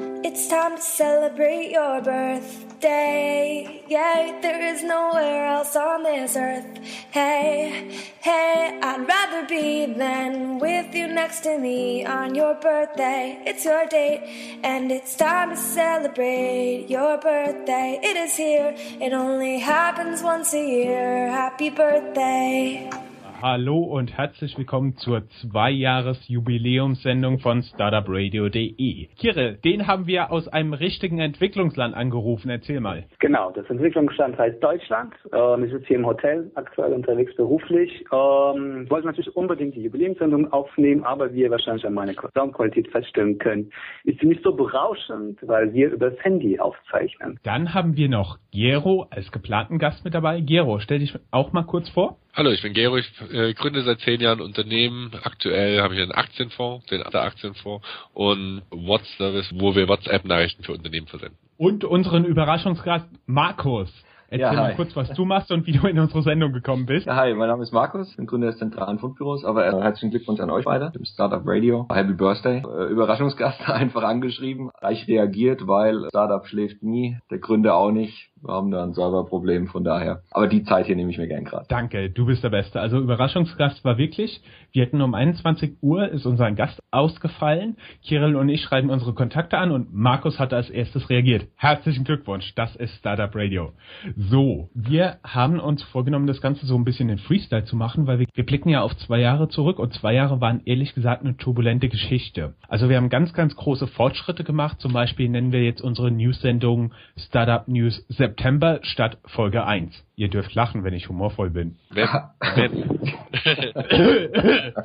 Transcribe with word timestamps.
It's 0.00 0.46
time 0.46 0.76
to 0.76 0.82
celebrate 0.82 1.72
your 1.72 2.00
birthday. 2.00 3.82
Yeah, 3.88 4.38
there 4.40 4.62
is 4.72 4.84
nowhere 4.84 5.46
else 5.46 5.74
on 5.74 6.04
this 6.04 6.36
earth. 6.36 6.78
Hey, 7.10 7.98
hey, 8.20 8.78
I'd 8.80 9.08
rather 9.08 9.44
be 9.48 9.86
than 9.86 10.60
with 10.60 10.94
you 10.94 11.08
next 11.08 11.40
to 11.40 11.58
me 11.58 12.06
on 12.06 12.36
your 12.36 12.54
birthday. 12.54 13.42
It's 13.44 13.64
your 13.64 13.86
date, 13.86 14.60
and 14.62 14.92
it's 14.92 15.16
time 15.16 15.50
to 15.50 15.56
celebrate 15.56 16.86
your 16.88 17.18
birthday. 17.18 17.98
It 18.00 18.16
is 18.16 18.36
here, 18.36 18.76
it 18.76 19.12
only 19.12 19.58
happens 19.58 20.22
once 20.22 20.54
a 20.54 20.64
year. 20.64 21.28
Happy 21.28 21.70
birthday. 21.70 23.07
Hallo 23.40 23.78
und 23.78 24.18
herzlich 24.18 24.58
willkommen 24.58 24.96
zur 24.96 25.28
Zwei-Jahres-Jubiläumssendung 25.28 27.38
von 27.38 27.62
StartupRadio.de. 27.62 29.06
Kirill, 29.16 29.58
den 29.64 29.86
haben 29.86 30.08
wir 30.08 30.32
aus 30.32 30.48
einem 30.48 30.72
richtigen 30.72 31.20
Entwicklungsland 31.20 31.94
angerufen. 31.94 32.50
Erzähl 32.50 32.80
mal. 32.80 33.04
Genau, 33.20 33.52
das 33.52 33.70
Entwicklungsland 33.70 34.36
heißt 34.36 34.60
Deutschland. 34.60 35.14
Ähm, 35.32 35.62
ich 35.62 35.70
sitze 35.70 35.86
hier 35.86 35.98
im 35.98 36.06
Hotel, 36.06 36.50
aktuell 36.56 36.92
unterwegs 36.92 37.32
beruflich. 37.36 38.04
Ähm, 38.12 38.82
ich 38.82 38.90
wollte 38.90 39.06
natürlich 39.06 39.36
unbedingt 39.36 39.76
die 39.76 39.82
Jubiläumssendung 39.82 40.52
aufnehmen, 40.52 41.04
aber 41.04 41.32
wie 41.32 41.42
ihr 41.42 41.50
wahrscheinlich 41.52 41.86
an 41.86 41.94
meiner 41.94 42.14
Soundqualität 42.34 42.90
feststellen 42.90 43.38
könnt, 43.38 43.72
ist 44.02 44.18
sie 44.18 44.26
nicht 44.26 44.42
so 44.42 44.52
berauschend, 44.52 45.38
weil 45.42 45.72
wir 45.72 45.92
übers 45.92 46.14
Handy 46.24 46.58
aufzeichnen. 46.58 47.38
Dann 47.44 47.72
haben 47.72 47.96
wir 47.96 48.08
noch 48.08 48.38
Gero 48.50 49.06
als 49.10 49.30
geplanten 49.30 49.78
Gast 49.78 50.04
mit 50.04 50.14
dabei. 50.14 50.40
Gero, 50.40 50.80
stell 50.80 50.98
dich 50.98 51.16
auch 51.30 51.52
mal 51.52 51.62
kurz 51.62 51.88
vor. 51.90 52.16
Hallo, 52.38 52.52
ich 52.52 52.62
bin 52.62 52.72
Gero, 52.72 52.96
ich 52.96 53.12
äh, 53.32 53.52
gründe 53.52 53.82
seit 53.82 53.98
zehn 53.98 54.20
Jahren 54.20 54.40
Unternehmen. 54.40 55.10
Aktuell 55.24 55.82
habe 55.82 55.96
ich 55.96 56.00
einen 56.00 56.12
Aktienfonds, 56.12 56.86
den 56.86 57.02
Aktienfonds 57.02 57.84
und 58.14 58.62
WhatsApp, 58.70 59.44
wo 59.56 59.74
wir 59.74 59.88
WhatsApp-Nachrichten 59.88 60.62
für 60.62 60.74
Unternehmen 60.74 61.08
versenden. 61.08 61.36
Und 61.56 61.82
unseren 61.82 62.24
Überraschungsgast 62.24 63.08
Markus. 63.26 63.92
Erzähl 64.30 64.40
ja, 64.40 64.52
mal 64.52 64.74
kurz, 64.76 64.94
was 64.94 65.10
du 65.14 65.24
machst 65.24 65.50
und 65.50 65.66
wie 65.66 65.72
du 65.72 65.88
in 65.88 65.98
unsere 65.98 66.22
Sendung 66.22 66.52
gekommen 66.52 66.86
bist. 66.86 67.06
Ja, 67.06 67.16
hi, 67.16 67.34
mein 67.34 67.48
Name 67.48 67.62
ist 67.62 67.72
Markus, 67.72 68.14
bin 68.14 68.26
Gründer 68.26 68.48
des 68.48 68.58
zentralen 68.58 68.98
Fundbüros, 68.98 69.44
aber 69.44 69.66
äh, 69.66 69.72
herzlichen 69.72 70.10
Glückwunsch 70.10 70.38
an 70.38 70.50
euch 70.50 70.66
beide, 70.66 70.92
dem 70.92 71.06
Startup 71.06 71.42
Radio. 71.44 71.88
Happy 71.90 72.12
Birthday. 72.12 72.58
Äh, 72.58 72.92
Überraschungsgast 72.92 73.60
einfach 73.68 74.02
angeschrieben, 74.02 74.70
gleich 74.78 75.08
reagiert, 75.08 75.66
weil 75.66 76.06
Startup 76.10 76.46
schläft 76.46 76.82
nie, 76.84 77.18
der 77.30 77.38
Gründer 77.38 77.74
auch 77.74 77.90
nicht. 77.90 78.28
Wir 78.42 78.54
haben 78.54 78.70
da 78.70 78.84
ein 78.84 78.92
Serverproblem, 78.92 79.66
von 79.68 79.84
daher. 79.84 80.22
Aber 80.30 80.46
die 80.46 80.62
Zeit 80.62 80.86
hier 80.86 80.96
nehme 80.96 81.10
ich 81.10 81.18
mir 81.18 81.26
gern 81.26 81.44
gerade. 81.44 81.66
Danke, 81.68 82.10
du 82.10 82.26
bist 82.26 82.44
der 82.44 82.50
Beste. 82.50 82.80
Also 82.80 82.98
Überraschungsgast 82.98 83.84
war 83.84 83.98
wirklich, 83.98 84.40
wir 84.72 84.82
hätten 84.82 85.00
um 85.00 85.14
21 85.14 85.78
Uhr 85.80 86.08
ist 86.08 86.26
unser 86.26 86.50
Gast 86.52 86.80
ausgefallen. 86.90 87.76
Kirill 88.02 88.36
und 88.36 88.48
ich 88.48 88.62
schreiben 88.62 88.90
unsere 88.90 89.14
Kontakte 89.14 89.58
an 89.58 89.72
und 89.72 89.92
Markus 89.92 90.38
hat 90.38 90.52
als 90.52 90.70
erstes 90.70 91.10
reagiert. 91.10 91.46
Herzlichen 91.56 92.04
Glückwunsch, 92.04 92.54
das 92.54 92.76
ist 92.76 92.94
Startup 92.96 93.30
Radio. 93.34 93.72
So, 94.16 94.70
wir 94.74 95.16
haben 95.24 95.58
uns 95.58 95.82
vorgenommen, 95.84 96.26
das 96.26 96.40
Ganze 96.40 96.66
so 96.66 96.76
ein 96.76 96.84
bisschen 96.84 97.08
in 97.08 97.18
Freestyle 97.18 97.64
zu 97.64 97.76
machen, 97.76 98.06
weil 98.06 98.20
wir, 98.20 98.26
wir 98.34 98.46
blicken 98.46 98.68
ja 98.68 98.82
auf 98.82 98.96
zwei 98.98 99.18
Jahre 99.18 99.48
zurück 99.48 99.78
und 99.78 99.94
zwei 99.94 100.14
Jahre 100.14 100.40
waren 100.40 100.62
ehrlich 100.64 100.94
gesagt 100.94 101.24
eine 101.24 101.36
turbulente 101.36 101.88
Geschichte. 101.88 102.54
Also 102.68 102.88
wir 102.88 102.96
haben 102.96 103.08
ganz, 103.08 103.32
ganz 103.32 103.56
große 103.56 103.86
Fortschritte 103.86 104.44
gemacht. 104.44 104.80
Zum 104.80 104.92
Beispiel 104.92 105.28
nennen 105.28 105.52
wir 105.52 105.64
jetzt 105.64 105.80
unsere 105.80 106.10
News-Sendung 106.10 106.92
Startup 107.16 107.66
News 107.66 108.04
September 108.28 108.80
statt 108.82 109.16
Folge 109.24 109.64
1. 109.64 110.04
Ihr 110.16 110.28
dürft 110.28 110.54
lachen, 110.54 110.84
wenn 110.84 110.92
ich 110.92 111.08
humorvoll 111.08 111.48
bin. 111.48 111.76
Wer, 111.90 112.34
wenn. 112.56 113.00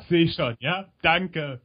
Sehe 0.08 0.24
ich 0.24 0.34
schon, 0.34 0.54
ja? 0.60 0.86
Danke. 1.02 1.60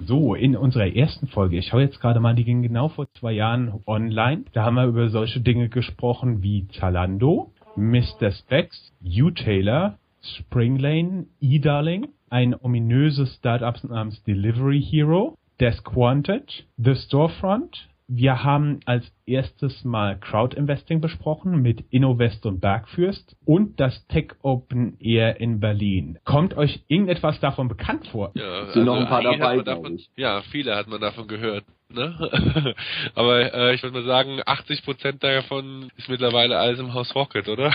So, 0.00 0.34
in 0.34 0.56
unserer 0.56 0.86
ersten 0.86 1.26
Folge, 1.26 1.58
ich 1.58 1.66
schaue 1.66 1.82
jetzt 1.82 2.00
gerade 2.00 2.18
mal, 2.18 2.34
die 2.34 2.44
ging 2.44 2.62
genau 2.62 2.88
vor 2.88 3.06
zwei 3.12 3.32
Jahren 3.32 3.82
online. 3.86 4.44
Da 4.54 4.64
haben 4.64 4.76
wir 4.76 4.86
über 4.86 5.10
solche 5.10 5.40
Dinge 5.40 5.68
gesprochen 5.68 6.42
wie 6.42 6.66
Zalando, 6.68 7.52
Mr. 7.76 8.32
Specs, 8.32 8.92
U-Taylor, 9.04 9.98
Springlane, 10.22 11.26
E-Darling, 11.42 12.08
ein 12.30 12.54
ominöses 12.58 13.34
Startup 13.34 13.76
namens 13.84 14.22
Delivery 14.22 14.80
Hero, 14.80 15.36
Desquantage, 15.60 16.64
The 16.78 16.94
Storefront, 16.94 17.86
wir 18.08 18.44
haben 18.44 18.80
als 18.84 19.10
erstes 19.26 19.84
mal 19.84 20.18
Crowd 20.18 20.56
Investing 20.56 21.00
besprochen 21.00 21.62
mit 21.62 21.84
Innovest 21.90 22.46
und 22.46 22.60
Bergfürst 22.60 23.36
und 23.44 23.80
das 23.80 24.06
Tech 24.08 24.32
Open 24.42 24.96
Air 25.00 25.40
in 25.40 25.60
Berlin. 25.60 26.18
Kommt 26.24 26.56
euch 26.56 26.84
irgendetwas 26.88 27.40
davon 27.40 27.68
bekannt 27.68 28.06
vor? 28.08 28.32
Ja, 28.34 28.66
sind 28.66 28.80
also 28.80 28.84
noch 28.84 28.96
ein 28.96 29.06
paar 29.06 29.22
dabei, 29.22 29.62
davon, 29.62 29.98
Ja, 30.16 30.42
viele 30.50 30.76
hat 30.76 30.88
man 30.88 31.00
davon 31.00 31.26
gehört. 31.28 31.64
Ne? 31.92 32.74
Aber 33.14 33.54
äh, 33.54 33.74
ich 33.74 33.82
würde 33.82 34.00
mal 34.00 34.06
sagen, 34.06 34.40
80 34.44 34.84
Prozent 34.84 35.22
davon 35.22 35.90
ist 35.96 36.08
mittlerweile 36.08 36.58
alles 36.58 36.80
im 36.80 36.94
Haus 36.94 37.14
Rocket, 37.14 37.48
oder? 37.48 37.72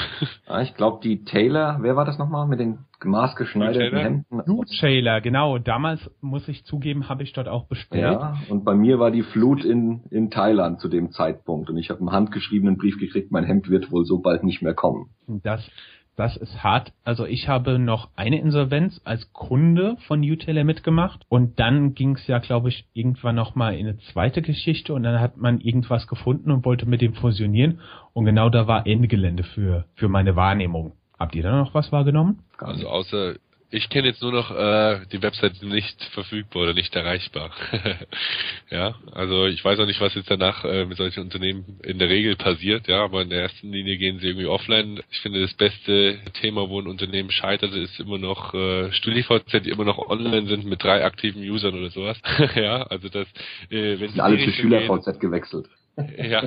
Ja, 0.48 0.62
ich 0.62 0.74
glaube, 0.76 1.00
die 1.04 1.24
Taylor, 1.24 1.78
wer 1.82 1.96
war 1.96 2.06
das 2.06 2.18
nochmal 2.18 2.48
mit 2.48 2.60
den 2.60 2.80
maßgeschneiderten 3.04 3.98
Hemden? 3.98 4.44
Du 4.46 4.64
Taylor, 4.80 5.22
genau. 5.22 5.58
Damals, 5.58 6.02
muss 6.22 6.48
ich 6.48 6.66
zugeben, 6.66 7.08
habe 7.08 7.24
ich 7.24 7.34
dort 7.34 7.48
auch 7.48 7.68
bestellt. 7.68 8.04
Ja, 8.04 8.38
und 8.50 8.66
bei 8.66 8.76
mir 8.76 9.00
war 9.00 9.12
die 9.12 9.24
Flut 9.24 9.64
in, 9.64 10.04
in 10.10 10.32
Thailand 10.32 10.82
zu 10.82 10.90
dem 10.90 11.12
Zeitpunkt. 11.12 11.39
Und 11.70 11.78
ich 11.78 11.90
habe 11.90 12.00
einen 12.00 12.12
handgeschriebenen 12.12 12.78
Brief 12.78 12.98
gekriegt, 12.98 13.32
mein 13.32 13.44
Hemd 13.44 13.70
wird 13.70 13.92
wohl 13.92 14.06
so 14.06 14.20
bald 14.20 14.44
nicht 14.44 14.62
mehr 14.62 14.74
kommen. 14.74 15.10
Das 15.28 15.70
das 16.20 16.36
ist 16.36 16.66
hart. 16.66 16.92
Also 17.06 17.26
ich 17.26 17.48
habe 17.48 17.80
noch 17.80 18.10
eine 18.18 18.42
Insolvenz 18.42 19.00
als 19.06 19.32
Kunde 19.32 19.96
von 20.06 20.20
UTeller 20.20 20.66
mitgemacht 20.66 21.26
und 21.30 21.62
dann 21.62 21.94
ging 21.94 22.16
es 22.18 22.28
ja, 22.28 22.40
glaube 22.40 22.68
ich, 22.68 22.90
irgendwann 22.92 23.36
nochmal 23.36 23.76
in 23.76 23.88
eine 23.88 23.98
zweite 24.12 24.42
Geschichte 24.42 24.94
und 24.94 25.04
dann 25.04 25.22
hat 25.22 25.38
man 25.38 25.62
irgendwas 25.62 26.08
gefunden 26.08 26.52
und 26.52 26.66
wollte 26.66 26.86
mit 26.86 27.00
dem 27.00 27.14
fusionieren 27.14 27.80
und 28.12 28.26
genau 28.26 28.50
da 28.50 28.68
war 28.68 28.86
Ende 28.86 29.08
Gelände 29.08 29.44
für, 29.44 29.86
für 29.96 30.10
meine 30.10 30.36
Wahrnehmung. 30.36 30.92
Habt 31.18 31.36
ihr 31.36 31.44
da 31.44 31.58
noch 31.58 31.74
was 31.74 31.90
wahrgenommen? 31.94 32.40
Also 32.58 32.90
außer 32.90 33.36
ich 33.72 33.90
kenne 33.90 34.08
jetzt 34.08 34.22
nur 34.22 34.32
noch 34.32 34.50
äh, 34.50 35.02
die 35.12 35.22
Website 35.22 35.62
nicht 35.62 36.04
verfügbar 36.14 36.64
oder 36.64 36.74
nicht 36.74 36.96
erreichbar. 36.96 37.52
ja, 38.72 38.96
also 39.12 39.46
ich 39.46 39.64
weiß 39.64 39.80
auch 39.80 39.86
nicht, 39.86 40.02
was 40.02 40.16
jetzt 40.16 40.32
danach 40.32 40.66
äh, 40.66 40.86
mit 40.86 40.98
solchen 40.98 41.22
Unternehmen 41.22 41.80
in 41.84 42.00
der 42.00 42.10
Regel 42.10 42.36
passiert, 42.36 42.88
ja, 42.88 43.04
aber 43.04 43.22
in 43.22 43.30
der 43.30 43.44
ersten 43.44 43.72
Linie 43.72 43.98
gehen 43.98 44.20
sie 44.20 44.28
irgendwie 44.28 44.48
offline. 44.48 45.02
Ich 45.12 45.20
finde, 45.20 45.42
das 45.42 45.54
beste 45.54 46.18
Thema, 46.42 46.68
wo 46.68 46.80
ein 46.82 46.88
Unternehmen 46.88 47.30
scheitert, 47.30 47.74
ist 47.74 48.00
immer 48.00 48.18
noch 48.18 48.56
äh, 48.56 48.92
StudiVZ, 48.92 49.64
die 49.64 49.70
immer 49.70 49.86
noch 49.86 50.00
online 50.00 50.48
sind 50.48 50.66
mit 50.66 50.84
drei 50.84 51.06
aktiven 51.06 51.42
Usern 51.44 51.78
oder 51.78 51.92
sowas. 51.92 52.20
ja, 52.56 52.84
also 52.84 53.08
das, 53.10 53.28
äh, 53.70 54.00
wenn 54.00 54.10
sie 54.10 54.20
alle 54.20 54.40
zu 54.40 54.52
SchülerVZ 54.52 55.20
gewechselt. 55.20 55.68
Ja. 56.18 56.44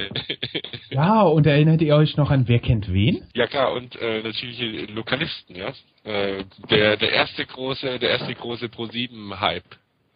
ja, 0.90 1.22
und 1.22 1.46
erinnert 1.46 1.80
ihr 1.82 1.96
euch 1.96 2.16
noch 2.16 2.30
an 2.30 2.48
Wer 2.48 2.58
kennt 2.58 2.92
wen? 2.92 3.22
Ja 3.34 3.46
klar, 3.46 3.72
und 3.72 3.96
äh, 3.96 4.22
natürlich 4.22 4.90
Lokalisten, 4.90 5.56
ja. 5.56 5.72
Äh, 6.04 6.44
der, 6.70 6.96
der 6.96 7.12
erste 7.12 7.44
große, 7.44 7.98
der 7.98 8.10
erste 8.10 8.34
große 8.34 8.66
Pro7-Hype. 8.66 9.64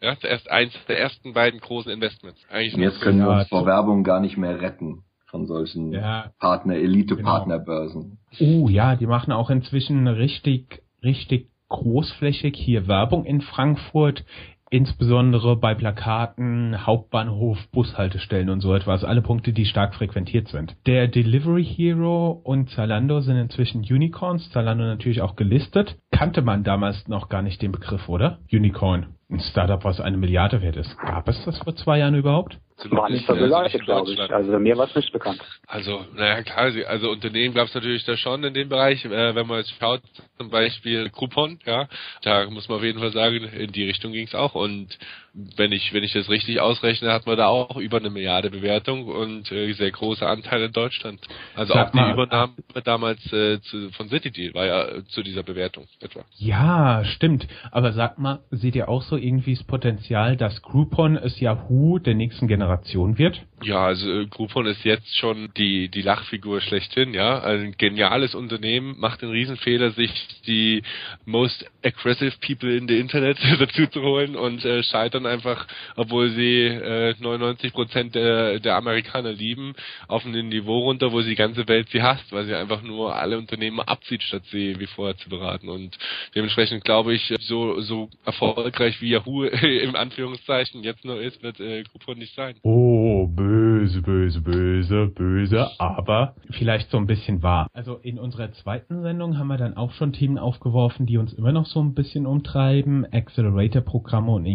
Ja, 0.00 0.18
zuerst 0.18 0.50
eins 0.50 0.74
der 0.86 0.98
ersten 0.98 1.32
beiden 1.32 1.60
großen 1.60 1.90
Investments. 1.90 2.40
Eigentlich 2.50 2.74
Jetzt 2.74 3.00
können 3.00 3.20
wir 3.20 3.30
uns 3.30 3.48
vor 3.48 3.64
Werbung 3.64 4.04
gar 4.04 4.20
nicht 4.20 4.36
mehr 4.36 4.60
retten 4.60 5.04
von 5.26 5.46
solchen 5.46 5.92
ja, 5.92 6.30
Partner, 6.38 6.74
Elite-Partnerbörsen. 6.74 8.18
Genau. 8.38 8.64
Oh 8.64 8.68
ja, 8.68 8.96
die 8.96 9.06
machen 9.06 9.32
auch 9.32 9.50
inzwischen 9.50 10.06
richtig, 10.06 10.82
richtig 11.02 11.48
großflächig 11.68 12.54
hier 12.56 12.86
Werbung 12.86 13.24
in 13.24 13.40
Frankfurt 13.40 14.24
insbesondere 14.74 15.54
bei 15.56 15.76
Plakaten, 15.76 16.84
Hauptbahnhof, 16.84 17.58
Bushaltestellen 17.70 18.50
und 18.50 18.60
so 18.60 18.74
etwas, 18.74 19.04
alle 19.04 19.22
Punkte, 19.22 19.52
die 19.52 19.66
stark 19.66 19.94
frequentiert 19.94 20.48
sind. 20.48 20.74
Der 20.86 21.06
Delivery 21.06 21.64
Hero 21.64 22.40
und 22.42 22.70
Zalando 22.70 23.20
sind 23.20 23.36
inzwischen 23.36 23.82
Unicorns, 23.82 24.50
Zalando 24.50 24.82
natürlich 24.82 25.22
auch 25.22 25.36
gelistet. 25.36 25.96
Kannte 26.10 26.42
man 26.42 26.64
damals 26.64 27.06
noch 27.06 27.28
gar 27.28 27.42
nicht 27.42 27.62
den 27.62 27.70
Begriff, 27.70 28.08
oder? 28.08 28.40
Unicorn. 28.52 29.14
Ein 29.30 29.38
Startup, 29.38 29.84
was 29.84 30.00
eine 30.00 30.16
Milliarde 30.16 30.60
wert 30.60 30.76
ist. 30.76 30.98
Gab 30.98 31.28
es 31.28 31.40
das 31.44 31.56
vor 31.58 31.76
zwei 31.76 32.00
Jahren 32.00 32.16
überhaupt? 32.16 32.58
War 32.90 33.08
nicht 33.08 33.26
so 33.26 33.34
geleitet, 33.34 33.84
glaube 33.84 34.12
ich. 34.12 34.20
Also 34.20 34.58
mir 34.58 34.76
war 34.76 34.88
es 34.88 34.96
nicht 34.96 35.12
bekannt. 35.12 35.40
Also, 35.68 36.04
naja, 36.14 36.42
klar, 36.42 36.72
also 36.88 37.10
Unternehmen 37.10 37.54
gab 37.54 37.68
es 37.68 37.74
natürlich 37.74 38.04
da 38.04 38.16
schon 38.16 38.42
in 38.42 38.52
dem 38.52 38.68
Bereich. 38.68 39.04
Äh, 39.04 39.34
wenn 39.34 39.46
man 39.46 39.58
jetzt 39.58 39.72
schaut, 39.78 40.02
zum 40.38 40.50
Beispiel 40.50 41.08
Coupon, 41.10 41.60
ja, 41.64 41.88
da 42.22 42.50
muss 42.50 42.68
man 42.68 42.78
auf 42.78 42.84
jeden 42.84 42.98
Fall 42.98 43.12
sagen, 43.12 43.44
in 43.44 43.70
die 43.70 43.84
Richtung 43.84 44.12
ging 44.12 44.26
es 44.26 44.34
auch. 44.34 44.54
Und 44.54 44.98
wenn 45.34 45.72
ich, 45.72 45.92
wenn 45.92 46.04
ich 46.04 46.12
das 46.12 46.28
richtig 46.28 46.60
ausrechne, 46.60 47.12
hat 47.12 47.26
man 47.26 47.36
da 47.36 47.48
auch 47.48 47.76
über 47.76 47.96
eine 47.96 48.10
Milliarde 48.10 48.50
Bewertung 48.50 49.06
und 49.06 49.50
äh, 49.50 49.72
sehr 49.72 49.90
große 49.90 50.24
Anteile 50.24 50.66
in 50.66 50.72
Deutschland. 50.72 51.20
Also 51.56 51.74
Sag 51.74 51.88
auch 51.88 51.90
die 51.90 51.96
mal, 51.96 52.12
Übernahme 52.12 52.52
damals 52.84 53.20
äh, 53.32 53.60
zu, 53.62 53.90
von 53.90 54.08
CityDeal 54.08 54.54
war 54.54 54.66
ja 54.66 54.84
äh, 54.84 55.04
zu 55.06 55.24
dieser 55.24 55.42
Bewertung 55.42 55.86
etwa. 56.00 56.24
Ja, 56.36 57.04
stimmt. 57.04 57.48
Aber 57.72 57.92
sag 57.92 58.18
mal, 58.18 58.40
seht 58.52 58.76
ihr 58.76 58.88
auch 58.88 59.02
so 59.02 59.16
irgendwie 59.16 59.54
das 59.54 59.64
Potenzial, 59.64 60.36
dass 60.36 60.62
Groupon 60.62 61.16
es 61.16 61.40
Yahoo 61.40 61.98
der 61.98 62.14
nächsten 62.14 62.46
Generation 62.46 63.18
wird? 63.18 63.42
Ja, 63.62 63.86
also 63.86 64.08
äh, 64.08 64.26
Groupon 64.26 64.66
ist 64.66 64.84
jetzt 64.84 65.16
schon 65.16 65.50
die, 65.56 65.88
die 65.88 66.02
Lachfigur 66.02 66.60
schlechthin, 66.60 67.12
ja. 67.12 67.42
Ein 67.42 67.74
geniales 67.76 68.36
Unternehmen, 68.36 68.94
macht 68.98 69.22
den 69.22 69.30
Riesenfehler, 69.30 69.90
sich 69.90 70.12
die 70.46 70.82
most 71.24 71.68
aggressive 71.82 72.34
people 72.40 72.72
in 72.72 72.86
the 72.86 72.98
Internet 72.98 73.38
dazu 73.58 73.86
zu 73.88 74.00
holen 74.02 74.36
und 74.36 74.64
äh, 74.64 74.84
scheitern 74.84 75.23
einfach, 75.26 75.66
obwohl 75.96 76.30
sie 76.30 76.66
äh, 76.66 77.14
99 77.18 77.72
Prozent 77.72 78.14
der, 78.14 78.60
der 78.60 78.76
Amerikaner 78.76 79.32
lieben, 79.32 79.74
auf 80.08 80.24
ein 80.24 80.32
Niveau 80.48 80.80
runter, 80.80 81.12
wo 81.12 81.20
sie 81.22 81.30
die 81.30 81.36
ganze 81.36 81.66
Welt 81.68 81.88
sie 81.90 82.02
hasst, 82.02 82.32
weil 82.32 82.44
sie 82.44 82.54
einfach 82.54 82.82
nur 82.82 83.14
alle 83.14 83.38
Unternehmen 83.38 83.80
abzieht, 83.80 84.22
statt 84.22 84.42
sie 84.50 84.78
wie 84.78 84.86
vorher 84.86 85.16
zu 85.16 85.28
beraten. 85.28 85.68
Und 85.68 85.96
dementsprechend 86.34 86.84
glaube 86.84 87.14
ich, 87.14 87.34
so, 87.40 87.80
so 87.80 88.08
erfolgreich 88.24 89.00
wie 89.00 89.10
Yahoo 89.10 89.44
im 89.44 89.96
Anführungszeichen 89.96 90.82
jetzt 90.82 91.04
noch 91.04 91.16
ist, 91.16 91.42
wird 91.42 91.60
äh, 91.60 91.82
Groupon 91.84 92.18
nicht 92.18 92.34
sein. 92.34 92.56
Oh, 92.62 93.26
böse, 93.26 94.02
böse, 94.02 94.40
böse, 94.40 95.06
böse, 95.06 95.70
aber 95.78 96.34
vielleicht 96.50 96.90
so 96.90 96.98
ein 96.98 97.06
bisschen 97.06 97.42
wahr. 97.42 97.68
Also 97.72 97.96
in 97.96 98.18
unserer 98.18 98.52
zweiten 98.52 99.02
Sendung 99.02 99.38
haben 99.38 99.48
wir 99.48 99.56
dann 99.56 99.76
auch 99.76 99.92
schon 99.92 100.12
Themen 100.12 100.38
aufgeworfen, 100.38 101.06
die 101.06 101.18
uns 101.18 101.32
immer 101.32 101.52
noch 101.52 101.66
so 101.66 101.80
ein 101.80 101.94
bisschen 101.94 102.26
umtreiben. 102.26 103.06
Accelerator-Programme 103.10 104.32
und 104.32 104.46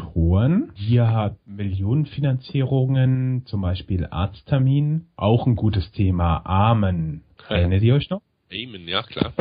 Inkubatoren. 0.00 0.72
Wir 0.76 1.08
haben 1.08 1.36
Millionenfinanzierungen, 1.46 3.44
zum 3.46 3.62
Beispiel 3.62 4.06
Arzttermin. 4.10 5.06
Auch 5.16 5.46
ein 5.46 5.56
gutes 5.56 5.90
Thema. 5.92 6.42
Amen. 6.44 7.22
Erinnert 7.48 7.82
ihr 7.82 7.94
euch 7.94 8.10
noch? 8.10 8.22
Amen, 8.52 8.88
ja 8.88 9.02
klar. 9.02 9.32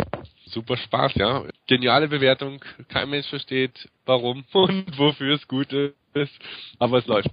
Super 0.45 0.77
Spaß, 0.77 1.15
ja. 1.15 1.43
Geniale 1.67 2.07
Bewertung. 2.07 2.59
Kein 2.87 3.09
Mensch 3.09 3.27
versteht, 3.27 3.89
warum 4.05 4.43
und 4.53 4.97
wofür 4.97 5.35
es 5.35 5.47
gut 5.47 5.71
ist. 5.73 6.39
Aber 6.79 6.97
es 6.97 7.07
läuft. 7.07 7.29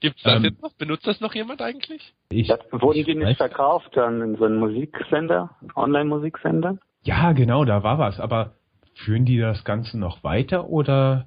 Gibt's 0.00 0.22
das 0.22 0.36
Ähm, 0.36 0.44
jetzt 0.44 0.62
noch? 0.62 0.72
Benutzt 0.74 1.06
das 1.06 1.20
noch 1.20 1.34
jemand 1.34 1.62
eigentlich? 1.62 2.14
Ich, 2.30 2.46
Das, 2.48 2.60
wurden 2.70 3.04
die 3.04 3.10
ich 3.10 3.16
nicht 3.16 3.36
verkauft 3.36 3.90
dann 3.94 4.22
in 4.22 4.36
so 4.36 4.44
einen 4.44 4.58
Musiksender, 4.58 5.50
Online-Musiksender? 5.74 6.78
Ja, 7.02 7.32
genau, 7.32 7.64
da 7.64 7.82
war 7.82 7.98
was. 7.98 8.20
Aber 8.20 8.52
führen 8.94 9.24
die 9.24 9.38
das 9.38 9.64
Ganze 9.64 9.98
noch 9.98 10.22
weiter 10.22 10.68
oder 10.68 11.26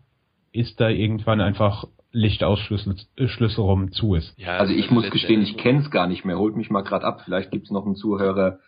ist 0.54 0.80
da 0.80 0.88
irgendwann 0.88 1.42
einfach 1.42 1.86
Lichtausschlüssel 2.12 2.96
äh, 3.18 3.28
Schlüssel 3.28 3.62
rum 3.62 3.92
zu 3.92 4.16
ist? 4.16 4.34
Ja, 4.38 4.58
Also 4.58 4.74
ich 4.74 4.90
muss 4.92 5.10
gestehen, 5.10 5.42
ich 5.42 5.58
kenne 5.58 5.82
es 5.82 5.92
gar 5.92 6.08
nicht 6.08 6.24
mehr. 6.24 6.38
Holt 6.38 6.56
mich 6.56 6.70
mal 6.70 6.84
gerade 6.84 7.06
ab. 7.06 7.22
Vielleicht 7.26 7.52
gibt's 7.52 7.72
noch 7.72 7.86
einen 7.86 7.96
Zuhörer, 7.96 8.60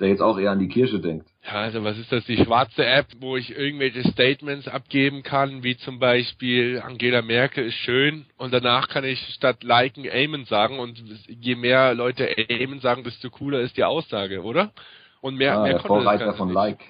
der 0.00 0.08
jetzt 0.08 0.20
auch 0.20 0.36
eher 0.38 0.50
an 0.50 0.58
die 0.58 0.68
Kirche 0.68 0.98
denkt. 0.98 1.28
Ja, 1.44 1.60
also 1.60 1.84
was 1.84 1.96
ist 1.96 2.10
das? 2.10 2.24
Die 2.26 2.36
schwarze 2.36 2.84
App, 2.84 3.06
wo 3.20 3.36
ich 3.36 3.56
irgendwelche 3.56 4.02
Statements 4.10 4.66
abgeben 4.66 5.22
kann, 5.22 5.62
wie 5.62 5.76
zum 5.76 6.00
Beispiel 6.00 6.82
Angela 6.84 7.22
Merkel 7.22 7.66
ist 7.66 7.76
schön 7.76 8.26
und 8.36 8.52
danach 8.52 8.88
kann 8.88 9.04
ich 9.04 9.20
statt 9.34 9.62
liken 9.62 10.06
Amen 10.10 10.44
sagen 10.44 10.80
und 10.80 11.00
je 11.28 11.54
mehr 11.54 11.94
Leute 11.94 12.28
Amen 12.50 12.80
sagen, 12.80 13.04
desto 13.04 13.30
cooler 13.30 13.60
ist 13.60 13.76
die 13.76 13.84
Aussage, 13.84 14.42
oder? 14.42 14.72
Und 15.20 15.36
mehr, 15.36 15.58
ah, 15.58 15.62
mehr 15.62 15.74
der 15.74 15.82
Vorreiter 15.82 16.34
von 16.34 16.48
nicht. 16.48 16.54
Like. 16.54 16.80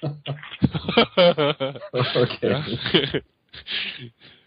Okay. 1.92 3.22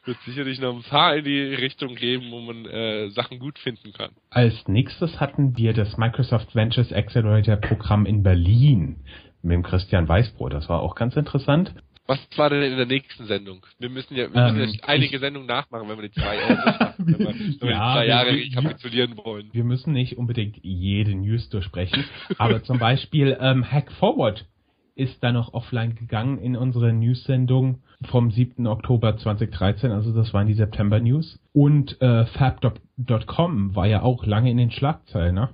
Wird 0.06 0.18
sicherlich 0.26 0.60
noch 0.60 0.76
ein 0.76 0.82
paar 0.84 1.16
in 1.16 1.26
die 1.26 1.40
Richtung 1.40 1.94
geben, 1.96 2.32
wo 2.32 2.40
man 2.42 2.66
äh, 2.66 3.10
Sachen 3.12 3.38
gut 3.38 3.60
finden 3.60 3.94
kann. 3.94 4.10
Als 4.32 4.68
nächstes 4.68 5.20
hatten 5.20 5.56
wir 5.58 5.74
das 5.74 5.96
Microsoft 5.98 6.56
Ventures 6.56 6.92
Accelerator 6.92 7.56
Programm 7.58 8.08
in 8.08 8.24
Berlin 8.24 8.96
mit 9.44 9.54
dem 9.54 9.64
Christian 9.64 10.08
Weißbrot. 10.08 10.54
Das 10.54 10.70
war 10.70 10.82
auch 10.82 10.96
ganz 10.96 11.16
interessant. 11.16 11.74
Was 12.08 12.20
war 12.36 12.50
denn 12.50 12.64
in 12.64 12.76
der 12.78 12.88
nächsten 12.88 13.26
Sendung? 13.28 13.64
Wir 13.80 13.90
müssen 13.90 14.16
ja, 14.18 14.34
wir 14.34 14.42
Ähm, 14.48 14.56
müssen 14.58 14.80
ja 14.80 14.84
einige 14.88 15.16
ich- 15.16 15.22
Sendungen 15.22 15.48
nachmachen, 15.48 15.88
wenn 15.88 16.02
wir 16.02 16.10
die 16.10 16.20
zwei, 16.20 16.36
Jahre 16.40 16.96
wenn 16.98 17.20
wir, 17.20 17.20
wenn 17.28 17.38
wir 17.62 17.70
Ja, 17.70 17.94
die 17.94 17.98
zwei 17.98 18.06
Jahre 18.08 18.36
wir- 18.36 18.44
rekapitulieren 18.46 19.18
wollen. 19.24 19.50
Wir 19.54 19.64
müssen 19.64 19.94
nicht 19.94 20.18
unbedingt 20.18 20.58
jede 20.64 21.14
News 21.14 21.48
durchsprechen, 21.50 22.04
aber 22.40 22.64
zum 22.64 22.80
Beispiel 22.80 23.38
ähm, 23.40 23.64
Hack 23.72 23.92
Forward 23.94 24.46
ist 24.96 25.24
da 25.24 25.32
noch 25.32 25.54
offline 25.54 25.96
gegangen 25.96 26.38
in 26.38 26.56
unsere 26.56 26.94
News-Sendung 26.94 27.80
vom 28.10 28.32
7. 28.32 28.68
Oktober 28.68 29.18
2013, 29.18 29.92
also 29.92 30.14
das 30.14 30.34
waren 30.34 30.48
die 30.48 30.54
September-News. 30.54 31.40
Und 31.54 32.02
äh, 32.02 32.26
Fab.com 32.26 33.76
war 33.76 33.88
ja 33.88 34.02
auch 34.02 34.26
lange 34.26 34.52
in 34.52 34.58
den 34.58 34.72
Schlagzeilen, 34.72 35.36
ne? 35.36 35.50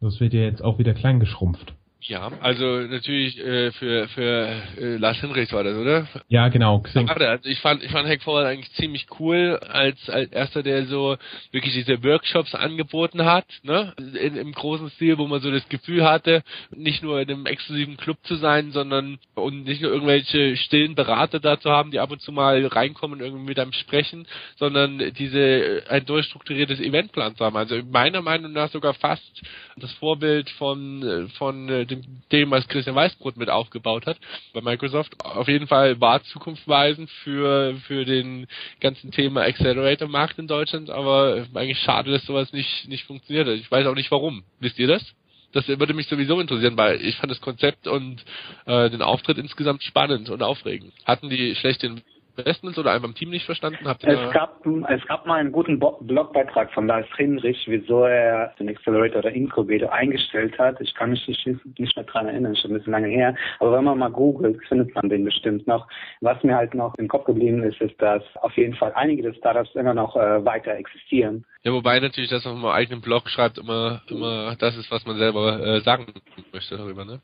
Das 0.00 0.20
wird 0.20 0.32
ja 0.32 0.40
jetzt 0.40 0.62
auch 0.62 0.78
wieder 0.78 0.94
klein 0.94 1.18
geschrumpft. 1.18 1.74
Ja, 2.00 2.30
also 2.40 2.64
natürlich 2.80 3.38
äh, 3.38 3.72
für 3.72 4.06
für 4.08 4.62
äh, 4.80 4.96
Lars 4.98 5.18
Hinrichs 5.18 5.52
war 5.52 5.64
das, 5.64 5.76
oder? 5.76 6.06
Ja, 6.28 6.48
genau. 6.48 6.84
Schade, 6.92 7.28
also 7.28 7.48
ich 7.48 7.58
fand 7.58 7.82
ich 7.82 7.90
fand 7.90 8.08
Hack 8.08 8.22
Forward 8.22 8.46
eigentlich 8.46 8.72
ziemlich 8.74 9.06
cool 9.18 9.58
als 9.68 10.08
als 10.08 10.30
erster, 10.30 10.62
der 10.62 10.86
so 10.86 11.16
wirklich 11.50 11.74
diese 11.74 12.04
Workshops 12.04 12.54
angeboten 12.54 13.24
hat, 13.24 13.46
ne? 13.64 13.94
In, 13.98 14.36
Im 14.36 14.52
großen 14.52 14.90
Stil, 14.90 15.18
wo 15.18 15.26
man 15.26 15.40
so 15.40 15.50
das 15.50 15.68
Gefühl 15.68 16.04
hatte, 16.04 16.44
nicht 16.70 17.02
nur 17.02 17.20
in 17.20 17.30
einem 17.30 17.46
exklusiven 17.46 17.96
Club 17.96 18.18
zu 18.22 18.36
sein, 18.36 18.70
sondern 18.70 19.18
und 19.34 19.64
nicht 19.64 19.82
nur 19.82 19.90
irgendwelche 19.90 20.56
stillen 20.56 20.94
Berater 20.94 21.40
da 21.40 21.58
zu 21.58 21.70
haben, 21.70 21.90
die 21.90 21.98
ab 21.98 22.12
und 22.12 22.22
zu 22.22 22.30
mal 22.30 22.64
reinkommen 22.64 23.18
und 23.18 23.26
irgendwie 23.26 23.44
mit 23.44 23.58
einem 23.58 23.72
sprechen, 23.72 24.28
sondern 24.56 25.12
diese 25.14 25.38
äh, 25.40 25.88
ein 25.88 26.06
durchstrukturiertes 26.06 26.78
Eventplan 26.78 27.34
zu 27.34 27.44
haben. 27.44 27.56
Also 27.56 27.82
meiner 27.90 28.22
Meinung 28.22 28.52
nach 28.52 28.70
sogar 28.70 28.94
fast 28.94 29.42
das 29.76 29.92
Vorbild 29.94 30.48
von 30.50 31.02
äh, 31.02 31.28
von 31.30 31.68
äh, 31.68 31.87
dem, 31.90 32.02
dem 32.32 32.50
was 32.50 32.68
Christian 32.68 32.96
Weißbrot 32.96 33.36
mit 33.36 33.50
aufgebaut 33.50 34.06
hat 34.06 34.18
bei 34.52 34.60
Microsoft. 34.60 35.22
Auf 35.24 35.48
jeden 35.48 35.66
Fall 35.66 36.00
war 36.00 36.22
zukunftsweisend 36.24 37.10
für 37.10 37.74
für 37.86 38.04
den 38.04 38.46
ganzen 38.80 39.10
Thema 39.10 39.42
Accelerator 39.42 40.08
Markt 40.08 40.38
in 40.38 40.46
Deutschland, 40.46 40.90
aber 40.90 41.46
eigentlich 41.54 41.80
schade, 41.80 42.10
dass 42.10 42.24
sowas 42.24 42.52
nicht 42.52 42.88
nicht 42.88 43.04
funktioniert 43.04 43.48
hat. 43.48 43.54
Ich 43.54 43.70
weiß 43.70 43.86
auch 43.86 43.94
nicht 43.94 44.10
warum. 44.10 44.44
Wisst 44.60 44.78
ihr 44.78 44.88
das? 44.88 45.04
Das 45.52 45.66
würde 45.66 45.94
mich 45.94 46.08
sowieso 46.08 46.40
interessieren, 46.40 46.76
weil 46.76 47.00
ich 47.00 47.16
fand 47.16 47.30
das 47.30 47.40
Konzept 47.40 47.86
und 47.86 48.22
äh, 48.66 48.90
den 48.90 49.00
Auftritt 49.00 49.38
insgesamt 49.38 49.82
spannend 49.82 50.28
und 50.28 50.42
aufregend. 50.42 50.92
Hatten 51.06 51.30
die 51.30 51.54
schlechte 51.54 51.94
Investments 52.38 52.78
oder 52.78 52.92
einfach 52.92 53.08
im 53.08 53.14
Team 53.14 53.30
nicht 53.30 53.46
verstanden? 53.46 53.86
Habt 53.86 54.04
ihr 54.04 54.10
Es 54.10 54.32
gab, 54.32 54.64
es 54.66 55.06
gab 55.06 55.26
mal 55.26 55.40
einen 55.40 55.52
guten 55.52 55.78
Bo 55.78 55.98
Blogbeitrag 56.00 56.72
von 56.72 56.86
Lars 56.86 57.06
Hinrich, 57.16 57.64
wieso 57.66 58.04
er 58.04 58.54
den 58.58 58.68
Accelerator 58.68 59.20
oder 59.20 59.32
Incubator 59.32 59.92
eingestellt 59.92 60.58
hat. 60.58 60.80
Ich 60.80 60.94
kann 60.94 61.10
mich 61.10 61.26
nicht, 61.26 61.46
nicht 61.78 61.96
mehr 61.96 62.04
dran 62.04 62.28
erinnern, 62.28 62.56
schon 62.56 62.70
ein 62.70 62.78
bisschen 62.78 62.92
lange 62.92 63.08
her. 63.08 63.34
Aber 63.60 63.72
wenn 63.72 63.84
man 63.84 63.98
mal 63.98 64.10
googelt, 64.10 64.58
findet 64.68 64.94
man 64.94 65.08
den 65.08 65.24
bestimmt 65.24 65.66
noch. 65.66 65.86
Was 66.20 66.42
mir 66.42 66.56
halt 66.56 66.74
noch 66.74 66.94
im 66.96 67.08
Kopf 67.08 67.24
geblieben 67.24 67.62
ist, 67.62 67.80
ist, 67.80 68.00
dass 68.00 68.22
auf 68.36 68.56
jeden 68.56 68.74
Fall 68.74 68.92
einige 68.94 69.22
der 69.22 69.34
Startups 69.34 69.74
immer 69.74 69.94
noch 69.94 70.16
äh, 70.16 70.44
weiter 70.44 70.72
existieren. 70.72 71.44
Ja, 71.62 71.72
wobei 71.72 71.98
natürlich 72.00 72.30
das 72.30 72.46
auf 72.46 72.54
einem 72.54 72.64
eigenen 72.66 73.00
Blog 73.00 73.28
schreibt 73.28 73.58
immer 73.58 74.00
immer 74.08 74.56
das 74.58 74.76
ist, 74.76 74.90
was 74.90 75.06
man 75.06 75.16
selber 75.18 75.60
äh, 75.60 75.80
sagen 75.80 76.06
möchte 76.52 76.76
darüber, 76.76 77.04
ne? 77.04 77.20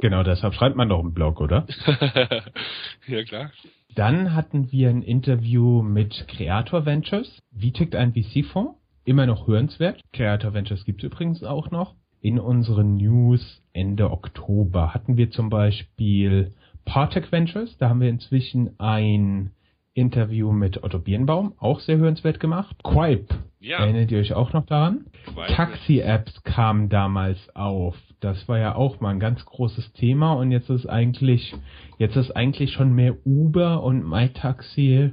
Genau, 0.00 0.22
deshalb 0.22 0.54
schreibt 0.54 0.76
man 0.76 0.88
doch 0.88 1.00
einen 1.00 1.14
Blog, 1.14 1.40
oder? 1.40 1.66
ja 3.06 3.24
klar. 3.24 3.50
Dann 3.94 4.34
hatten 4.34 4.72
wir 4.72 4.88
ein 4.88 5.02
Interview 5.02 5.82
mit 5.82 6.26
Creator 6.28 6.86
Ventures. 6.86 7.38
Wie 7.50 7.72
tickt 7.72 7.94
ein 7.94 8.14
VC-Fonds? 8.14 8.74
Immer 9.04 9.26
noch 9.26 9.46
hörenswert. 9.46 10.00
Creator 10.12 10.54
Ventures 10.54 10.84
gibt 10.84 11.02
es 11.02 11.10
übrigens 11.10 11.42
auch 11.42 11.70
noch. 11.70 11.94
In 12.20 12.38
unseren 12.38 12.96
News 12.96 13.62
Ende 13.72 14.10
Oktober 14.10 14.94
hatten 14.94 15.16
wir 15.16 15.30
zum 15.30 15.50
Beispiel 15.50 16.52
Partech 16.84 17.32
Ventures. 17.32 17.76
Da 17.78 17.88
haben 17.88 18.00
wir 18.00 18.08
inzwischen 18.08 18.78
ein 18.78 19.50
Interview 19.94 20.52
mit 20.52 20.82
Otto 20.82 20.98
Birnbaum, 20.98 21.52
auch 21.58 21.80
sehr 21.80 21.98
hörenswert 21.98 22.40
gemacht. 22.40 22.76
Quipe, 22.82 23.34
Ja. 23.60 23.78
erinnert 23.78 24.10
ihr 24.10 24.18
euch 24.18 24.32
auch 24.34 24.52
noch 24.52 24.66
daran? 24.66 25.06
Taxi-Apps 25.48 26.42
kamen 26.44 26.88
damals 26.88 27.38
auf. 27.54 27.96
Das 28.20 28.48
war 28.48 28.58
ja 28.58 28.74
auch 28.74 29.00
mal 29.00 29.10
ein 29.10 29.20
ganz 29.20 29.44
großes 29.44 29.92
Thema 29.92 30.32
und 30.32 30.50
jetzt 30.50 30.70
ist 30.70 30.86
eigentlich, 30.86 31.54
jetzt 31.98 32.16
ist 32.16 32.30
eigentlich 32.34 32.72
schon 32.72 32.94
mehr 32.94 33.16
Uber 33.26 33.82
und 33.82 34.08
MyTaxi 34.08 35.12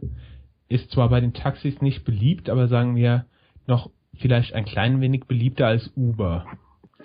ist 0.69 0.91
zwar 0.91 1.09
bei 1.09 1.19
den 1.19 1.33
Taxis 1.33 1.81
nicht 1.81 2.05
beliebt, 2.05 2.49
aber 2.49 2.67
sagen 2.67 2.95
wir 2.95 3.25
noch 3.67 3.89
vielleicht 4.15 4.53
ein 4.53 4.65
klein 4.65 5.01
wenig 5.01 5.25
beliebter 5.25 5.67
als 5.67 5.91
Uber. 5.95 6.45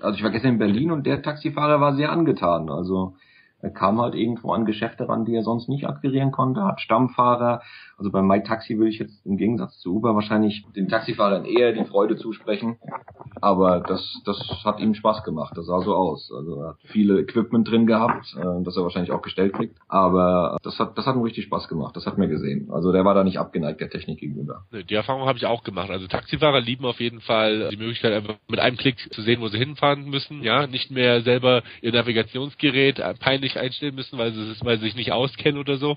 Also 0.00 0.18
ich 0.18 0.22
war 0.22 0.30
gestern 0.30 0.52
in 0.54 0.58
Berlin 0.58 0.90
und 0.90 1.06
der 1.06 1.22
Taxifahrer 1.22 1.80
war 1.80 1.94
sehr 1.96 2.12
angetan. 2.12 2.68
Also 2.68 3.14
er 3.64 3.70
kam 3.70 3.98
halt 3.98 4.14
irgendwo 4.14 4.52
an 4.52 4.66
Geschäfte 4.66 5.08
ran, 5.08 5.24
die 5.24 5.34
er 5.34 5.42
sonst 5.42 5.70
nicht 5.70 5.86
akquirieren 5.86 6.32
konnte, 6.32 6.62
hat 6.64 6.82
Stammfahrer. 6.82 7.62
Also 7.96 8.10
bei 8.10 8.20
MyTaxi 8.20 8.76
würde 8.76 8.90
ich 8.90 8.98
jetzt 8.98 9.24
im 9.24 9.38
Gegensatz 9.38 9.78
zu 9.78 9.94
Uber 9.94 10.14
wahrscheinlich 10.14 10.66
den 10.76 10.88
Taxifahrern 10.88 11.46
eher 11.46 11.72
die 11.72 11.84
Freude 11.84 12.16
zusprechen. 12.16 12.76
Aber 13.40 13.80
das, 13.80 14.20
das 14.26 14.38
hat 14.64 14.80
ihm 14.80 14.92
Spaß 14.94 15.24
gemacht. 15.24 15.56
Das 15.56 15.64
sah 15.64 15.80
so 15.80 15.94
aus. 15.94 16.30
Also 16.36 16.60
er 16.60 16.68
hat 16.70 16.76
viele 16.84 17.18
Equipment 17.20 17.66
drin 17.66 17.86
gehabt, 17.86 18.36
äh, 18.36 18.62
das 18.64 18.76
er 18.76 18.82
wahrscheinlich 18.82 19.12
auch 19.12 19.22
gestellt 19.22 19.54
kriegt. 19.54 19.78
Aber 19.88 20.58
das 20.62 20.78
hat, 20.78 20.98
das 20.98 21.06
hat 21.06 21.16
ihm 21.16 21.22
richtig 21.22 21.44
Spaß 21.44 21.68
gemacht. 21.68 21.96
Das 21.96 22.04
hat 22.04 22.18
mir 22.18 22.28
gesehen. 22.28 22.68
Also 22.70 22.92
der 22.92 23.06
war 23.06 23.14
da 23.14 23.24
nicht 23.24 23.38
abgeneigt 23.38 23.80
der 23.80 23.88
Technik 23.88 24.18
gegenüber. 24.18 24.64
Die 24.90 24.94
Erfahrung 24.94 25.26
habe 25.26 25.38
ich 25.38 25.46
auch 25.46 25.64
gemacht. 25.64 25.88
Also 25.88 26.06
Taxifahrer 26.06 26.60
lieben 26.60 26.84
auf 26.84 27.00
jeden 27.00 27.22
Fall 27.22 27.70
die 27.70 27.78
Möglichkeit, 27.78 28.12
einfach 28.12 28.34
mit 28.48 28.60
einem 28.60 28.76
Klick 28.76 28.98
zu 29.14 29.22
sehen, 29.22 29.40
wo 29.40 29.48
sie 29.48 29.58
hinfahren 29.58 30.10
müssen. 30.10 30.42
Ja, 30.42 30.66
nicht 30.66 30.90
mehr 30.90 31.22
selber 31.22 31.62
ihr 31.80 31.92
Navigationsgerät 31.92 32.98
äh, 32.98 33.14
peinlich 33.14 33.53
einstellen 33.56 33.94
müssen, 33.94 34.18
weil 34.18 34.32
sie, 34.32 34.54
weil 34.60 34.78
sie 34.78 34.84
sich 34.84 34.94
nicht 34.94 35.12
auskennen 35.12 35.60
oder 35.60 35.76
so, 35.76 35.96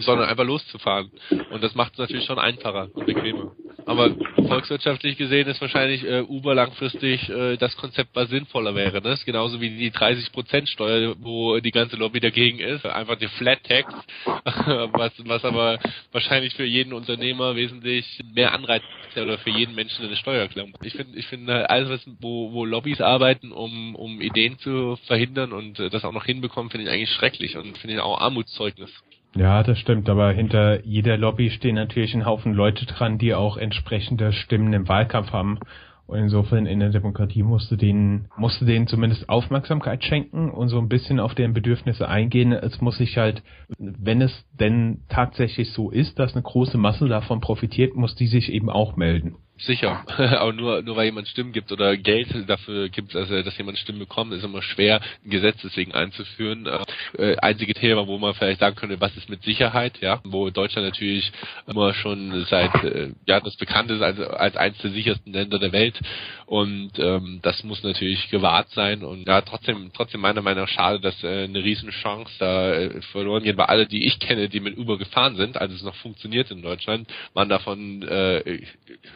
sondern 0.00 0.28
einfach 0.28 0.44
loszufahren. 0.44 1.10
Und 1.50 1.62
das 1.62 1.74
macht 1.74 1.92
es 1.92 1.98
natürlich 1.98 2.24
schon 2.24 2.38
einfacher 2.38 2.88
und 2.94 3.06
bequemer. 3.06 3.52
Aber 3.86 4.14
volkswirtschaftlich 4.48 5.16
gesehen 5.16 5.48
ist 5.48 5.60
wahrscheinlich 5.60 6.04
äh, 6.04 6.20
Uber 6.20 6.54
langfristig 6.54 7.28
äh, 7.28 7.56
das 7.56 7.76
Konzept, 7.76 8.10
was 8.14 8.28
sinnvoller 8.28 8.74
wäre. 8.74 9.00
Ne? 9.00 9.12
Ist 9.12 9.24
genauso 9.24 9.60
wie 9.60 9.70
die 9.70 9.90
30% 9.90 10.66
Steuer, 10.66 11.14
wo 11.18 11.58
die 11.58 11.70
ganze 11.70 11.96
Lobby 11.96 12.20
dagegen 12.20 12.58
ist. 12.60 12.86
Einfach 12.86 13.16
die 13.16 13.28
Flat 13.28 13.64
Tax, 13.64 13.92
was, 14.24 15.12
was 15.26 15.44
aber 15.44 15.78
wahrscheinlich 16.12 16.54
für 16.54 16.64
jeden 16.64 16.92
Unternehmer 16.92 17.56
wesentlich 17.56 18.20
mehr 18.34 18.52
Anreiz 18.52 18.82
oder 19.16 19.38
für 19.38 19.50
jeden 19.50 19.74
Menschen 19.74 20.06
eine 20.06 20.16
Steuererklärung. 20.16 20.74
Ich 20.82 20.94
finde, 20.94 21.18
ich 21.18 21.26
finde 21.26 21.68
alles, 21.68 21.88
was, 21.88 22.00
wo, 22.20 22.52
wo 22.52 22.64
Lobbys 22.64 23.00
arbeiten, 23.00 23.52
um, 23.52 23.94
um 23.94 24.20
Ideen 24.20 24.58
zu 24.58 24.96
verhindern 25.06 25.52
und 25.52 25.78
äh, 25.78 25.90
das 25.90 26.04
auch 26.04 26.12
noch 26.12 26.24
hinbekommen, 26.24 26.70
finde 26.70 26.86
ich 26.86 26.92
eigentlich 26.92 27.10
schrecklich 27.10 27.56
und 27.56 27.76
finde 27.78 27.96
ich 27.96 28.00
auch 28.00 28.20
Armutszeugnis. 28.20 28.90
Ja, 29.34 29.62
das 29.62 29.78
stimmt, 29.78 30.08
aber 30.10 30.32
hinter 30.32 30.84
jeder 30.84 31.16
Lobby 31.16 31.50
stehen 31.50 31.76
natürlich 31.76 32.14
ein 32.14 32.26
Haufen 32.26 32.52
Leute 32.52 32.84
dran, 32.84 33.16
die 33.16 33.34
auch 33.34 33.56
entsprechende 33.56 34.32
Stimmen 34.32 34.72
im 34.74 34.88
Wahlkampf 34.88 35.32
haben. 35.32 35.58
Und 36.06 36.18
insofern 36.18 36.66
in 36.66 36.80
der 36.80 36.90
Demokratie 36.90 37.42
musste 37.42 37.78
denen, 37.78 38.28
musste 38.36 38.66
denen 38.66 38.86
zumindest 38.86 39.30
Aufmerksamkeit 39.30 40.04
schenken 40.04 40.50
und 40.50 40.68
so 40.68 40.78
ein 40.78 40.88
bisschen 40.88 41.18
auf 41.20 41.34
deren 41.34 41.54
Bedürfnisse 41.54 42.06
eingehen. 42.06 42.52
Es 42.52 42.82
muss 42.82 42.98
sich 42.98 43.16
halt, 43.16 43.42
wenn 43.78 44.20
es 44.20 44.44
denn 44.52 45.04
tatsächlich 45.08 45.72
so 45.72 45.90
ist, 45.90 46.18
dass 46.18 46.34
eine 46.34 46.42
große 46.42 46.76
Masse 46.76 47.08
davon 47.08 47.40
profitiert, 47.40 47.94
muss 47.96 48.14
die 48.14 48.26
sich 48.26 48.52
eben 48.52 48.68
auch 48.68 48.96
melden. 48.96 49.36
Sicher, 49.58 50.04
aber 50.40 50.52
nur, 50.52 50.82
nur 50.82 50.96
weil 50.96 51.04
jemand 51.04 51.28
Stimmen 51.28 51.52
gibt 51.52 51.70
oder 51.70 51.96
Geld 51.96 52.28
dafür 52.48 52.88
gibt, 52.88 53.14
also 53.14 53.42
dass 53.42 53.56
jemand 53.58 53.78
Stimmen 53.78 54.00
bekommt, 54.00 54.32
ist 54.32 54.42
immer 54.42 54.62
schwer, 54.62 55.00
ein 55.24 55.30
Gesetz 55.30 55.60
deswegen 55.62 55.92
einzuführen. 55.92 56.68
Äh, 57.16 57.36
einzige 57.36 57.74
Thema, 57.74 58.08
wo 58.08 58.18
man 58.18 58.34
vielleicht 58.34 58.60
sagen 58.60 58.74
könnte, 58.74 59.00
was 59.00 59.16
ist 59.16 59.28
mit 59.28 59.42
Sicherheit, 59.44 60.00
ja, 60.00 60.20
wo 60.24 60.50
Deutschland 60.50 60.88
natürlich 60.88 61.30
immer 61.68 61.94
schon 61.94 62.44
seit, 62.46 62.74
äh, 62.82 63.10
ja, 63.26 63.38
das 63.40 63.56
bekannt 63.56 63.90
ist 63.90 64.02
als, 64.02 64.18
als 64.18 64.56
eines 64.56 64.78
der 64.78 64.90
sichersten 64.90 65.32
Länder 65.32 65.60
der 65.60 65.72
Welt 65.72 66.00
und 66.46 66.98
ähm, 66.98 67.38
das 67.42 67.62
muss 67.62 67.84
natürlich 67.84 68.30
gewahrt 68.30 68.70
sein 68.70 69.04
und 69.04 69.28
ja, 69.28 69.42
trotzdem, 69.42 69.92
trotzdem 69.94 70.22
meiner 70.22 70.42
Meinung 70.42 70.64
nach 70.64 70.70
schade, 70.70 70.98
dass 70.98 71.22
äh, 71.22 71.44
eine 71.44 71.62
riesen 71.62 71.90
Chance 71.90 72.32
da 72.38 72.72
äh, 72.72 73.00
verloren 73.12 73.44
geht, 73.44 73.56
weil 73.56 73.66
alle, 73.66 73.86
die 73.86 74.06
ich 74.06 74.18
kenne, 74.18 74.48
die 74.48 74.60
mit 74.60 74.76
Uber 74.76 74.98
gefahren 74.98 75.36
sind, 75.36 75.56
als 75.56 75.72
es 75.72 75.82
noch 75.82 75.94
funktioniert 75.96 76.50
in 76.50 76.62
Deutschland, 76.62 77.08
waren 77.32 77.48
davon 77.48 78.02
äh, 78.02 78.62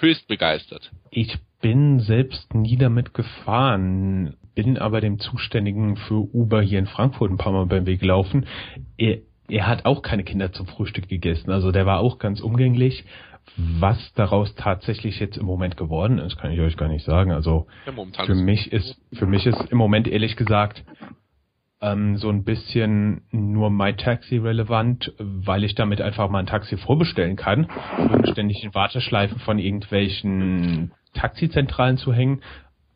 höchst. 0.00 0.26
Ich 1.10 1.38
bin 1.60 2.00
selbst 2.00 2.54
nie 2.54 2.76
damit 2.76 3.14
gefahren, 3.14 4.36
bin 4.54 4.78
aber 4.78 5.00
dem 5.00 5.18
Zuständigen 5.18 5.96
für 5.96 6.34
Uber 6.34 6.62
hier 6.62 6.78
in 6.78 6.86
Frankfurt 6.86 7.30
ein 7.30 7.38
paar 7.38 7.52
Mal 7.52 7.66
beim 7.66 7.86
Weg 7.86 8.00
gelaufen. 8.00 8.46
Er, 8.96 9.18
er 9.48 9.66
hat 9.66 9.84
auch 9.84 10.02
keine 10.02 10.24
Kinder 10.24 10.52
zum 10.52 10.66
Frühstück 10.66 11.08
gegessen, 11.08 11.50
also 11.50 11.72
der 11.72 11.86
war 11.86 12.00
auch 12.00 12.18
ganz 12.18 12.40
umgänglich. 12.40 13.04
Was 13.56 14.12
daraus 14.14 14.54
tatsächlich 14.56 15.20
jetzt 15.20 15.36
im 15.36 15.46
Moment 15.46 15.76
geworden 15.76 16.18
ist, 16.18 16.36
kann 16.36 16.50
ich 16.50 16.60
euch 16.60 16.76
gar 16.76 16.88
nicht 16.88 17.04
sagen. 17.04 17.30
Also 17.30 17.68
ja, 17.86 18.24
für 18.24 18.34
mich 18.34 18.72
ist 18.72 19.00
für 19.12 19.26
mich 19.26 19.46
ist 19.46 19.70
im 19.70 19.78
Moment 19.78 20.08
ehrlich 20.08 20.34
gesagt 20.36 20.84
ähm, 21.80 22.16
so 22.16 22.28
ein 22.28 22.44
bisschen 22.44 23.22
nur 23.30 23.70
MyTaxi 23.70 24.38
relevant, 24.38 25.12
weil 25.18 25.64
ich 25.64 25.74
damit 25.74 26.00
einfach 26.00 26.30
mal 26.30 26.40
ein 26.40 26.46
Taxi 26.46 26.76
vorbestellen 26.76 27.36
kann, 27.36 27.68
ohne 27.98 28.26
ständig 28.26 28.64
in 28.64 28.74
Warteschleifen 28.74 29.38
von 29.38 29.58
irgendwelchen 29.58 30.92
Taxizentralen 31.14 31.98
zu 31.98 32.12
hängen. 32.12 32.42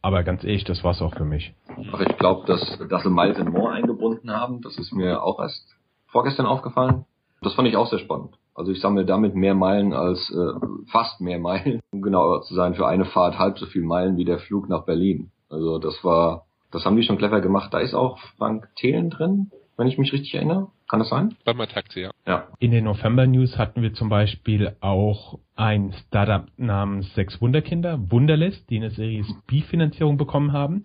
Aber 0.03 0.23
ganz 0.23 0.45
ehrlich, 0.45 0.65
das 0.65 0.83
war's 0.83 1.03
auch 1.03 1.15
für 1.15 1.25
mich. 1.25 1.55
Aber 1.93 2.09
ich 2.09 2.17
glaube, 2.17 2.47
dass, 2.47 2.79
dass 2.89 3.03
sie 3.03 3.11
Miles 3.11 3.39
and 3.39 3.53
More 3.53 3.73
eingebunden 3.73 4.31
haben, 4.31 4.63
das 4.63 4.79
ist 4.79 4.93
mir 4.93 5.23
auch 5.23 5.39
erst 5.41 5.77
vorgestern 6.07 6.47
aufgefallen. 6.47 7.05
Das 7.43 7.55
fand 7.55 7.69
ich 7.69 7.77
auch 7.77 7.87
sehr 7.87 7.99
spannend. 7.99 8.35
Also 8.55 8.73
ich 8.73 8.81
sammle 8.81 9.05
damit 9.05 9.35
mehr 9.35 9.55
Meilen 9.55 9.93
als 9.93 10.31
äh, 10.31 10.67
fast 10.91 11.21
mehr 11.21 11.39
Meilen, 11.39 11.81
um 11.93 12.03
genauer 12.03 12.43
zu 12.43 12.55
sein, 12.55 12.75
für 12.75 12.87
eine 12.87 13.05
Fahrt 13.05 13.39
halb 13.39 13.59
so 13.59 13.67
viel 13.67 13.83
Meilen 13.83 14.17
wie 14.17 14.25
der 14.25 14.39
Flug 14.39 14.69
nach 14.69 14.85
Berlin. 14.85 15.31
Also 15.49 15.79
das 15.79 16.03
war 16.03 16.47
das 16.71 16.85
haben 16.85 16.97
die 16.97 17.03
schon 17.03 17.19
clever 17.19 17.41
gemacht. 17.41 17.73
Da 17.73 17.79
ist 17.79 17.95
auch 17.95 18.19
Frank 18.37 18.69
Thelen 18.77 19.11
drin, 19.11 19.51
wenn 19.77 19.87
ich 19.87 19.99
mich 19.99 20.13
richtig 20.13 20.35
erinnere. 20.35 20.69
Kann 20.89 20.99
das 20.99 21.09
sein? 21.09 21.37
Bei 21.45 21.67
Taxi, 21.67 22.01
ja. 22.01 22.11
ja. 22.27 22.49
In 22.59 22.73
den 22.73 22.85
November 22.85 23.27
News 23.27 23.57
hatten 23.57 23.81
wir 23.81 23.95
zum 23.95 24.09
Beispiel 24.09 24.75
auch 24.81 25.39
ein 25.55 25.93
Startup 25.93 26.47
namens 26.57 27.15
Sechs 27.15 27.41
Wunderkinder, 27.41 28.11
Wunderlist, 28.11 28.69
die 28.71 28.77
eine 28.77 28.91
Series 28.91 29.27
B 29.47 29.63
Finanzierung 29.63 30.17
bekommen 30.17 30.53
haben. 30.53 30.85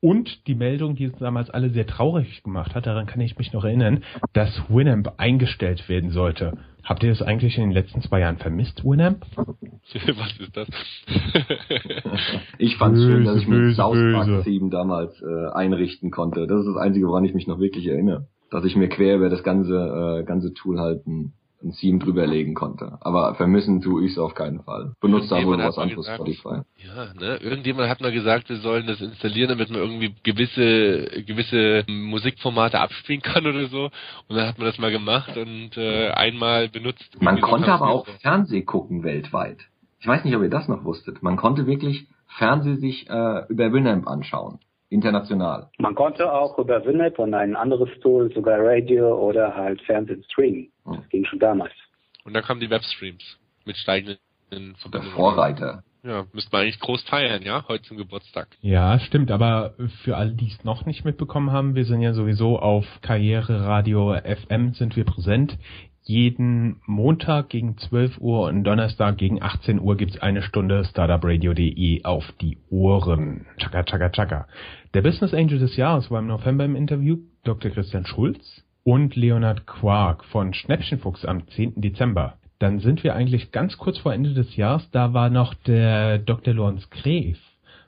Und 0.00 0.46
die 0.46 0.54
Meldung, 0.54 0.94
die 0.94 1.08
uns 1.08 1.18
damals 1.18 1.48
alle 1.50 1.70
sehr 1.70 1.86
traurig 1.86 2.42
gemacht 2.42 2.74
hat, 2.74 2.86
daran 2.86 3.06
kann 3.06 3.20
ich 3.20 3.38
mich 3.38 3.52
noch 3.52 3.64
erinnern, 3.64 4.04
dass 4.34 4.62
Winamp 4.68 5.14
eingestellt 5.16 5.88
werden 5.88 6.10
sollte. 6.10 6.52
Habt 6.86 7.02
ihr 7.02 7.10
das 7.10 7.20
eigentlich 7.20 7.58
in 7.58 7.64
den 7.64 7.72
letzten 7.72 8.00
zwei 8.00 8.20
Jahren 8.20 8.36
vermisst, 8.36 8.84
Winamp? 8.84 9.26
Was 9.36 10.38
ist 10.38 10.56
das? 10.56 10.68
ich 12.58 12.76
fand 12.76 12.96
es 12.96 13.02
schön, 13.02 13.24
dass 13.24 13.38
ich 13.38 13.48
mit 13.48 13.74
South 13.74 13.98
Park 14.12 14.44
7 14.44 14.70
damals 14.70 15.20
äh, 15.20 15.48
einrichten 15.52 16.12
konnte. 16.12 16.46
Das 16.46 16.60
ist 16.60 16.68
das 16.68 16.76
Einzige, 16.76 17.08
woran 17.08 17.24
ich 17.24 17.34
mich 17.34 17.48
noch 17.48 17.58
wirklich 17.58 17.88
erinnere. 17.88 18.28
Dass 18.52 18.64
ich 18.64 18.76
mir 18.76 18.88
quer 18.88 19.16
über 19.16 19.28
das 19.28 19.42
ganze, 19.42 19.74
äh, 20.20 20.24
ganze 20.24 20.54
Tool 20.54 20.78
halt 20.78 21.04
ein, 21.08 21.32
ein 21.62 21.72
Theme 21.72 21.98
drüberlegen 21.98 22.54
konnte. 22.54 22.98
Aber 23.00 23.34
vermissen 23.34 23.80
tue 23.80 24.04
ich 24.04 24.12
es 24.12 24.18
auf 24.18 24.34
keinen 24.34 24.62
Fall. 24.62 24.92
Benutzt 25.00 25.30
da 25.30 25.42
wohl 25.44 25.58
was 25.58 25.78
anderes 25.78 26.06
gesagt, 26.06 26.16
Spotify. 26.16 26.60
Ja, 26.76 27.14
ne? 27.18 27.36
Irgendjemand 27.36 27.88
hat 27.88 28.00
mal 28.00 28.12
gesagt, 28.12 28.48
wir 28.48 28.58
sollen 28.58 28.86
das 28.86 29.00
installieren, 29.00 29.48
damit 29.50 29.70
man 29.70 29.80
irgendwie 29.80 30.14
gewisse 30.22 31.22
gewisse 31.26 31.84
Musikformate 31.88 32.78
abspielen 32.78 33.22
kann 33.22 33.46
oder 33.46 33.66
so. 33.66 33.90
Und 34.28 34.36
dann 34.36 34.48
hat 34.48 34.58
man 34.58 34.66
das 34.66 34.78
mal 34.78 34.90
gemacht 34.90 35.36
und 35.36 35.76
äh, 35.76 36.10
einmal 36.10 36.68
benutzt. 36.68 37.16
Man 37.20 37.40
konnte 37.40 37.72
aber 37.72 37.88
auch 37.88 38.06
Fernseh 38.20 38.62
gucken 38.62 39.02
weltweit. 39.02 39.58
Ich 40.00 40.06
weiß 40.06 40.24
nicht, 40.24 40.36
ob 40.36 40.42
ihr 40.42 40.50
das 40.50 40.68
noch 40.68 40.84
wusstet. 40.84 41.22
Man 41.22 41.36
konnte 41.36 41.66
wirklich 41.66 42.06
Fernseh 42.38 42.76
sich 42.76 43.08
äh, 43.08 43.44
über 43.48 43.72
Winamp 43.72 44.06
anschauen. 44.06 44.58
International. 44.88 45.68
Man 45.78 45.94
konnte 45.94 46.32
auch 46.32 46.58
über 46.58 46.84
Winamp 46.84 47.18
und 47.18 47.34
ein 47.34 47.56
anderes 47.56 47.88
Tool, 48.00 48.32
sogar 48.32 48.58
Radio 48.60 49.18
oder 49.18 49.54
halt 49.54 49.80
Fernsehen 49.82 50.24
streamen. 50.30 50.70
Das 50.84 50.96
hm. 50.96 51.08
ging 51.10 51.24
schon 51.24 51.38
damals. 51.38 51.72
Und 52.24 52.34
dann 52.34 52.42
kamen 52.42 52.60
die 52.60 52.70
Webstreams 52.70 53.38
mit 53.64 53.76
steigenden 53.76 54.18
Der 54.50 55.02
Vorreiter. 55.14 55.82
Ja, 56.02 56.24
müsste 56.32 56.52
man 56.52 56.62
eigentlich 56.62 56.78
groß 56.78 57.02
feiern, 57.02 57.42
ja, 57.42 57.64
heute 57.66 57.82
zum 57.82 57.96
Geburtstag. 57.96 58.56
Ja, 58.60 59.00
stimmt, 59.00 59.32
aber 59.32 59.74
für 60.04 60.16
alle, 60.16 60.34
die 60.34 60.46
es 60.46 60.62
noch 60.62 60.86
nicht 60.86 61.04
mitbekommen 61.04 61.50
haben, 61.50 61.74
wir 61.74 61.84
sind 61.84 62.00
ja 62.00 62.12
sowieso 62.12 62.60
auf 62.60 62.84
Karriere 63.02 63.64
Radio 63.64 64.14
FM 64.14 64.74
sind 64.74 64.94
wir 64.94 65.04
präsent 65.04 65.58
jeden 66.08 66.80
Montag 66.86 67.48
gegen 67.48 67.76
12 67.76 68.18
Uhr 68.18 68.46
und 68.48 68.62
Donnerstag 68.64 69.18
gegen 69.18 69.42
18 69.42 69.80
Uhr 69.80 69.96
gibt's 69.96 70.18
eine 70.18 70.42
Stunde 70.42 70.84
startupradio.de 70.84 72.04
auf 72.04 72.24
die 72.40 72.58
Ohren. 72.70 73.46
Chaka, 73.58 73.82
chaka, 73.82 74.10
chaka. 74.10 74.46
Der 74.94 75.02
Business 75.02 75.34
Angel 75.34 75.58
des 75.58 75.76
Jahres 75.76 76.10
war 76.10 76.20
im 76.20 76.28
November 76.28 76.64
im 76.64 76.76
Interview 76.76 77.18
Dr. 77.42 77.72
Christian 77.72 78.06
Schulz 78.06 78.64
und 78.84 79.16
Leonard 79.16 79.66
Quark 79.66 80.24
von 80.26 80.54
Schnäppchenfuchs 80.54 81.24
am 81.24 81.48
10. 81.48 81.80
Dezember. 81.80 82.38
Dann 82.60 82.78
sind 82.78 83.02
wir 83.02 83.14
eigentlich 83.14 83.50
ganz 83.50 83.76
kurz 83.76 83.98
vor 83.98 84.14
Ende 84.14 84.32
des 84.32 84.56
Jahres, 84.56 84.88
da 84.92 85.12
war 85.12 85.28
noch 85.28 85.54
der 85.54 86.18
Dr. 86.18 86.54
Lorenz 86.54 86.88
Gref 86.90 87.38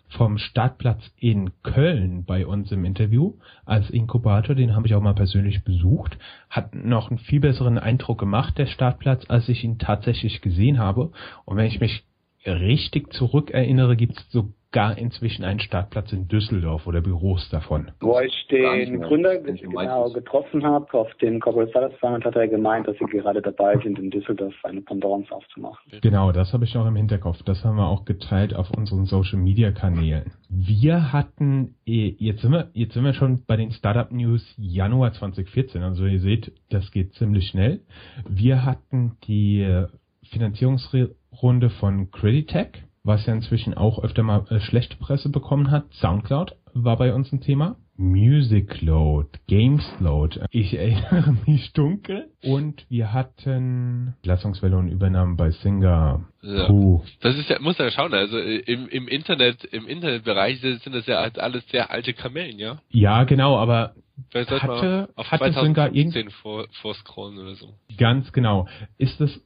vom 0.09 0.39
Startplatz 0.39 1.03
in 1.17 1.51
Köln 1.63 2.25
bei 2.25 2.47
uns 2.47 2.73
im 2.73 2.85
Interview 2.85 3.35
als 3.65 3.91
Inkubator. 3.91 4.55
Den 4.55 4.75
habe 4.75 4.87
ich 4.87 4.95
auch 4.95 5.03
mal 5.03 5.15
persönlich 5.15 5.65
besucht. 5.65 6.19
Hat 6.49 6.75
noch 6.75 7.11
einen 7.11 7.19
viel 7.19 7.41
besseren 7.41 7.79
Eindruck 7.79 8.19
gemacht, 8.19 8.57
der 8.59 8.67
Startplatz, 8.67 9.25
als 9.29 9.49
ich 9.49 9.65
ihn 9.65 9.79
tatsächlich 9.79 10.41
gesehen 10.41 10.79
habe. 10.79 11.13
Und 11.45 11.57
wenn 11.57 11.67
ich 11.67 11.81
mich 11.81 12.05
richtig 12.47 13.13
zurückerinnere, 13.13 13.97
gibt 13.97 14.19
es 14.19 14.31
so 14.31 14.53
gar 14.71 14.99
inzwischen 14.99 15.45
einen 15.45 15.61
Startplatz 15.61 16.13
in 16.13 16.29
Düsseldorf 16.29 16.87
oder 16.87 17.01
Büros 17.01 17.49
davon. 17.51 17.91
Wo 18.01 18.21
ich 18.21 18.47
den 18.51 19.01
Gründer 19.01 19.39
genau 19.39 20.11
getroffen 20.11 20.65
habe, 20.65 20.93
auf 20.93 21.13
dem 21.23 21.41
Corporate 21.41 21.71
Startup 21.71 21.99
Summit, 22.01 22.25
hat 22.25 22.37
er 22.37 22.49
gemeint, 22.49 22.87
dass 22.87 22.97
sie 22.99 23.07
gerade 23.07 23.41
dabei 23.41 23.79
sind, 23.79 23.99
in 23.99 24.11
Düsseldorf 24.11 24.55
eine 24.65 24.83
Pendance 24.83 25.33
aufzumachen. 25.35 25.79
Genau, 26.03 26.33
das 26.33 26.53
habe 26.53 26.65
ich 26.65 26.75
noch 26.75 26.87
im 26.87 26.97
Hinterkopf. 26.97 27.43
Das 27.45 27.65
haben 27.65 27.77
wir 27.77 27.89
auch 27.89 28.05
geteilt 28.05 28.55
auf 28.55 28.71
unseren 28.77 29.07
Social 29.07 29.39
Media 29.39 29.73
Kanälen. 29.73 30.33
Wir 30.51 31.13
hatten, 31.13 31.77
eh, 31.87 32.15
jetzt 32.19 32.43
sind 32.43 32.53
wir, 32.53 32.71
jetzt 32.75 32.95
sind 32.95 33.05
wir 33.05 33.15
schon 33.15 33.45
bei 33.47 33.57
den 33.57 33.71
Startup 33.71 34.11
News 34.13 34.43
Januar 34.59 35.13
2014. 35.13 35.83
Also 35.83 36.05
ihr 36.05 36.21
seht, 36.21 36.53
das 36.71 36.91
geht 36.91 37.15
ziemlich 37.15 37.49
schnell. 37.49 37.81
Wir 38.29 38.65
hatten 38.67 39.17
die 39.27 39.87
Finanzierungsrunde 40.31 41.71
von 41.71 42.11
Creditech 42.11 42.88
was 43.09 43.27
ja 43.27 43.33
inzwischen 43.33 43.75
auch 43.75 43.99
öfter 44.05 44.23
mal 44.23 44.45
äh, 44.51 44.61
schlechte 44.61 44.97
Presse 44.97 45.31
bekommen 45.31 45.73
hat. 45.73 45.93
Soundcloud 45.95 46.55
war 46.75 46.97
bei 46.97 47.13
uns 47.13 47.33
ein 47.33 47.41
Thema. 47.41 47.75
Musicload, 47.97 49.29
Gamesload, 49.49 50.43
ich 50.53 50.79
erinnere 50.79 51.35
mich 51.47 51.73
dunkel. 51.73 52.31
Und 52.45 52.87
wir 52.89 53.13
hatten 53.13 54.15
Lassungswelle 54.23 54.77
und 54.77 54.89
Übernahmen 54.89 55.37
bei 55.37 55.51
Singer. 55.51 56.25
Ja. 56.43 56.67
Puh. 56.69 57.03
Das 57.21 57.37
ist 57.37 57.51
ja, 57.51 57.59
muss 57.59 57.77
ja 57.79 57.91
schauen, 57.91 58.15
also 58.15 58.39
äh, 58.39 58.59
im, 58.59 58.87
im 58.89 59.09
Internet, 59.09 59.65
im 59.65 59.89
Internetbereich 59.89 60.61
sind 60.61 60.95
das 60.95 61.07
ja 61.07 61.19
alles 61.19 61.67
sehr 61.71 61.91
alte 61.91 62.13
Kamellen, 62.13 62.61
ja? 62.61 62.81
Ja, 62.91 63.25
genau, 63.25 63.57
aber 63.57 63.95
Vielleicht 64.31 64.51
hatte, 64.51 65.09
auf 65.17 65.31
hatte 65.31 65.53
Singer 65.53 65.93
irgend 65.93 66.33
vor, 66.35 66.67
vorscrollen 66.83 67.39
oder 67.39 67.55
so. 67.55 67.75
Ganz 67.97 68.33
genau. 68.33 68.69
Ist 68.97 69.21
es 69.21 69.41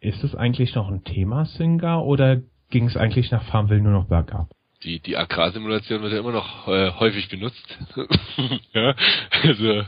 ist 0.00 0.22
es 0.22 0.34
eigentlich 0.34 0.74
noch 0.74 0.88
ein 0.90 1.02
Thema 1.04 1.46
Singer 1.46 2.04
oder 2.04 2.42
ging 2.70 2.86
es 2.86 2.96
eigentlich 2.96 3.30
nach 3.30 3.44
Farmville 3.44 3.80
nur 3.80 3.92
noch 3.92 4.06
bergab 4.06 4.48
die, 4.84 5.00
die 5.00 5.16
Agrarsimulation 5.16 6.02
wird 6.02 6.12
ja 6.12 6.18
immer 6.18 6.32
noch 6.32 6.68
äh, 6.68 6.92
häufig 6.92 7.28
benutzt. 7.28 7.78
ja, 8.74 8.94
also 9.42 9.82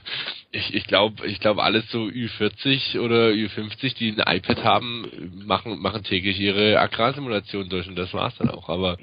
ich, 0.50 0.74
ich 0.74 0.86
glaube, 0.86 1.26
ich 1.26 1.38
glaube 1.40 1.62
alles 1.62 1.88
so 1.90 2.04
Ü40 2.04 2.98
oder 3.00 3.28
Ü50, 3.28 3.96
die 3.96 4.14
ein 4.16 4.36
iPad 4.36 4.64
haben, 4.64 5.06
machen, 5.46 5.78
machen 5.80 6.02
täglich 6.02 6.40
ihre 6.40 6.78
Agrarsimulation 6.80 7.68
durch 7.68 7.88
und 7.88 7.96
das 7.96 8.12
war's 8.14 8.36
dann 8.38 8.50
auch. 8.50 8.68
Aber 8.68 8.96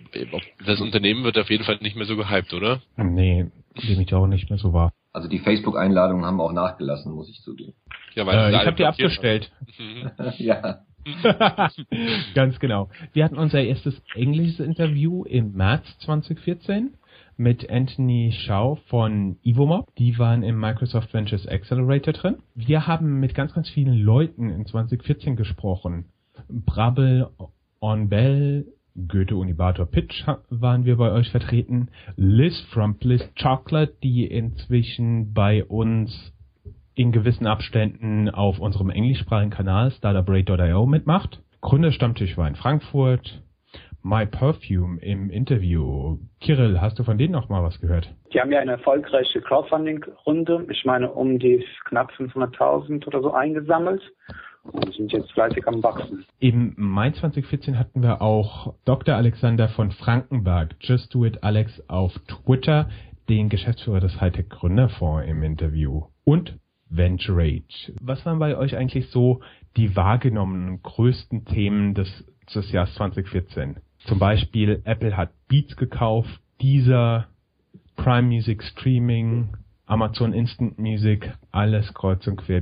das 0.65 0.81
Unternehmen 0.81 1.23
wird 1.23 1.37
auf 1.37 1.49
jeden 1.49 1.63
Fall 1.63 1.77
nicht 1.81 1.95
mehr 1.95 2.07
so 2.07 2.17
gehypt, 2.17 2.53
oder? 2.53 2.81
Nee, 2.97 3.51
dem 3.87 4.01
ich 4.01 4.13
auch 4.13 4.27
nicht 4.27 4.49
mehr 4.49 4.59
so 4.59 4.73
war. 4.73 4.91
Also 5.11 5.29
die 5.29 5.39
Facebook-Einladungen 5.39 6.25
haben 6.25 6.41
auch 6.41 6.53
nachgelassen, 6.53 7.13
muss 7.13 7.29
ich 7.29 7.41
zugeben. 7.41 7.73
Ja, 8.15 8.25
weil 8.25 8.51
äh, 8.51 8.57
ich 8.57 8.65
habe 8.65 8.75
die 8.75 8.85
abgestellt. 8.85 9.51
ja. 10.37 10.79
Ganz 12.35 12.59
genau. 12.59 12.89
Wir 13.13 13.25
hatten 13.25 13.37
unser 13.37 13.61
erstes 13.61 14.01
englisches 14.15 14.59
Interview 14.59 15.23
im 15.23 15.53
März 15.53 15.85
2014 15.99 16.93
mit 17.37 17.69
Anthony 17.69 18.31
Shaw 18.31 18.77
von 18.87 19.37
Evomob. 19.43 19.93
Die 19.95 20.17
waren 20.19 20.43
im 20.43 20.59
Microsoft 20.59 21.13
Ventures 21.13 21.47
Accelerator 21.47 22.13
drin. 22.13 22.37
Wir 22.55 22.87
haben 22.87 23.19
mit 23.19 23.35
ganz, 23.35 23.53
ganz 23.53 23.69
vielen 23.69 23.97
Leuten 23.97 24.49
in 24.49 24.65
2014 24.65 25.35
gesprochen. 25.35 26.05
Brabbel, 26.49 27.29
On 27.81 28.09
Bell, 28.09 28.65
Goethe 29.07 29.35
Unibator 29.35 29.87
Pitch 29.87 30.23
waren 30.49 30.85
wir 30.85 30.97
bei 30.97 31.11
euch 31.11 31.29
vertreten. 31.31 31.89
Liz 32.15 32.59
from 32.71 32.97
Bliss 32.97 33.27
Chocolate, 33.41 33.95
die 34.03 34.25
inzwischen 34.25 35.33
bei 35.33 35.65
uns 35.65 36.32
in 36.95 37.11
gewissen 37.11 37.47
Abständen 37.47 38.29
auf 38.29 38.59
unserem 38.59 38.89
englischsprachigen 38.89 39.51
Kanal 39.51 39.91
startuprate.io 39.91 40.85
mitmacht. 40.85 41.41
Gründerstammtisch 41.61 42.37
war 42.37 42.47
in 42.47 42.55
Frankfurt. 42.55 43.41
My 44.05 44.25
Perfume 44.25 44.99
im 45.01 45.29
Interview. 45.29 46.17
Kirill, 46.41 46.81
hast 46.81 46.99
du 46.99 47.03
von 47.03 47.17
denen 47.17 47.31
noch 47.31 47.47
mal 47.47 47.63
was 47.63 47.79
gehört? 47.79 48.13
Die 48.33 48.41
haben 48.41 48.51
ja 48.51 48.59
eine 48.59 48.73
erfolgreiche 48.73 49.39
Crowdfunding-Runde. 49.41 50.67
Ich 50.69 50.83
meine, 50.83 51.09
um 51.09 51.39
die 51.39 51.65
knapp 51.85 52.11
500.000 52.11 53.07
oder 53.07 53.21
so 53.21 53.31
eingesammelt 53.31 54.01
und 54.63 54.93
sind 54.93 55.13
jetzt 55.13 55.31
fleißig 55.31 55.65
am 55.67 55.81
Wachsen. 55.83 56.25
Im 56.39 56.73
Mai 56.75 57.11
2014 57.11 57.79
hatten 57.79 58.03
wir 58.03 58.21
auch 58.21 58.75
Dr. 58.83 59.15
Alexander 59.15 59.69
von 59.69 59.91
Frankenberg, 59.91 60.75
Just 60.81 61.13
Do 61.15 61.23
It 61.23 61.41
Alex 61.41 61.81
auf 61.87 62.11
Twitter, 62.27 62.89
den 63.29 63.47
Geschäftsführer 63.47 64.01
des 64.01 64.19
Hightech 64.19 64.49
Gründerfonds 64.49 65.25
im 65.27 65.43
Interview. 65.43 66.07
Und 66.25 66.59
Venturate. 66.95 67.93
Was 68.01 68.25
waren 68.25 68.39
bei 68.39 68.57
euch 68.57 68.75
eigentlich 68.75 69.07
so 69.09 69.41
die 69.77 69.95
wahrgenommenen 69.95 70.81
größten 70.81 71.45
Themen 71.45 71.93
des, 71.93 72.25
des 72.53 72.71
Jahres 72.71 72.93
2014? 72.95 73.77
Zum 74.05 74.19
Beispiel 74.19 74.81
Apple 74.83 75.15
hat 75.15 75.31
Beats 75.47 75.75
gekauft, 75.75 76.39
dieser 76.61 77.27
Prime 77.95 78.27
Music 78.27 78.63
Streaming, 78.63 79.49
Amazon 79.85 80.33
Instant 80.33 80.79
Music, 80.79 81.33
alles 81.51 81.93
kreuz 81.93 82.25
und 82.27 82.37
quer, 82.37 82.61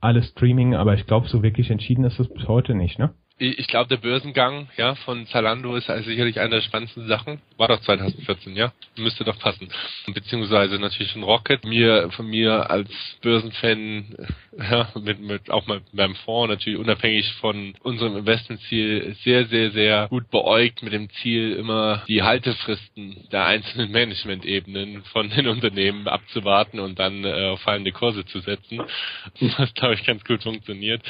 alles 0.00 0.28
Streaming, 0.30 0.74
aber 0.74 0.94
ich 0.94 1.06
glaube, 1.06 1.28
so 1.28 1.42
wirklich 1.42 1.70
entschieden 1.70 2.04
ist 2.04 2.18
es 2.18 2.28
bis 2.28 2.46
heute 2.48 2.74
nicht, 2.74 2.98
ne? 2.98 3.10
Ich 3.38 3.68
glaube, 3.68 3.88
der 3.88 3.98
Börsengang 3.98 4.68
ja, 4.76 4.96
von 4.96 5.26
Zalando 5.28 5.76
ist 5.76 5.88
also 5.88 6.08
sicherlich 6.08 6.40
eine 6.40 6.56
der 6.56 6.62
spannendsten 6.62 7.06
Sachen. 7.06 7.40
War 7.56 7.68
doch 7.68 7.80
2014, 7.80 8.56
ja? 8.56 8.72
Müsste 8.96 9.24
doch 9.24 9.38
passen. 9.38 9.68
Beziehungsweise 10.12 10.78
natürlich 10.78 11.14
ein 11.14 11.22
Rocket. 11.22 11.64
Mir, 11.64 12.10
von 12.10 12.26
mir 12.26 12.68
als 12.70 12.90
Börsenfan, 13.22 14.16
ja, 14.58 14.88
mit, 15.00 15.20
mit 15.20 15.50
auch 15.50 15.66
mal 15.68 15.80
beim 15.92 16.16
Fonds 16.16 16.50
natürlich 16.50 16.78
unabhängig 16.78 17.32
von 17.34 17.74
unserem 17.82 18.16
Investmentziel 18.16 19.16
sehr, 19.22 19.46
sehr, 19.46 19.70
sehr 19.70 20.08
gut 20.08 20.30
beäugt 20.30 20.82
mit 20.82 20.92
dem 20.92 21.08
Ziel, 21.10 21.52
immer 21.52 22.02
die 22.08 22.22
Haltefristen 22.22 23.28
der 23.30 23.46
einzelnen 23.46 23.92
Management-Ebenen 23.92 25.04
von 25.04 25.30
den 25.30 25.46
Unternehmen 25.46 26.08
abzuwarten 26.08 26.80
und 26.80 26.98
dann 26.98 27.24
äh, 27.24 27.50
auf 27.50 27.60
fallende 27.60 27.92
Kurse 27.92 28.24
zu 28.24 28.40
setzen. 28.40 28.80
Was, 29.58 29.72
glaube 29.74 29.94
ich, 29.94 30.04
ganz 30.04 30.24
gut 30.24 30.42
funktioniert. 30.42 31.02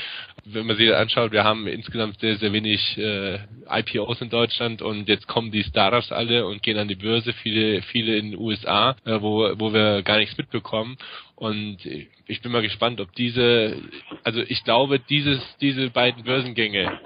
Wenn 0.45 0.67
man 0.67 0.77
sich 0.77 0.89
das 0.89 0.99
anschaut, 0.99 1.33
wir 1.33 1.45
haben 1.45 1.67
insgesamt 1.67 2.21
sehr, 2.21 2.37
sehr 2.37 2.53
wenig 2.53 2.97
äh, 2.97 3.39
IPOs 3.69 4.21
in 4.21 4.31
Deutschland 4.31 4.83
und 4.83 5.09
jetzt 5.09 5.27
kommen 5.27 5.51
die 5.51 5.65
Startups 5.65 6.13
alle 6.13 6.47
und 6.47 6.63
gehen 6.63 6.79
an 6.79 6.89
die 6.89 6.95
Börse, 6.95 7.33
viele, 7.33 7.83
viele 7.83 8.17
in 8.17 8.31
den 8.31 8.41
USA, 8.41 8.97
äh, 9.05 9.21
wo, 9.21 9.51
wo 9.59 9.73
wir 9.73 10.03
gar 10.03 10.19
nichts 10.19 10.39
mitbekommen. 10.39 10.97
Und 11.35 11.79
ich 12.27 12.43
bin 12.43 12.51
mal 12.51 12.63
gespannt, 12.63 13.01
ob 13.01 13.15
diese, 13.15 13.77
also 14.25 14.41
ich 14.41 14.65
glaube, 14.65 14.99
dieses, 14.99 15.41
diese 15.61 15.91
beiden 15.91 16.25
Börsengänge, 16.25 17.01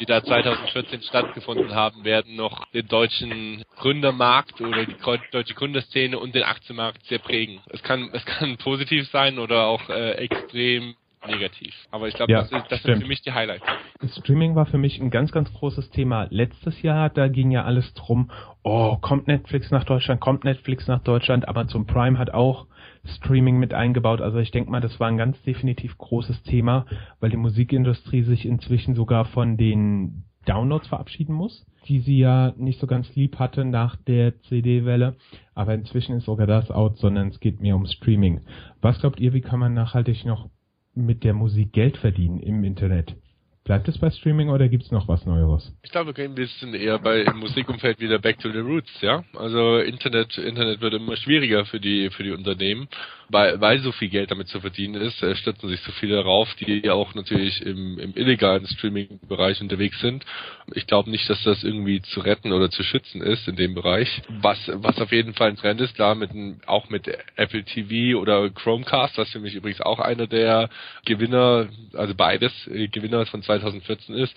die 0.00 0.06
da 0.06 0.22
2014 0.22 1.02
stattgefunden 1.02 1.74
haben, 1.74 2.04
werden 2.04 2.34
noch 2.36 2.64
den 2.70 2.88
deutschen 2.88 3.62
Gründermarkt 3.76 4.60
oder 4.60 4.86
die 4.86 4.96
deutsche 5.30 5.54
Gründerszene 5.54 6.18
und 6.18 6.34
den 6.34 6.44
Aktienmarkt 6.44 7.04
sehr 7.06 7.18
prägen. 7.18 7.60
Es 7.68 7.82
kann, 7.82 8.08
es 8.12 8.24
kann 8.24 8.56
positiv 8.56 9.08
sein 9.10 9.38
oder 9.38 9.66
auch 9.66 9.88
äh, 9.90 10.12
extrem 10.12 10.94
negativ. 11.26 11.74
Aber 11.90 12.08
ich 12.08 12.14
glaube, 12.14 12.32
ja, 12.32 12.42
das, 12.42 12.52
ist, 12.52 12.70
das 12.70 12.82
sind 12.82 13.02
für 13.02 13.08
mich 13.08 13.22
die 13.22 13.32
Highlights. 13.32 13.64
Streaming 14.18 14.54
war 14.54 14.66
für 14.66 14.78
mich 14.78 15.00
ein 15.00 15.10
ganz, 15.10 15.32
ganz 15.32 15.52
großes 15.52 15.90
Thema 15.90 16.26
letztes 16.30 16.80
Jahr. 16.82 17.10
Da 17.10 17.28
ging 17.28 17.50
ja 17.50 17.64
alles 17.64 17.92
drum, 17.94 18.30
oh, 18.62 18.96
kommt 18.96 19.26
Netflix 19.26 19.70
nach 19.70 19.84
Deutschland, 19.84 20.20
kommt 20.20 20.44
Netflix 20.44 20.86
nach 20.86 21.02
Deutschland. 21.02 21.48
Amazon 21.48 21.86
Prime 21.86 22.18
hat 22.18 22.32
auch 22.32 22.66
Streaming 23.04 23.58
mit 23.58 23.74
eingebaut. 23.74 24.20
Also 24.20 24.38
ich 24.38 24.50
denke 24.50 24.70
mal, 24.70 24.80
das 24.80 24.98
war 25.00 25.08
ein 25.08 25.18
ganz 25.18 25.40
definitiv 25.42 25.96
großes 25.98 26.42
Thema, 26.42 26.86
weil 27.20 27.30
die 27.30 27.36
Musikindustrie 27.36 28.22
sich 28.22 28.46
inzwischen 28.46 28.94
sogar 28.94 29.26
von 29.26 29.56
den 29.56 30.24
Downloads 30.46 30.88
verabschieden 30.88 31.34
muss, 31.34 31.66
die 31.86 32.00
sie 32.00 32.18
ja 32.18 32.52
nicht 32.56 32.80
so 32.80 32.86
ganz 32.86 33.14
lieb 33.14 33.38
hatte 33.38 33.64
nach 33.64 33.96
der 33.96 34.40
CD-Welle. 34.42 35.16
Aber 35.54 35.74
inzwischen 35.74 36.16
ist 36.16 36.24
sogar 36.24 36.46
das 36.46 36.70
out, 36.70 36.98
sondern 36.98 37.28
es 37.28 37.40
geht 37.40 37.60
mehr 37.60 37.76
um 37.76 37.86
Streaming. 37.86 38.40
Was 38.80 39.00
glaubt 39.00 39.20
ihr, 39.20 39.32
wie 39.32 39.40
kann 39.40 39.60
man 39.60 39.74
nachhaltig 39.74 40.24
noch 40.24 40.50
mit 40.94 41.24
der 41.24 41.34
Musik 41.34 41.72
Geld 41.72 41.96
verdienen 41.96 42.40
im 42.40 42.64
Internet. 42.64 43.14
Bleibt 43.64 43.88
es 43.88 43.96
bei 43.96 44.10
Streaming 44.10 44.50
oder 44.50 44.68
gibt's 44.68 44.90
noch 44.90 45.08
was 45.08 45.24
Neueres? 45.24 45.74
Ich 45.82 45.90
glaube, 45.90 46.08
wir 46.08 46.12
gehen 46.14 46.32
ein 46.32 46.34
bisschen 46.34 46.74
eher 46.74 46.98
bei 46.98 47.22
im 47.22 47.38
Musikumfeld 47.38 47.98
wieder 47.98 48.18
back 48.18 48.38
to 48.38 48.52
the 48.52 48.58
roots, 48.58 48.90
ja. 49.00 49.24
Also 49.34 49.78
Internet, 49.78 50.36
Internet 50.36 50.82
wird 50.82 50.92
immer 50.92 51.16
schwieriger 51.16 51.64
für 51.64 51.80
die 51.80 52.10
für 52.10 52.24
die 52.24 52.32
Unternehmen, 52.32 52.88
weil 53.28 53.60
weil 53.60 53.78
so 53.80 53.92
viel 53.92 54.08
Geld 54.08 54.30
damit 54.30 54.48
zu 54.48 54.60
verdienen 54.60 55.00
ist, 55.00 55.22
äh, 55.22 55.34
stürzen 55.36 55.68
sich 55.68 55.80
so 55.80 55.92
viele 55.92 56.16
darauf, 56.16 56.52
die 56.54 56.88
auch 56.90 57.14
natürlich 57.14 57.60
im, 57.62 57.98
im 57.98 58.16
illegalen 58.16 58.66
Streaming-Bereich 58.66 59.60
unterwegs 59.60 60.00
sind. 60.00 60.24
Ich 60.74 60.86
glaube 60.86 61.10
nicht, 61.10 61.28
dass 61.28 61.42
das 61.42 61.64
irgendwie 61.64 62.02
zu 62.02 62.20
retten 62.20 62.52
oder 62.52 62.70
zu 62.70 62.82
schützen 62.82 63.22
ist 63.22 63.48
in 63.48 63.56
dem 63.56 63.74
Bereich. 63.74 64.22
Was 64.28 64.58
was 64.74 65.00
auf 65.00 65.12
jeden 65.12 65.34
Fall 65.34 65.48
ein 65.48 65.56
Trend 65.56 65.80
ist, 65.80 65.94
klar 65.94 66.14
mit 66.14 66.30
auch 66.66 66.88
mit 66.88 67.08
Apple 67.36 67.64
TV 67.64 68.18
oder 68.18 68.50
Chromecast, 68.50 69.18
was 69.18 69.30
für 69.30 69.40
mich 69.40 69.54
übrigens 69.54 69.80
auch 69.80 69.98
einer 69.98 70.26
der 70.26 70.68
Gewinner, 71.04 71.68
also 71.92 72.14
beides 72.14 72.52
äh, 72.68 72.88
Gewinner 72.88 73.26
von 73.26 73.42
2014 73.42 74.14
ist, 74.14 74.34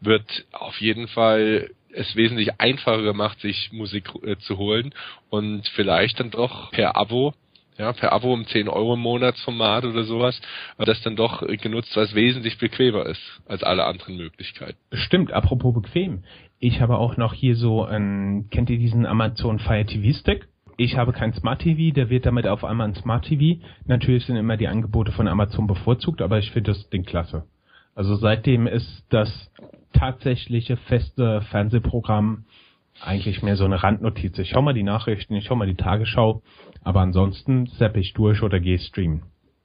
wird 0.00 0.44
auf 0.52 0.80
jeden 0.80 1.08
Fall 1.08 1.70
es 1.92 2.14
wesentlich 2.16 2.60
einfacher 2.60 3.02
gemacht, 3.02 3.40
sich 3.40 3.72
Musik 3.72 4.08
äh, 4.22 4.36
zu 4.38 4.58
holen 4.58 4.94
und 5.28 5.66
vielleicht 5.68 6.20
dann 6.20 6.30
doch 6.30 6.70
per 6.70 6.96
Abo 6.96 7.34
ja, 7.80 7.94
per 7.94 8.12
Abo 8.12 8.32
um 8.34 8.44
10 8.44 8.68
Euro 8.68 8.94
im 8.94 9.00
Monatsformat 9.00 9.86
oder 9.86 10.04
sowas, 10.04 10.38
das 10.76 11.00
dann 11.02 11.16
doch 11.16 11.40
genutzt, 11.62 11.96
was 11.96 12.14
wesentlich 12.14 12.58
bequemer 12.58 13.06
ist 13.06 13.40
als 13.46 13.62
alle 13.62 13.84
anderen 13.84 14.16
Möglichkeiten. 14.16 14.76
Stimmt, 14.92 15.32
apropos 15.32 15.72
bequem. 15.72 16.22
Ich 16.58 16.82
habe 16.82 16.98
auch 16.98 17.16
noch 17.16 17.32
hier 17.32 17.56
so 17.56 17.82
ein, 17.82 18.48
kennt 18.50 18.68
ihr 18.68 18.78
diesen 18.78 19.06
Amazon 19.06 19.58
Fire 19.58 19.86
TV 19.86 20.16
Stick? 20.18 20.48
Ich 20.76 20.96
habe 20.96 21.12
kein 21.12 21.32
Smart 21.32 21.62
TV, 21.62 21.94
der 21.94 22.10
wird 22.10 22.26
damit 22.26 22.46
auf 22.46 22.64
einmal 22.64 22.88
ein 22.88 22.94
Smart 22.94 23.24
TV. 23.24 23.62
Natürlich 23.86 24.26
sind 24.26 24.36
immer 24.36 24.58
die 24.58 24.68
Angebote 24.68 25.12
von 25.12 25.26
Amazon 25.26 25.66
bevorzugt, 25.66 26.20
aber 26.20 26.38
ich 26.38 26.50
finde 26.50 26.72
das 26.72 26.90
Ding 26.90 27.04
klasse. 27.04 27.44
Also 27.94 28.14
seitdem 28.16 28.66
ist 28.66 29.06
das 29.08 29.50
tatsächliche 29.94 30.76
feste 30.76 31.40
Fernsehprogramm 31.50 32.44
eigentlich 33.02 33.42
mehr 33.42 33.56
so 33.56 33.64
eine 33.64 33.82
Randnotiz. 33.82 34.38
Ich 34.38 34.50
schau 34.50 34.62
mal 34.62 34.74
die 34.74 34.82
Nachrichten, 34.82 35.34
ich 35.34 35.46
schau 35.46 35.56
mal 35.56 35.66
die 35.66 35.76
Tagesschau, 35.76 36.42
aber 36.82 37.00
ansonsten 37.00 37.66
zapp 37.78 37.96
ich 37.96 38.12
durch 38.14 38.42
oder 38.42 38.60
gehe 38.60 38.78
streamen. 38.78 39.22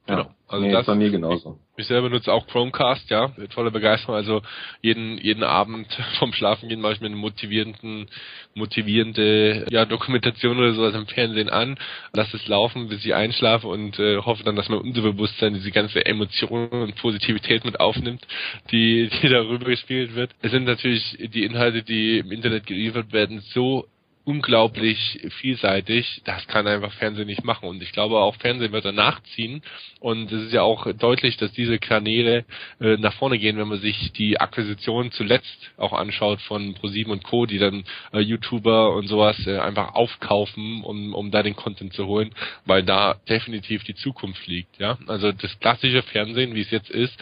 Genau. 0.07 0.27
Also 0.47 0.63
nee, 0.63 0.71
das 0.71 0.85
bei 0.85 0.93
mir 0.93 1.09
genauso. 1.09 1.57
Ich 1.77 1.87
selber 1.87 2.09
nutze 2.09 2.31
auch 2.31 2.45
Chromecast, 2.45 3.09
ja, 3.09 3.33
mit 3.37 3.53
voller 3.55 3.71
Begeisterung. 3.71 4.15
Also 4.15 4.43
jeden 4.81 5.17
jeden 5.17 5.43
Abend 5.43 5.87
vom 6.19 6.31
Schlafengehen 6.33 6.79
mache 6.79 6.93
ich 6.93 7.01
mir 7.01 7.07
eine 7.07 7.15
motivierenden, 7.15 8.07
motivierende 8.53 9.65
ja, 9.71 9.85
Dokumentation 9.85 10.59
oder 10.59 10.73
sowas 10.73 10.93
im 10.93 11.07
Fernsehen 11.07 11.49
an, 11.49 11.79
lasse 12.13 12.37
es 12.37 12.47
laufen, 12.47 12.87
bis 12.89 13.03
ich 13.03 13.15
einschlafe 13.15 13.67
und 13.67 13.97
äh, 13.97 14.17
hoffe 14.17 14.43
dann, 14.43 14.55
dass 14.55 14.69
mein 14.69 14.79
Unterbewusstsein 14.79 15.55
diese 15.55 15.71
ganze 15.71 16.05
Emotion 16.05 16.69
und 16.69 16.95
Positivität 16.97 17.65
mit 17.65 17.79
aufnimmt, 17.79 18.27
die 18.71 19.09
die 19.09 19.29
darüber 19.29 19.65
gespielt 19.65 20.13
wird. 20.13 20.29
Es 20.43 20.51
sind 20.51 20.65
natürlich 20.65 21.17
die 21.33 21.43
Inhalte, 21.43 21.81
die 21.81 22.19
im 22.19 22.31
Internet 22.31 22.67
geliefert 22.67 23.11
werden, 23.11 23.39
so 23.39 23.87
unglaublich 24.25 25.21
vielseitig. 25.39 26.21
Das 26.25 26.45
kann 26.47 26.67
einfach 26.67 26.91
Fernsehen 26.93 27.27
nicht 27.27 27.43
machen. 27.43 27.69
Und 27.69 27.81
ich 27.81 27.91
glaube, 27.91 28.17
auch 28.17 28.35
Fernsehen 28.35 28.71
wird 28.71 28.83
danach 28.83 29.21
ziehen. 29.35 29.61
Und 29.99 30.31
es 30.31 30.47
ist 30.47 30.53
ja 30.53 30.63
auch 30.63 30.91
deutlich, 30.93 31.37
dass 31.37 31.51
diese 31.53 31.77
Kanäle 31.77 32.43
äh, 32.81 32.97
nach 32.97 33.13
vorne 33.13 33.37
gehen, 33.37 33.57
wenn 33.57 33.67
man 33.67 33.79
sich 33.79 34.11
die 34.13 34.39
Akquisition 34.39 35.11
zuletzt 35.11 35.71
auch 35.77 35.93
anschaut 35.93 36.41
von 36.41 36.73
ProSieben 36.73 37.13
und 37.13 37.23
Co., 37.23 37.45
die 37.45 37.59
dann 37.59 37.85
äh, 38.11 38.19
YouTuber 38.19 38.95
und 38.95 39.07
sowas 39.07 39.37
äh, 39.45 39.59
einfach 39.59 39.93
aufkaufen, 39.93 40.83
um, 40.83 41.13
um 41.13 41.29
da 41.29 41.43
den 41.43 41.55
Content 41.55 41.93
zu 41.93 42.07
holen, 42.07 42.31
weil 42.65 42.83
da 42.83 43.15
definitiv 43.29 43.83
die 43.83 43.95
Zukunft 43.95 44.47
liegt. 44.47 44.79
Ja, 44.79 44.97
also 45.07 45.31
das 45.31 45.59
klassische 45.59 46.01
Fernsehen, 46.01 46.55
wie 46.55 46.61
es 46.61 46.71
jetzt 46.71 46.89
ist, 46.89 47.15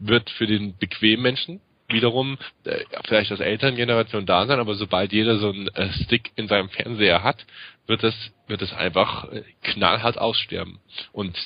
wird 0.00 0.28
für 0.30 0.46
den 0.46 0.76
bequemen 0.76 1.22
Menschen 1.22 1.60
wiederum 1.88 2.38
äh, 2.64 2.84
vielleicht 3.06 3.32
aus 3.32 3.40
älteren 3.40 3.76
Generationen 3.76 4.26
da 4.26 4.46
sein, 4.46 4.60
aber 4.60 4.74
sobald 4.74 5.12
jeder 5.12 5.38
so 5.38 5.50
einen 5.50 5.68
äh, 5.68 5.88
Stick 6.04 6.32
in 6.36 6.48
seinem 6.48 6.68
Fernseher 6.68 7.22
hat, 7.22 7.46
wird 7.86 8.04
es 8.04 8.14
wird 8.46 8.62
es 8.62 8.72
einfach 8.72 9.30
äh, 9.32 9.42
knallhart 9.62 10.18
aussterben 10.18 10.78
und 11.12 11.36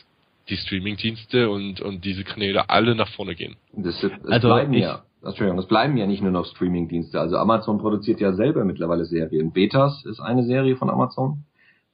die 0.48 0.57
Streamingdienste 0.57 1.48
und 1.48 1.81
und 1.81 2.05
diese 2.05 2.24
Kanäle 2.24 2.68
alle 2.68 2.94
nach 2.94 3.09
vorne 3.09 3.35
gehen. 3.35 3.57
Das, 3.72 4.00
das 4.00 4.11
also 4.26 4.48
bleiben 4.48 4.74
ja 4.74 5.02
Entschuldigung, 5.24 5.61
es 5.61 5.66
bleiben 5.66 5.96
ja 5.96 6.07
nicht 6.07 6.20
nur 6.20 6.33
noch 6.33 6.46
Streamingdienste. 6.46 7.20
Also 7.20 7.37
Amazon 7.37 7.78
produziert 7.78 8.20
ja 8.20 8.33
selber 8.33 8.64
mittlerweile 8.64 9.05
Serien. 9.05 9.52
Betas 9.52 10.05
ist 10.05 10.18
eine 10.18 10.42
Serie 10.42 10.74
von 10.76 10.90
Amazon 10.90 11.44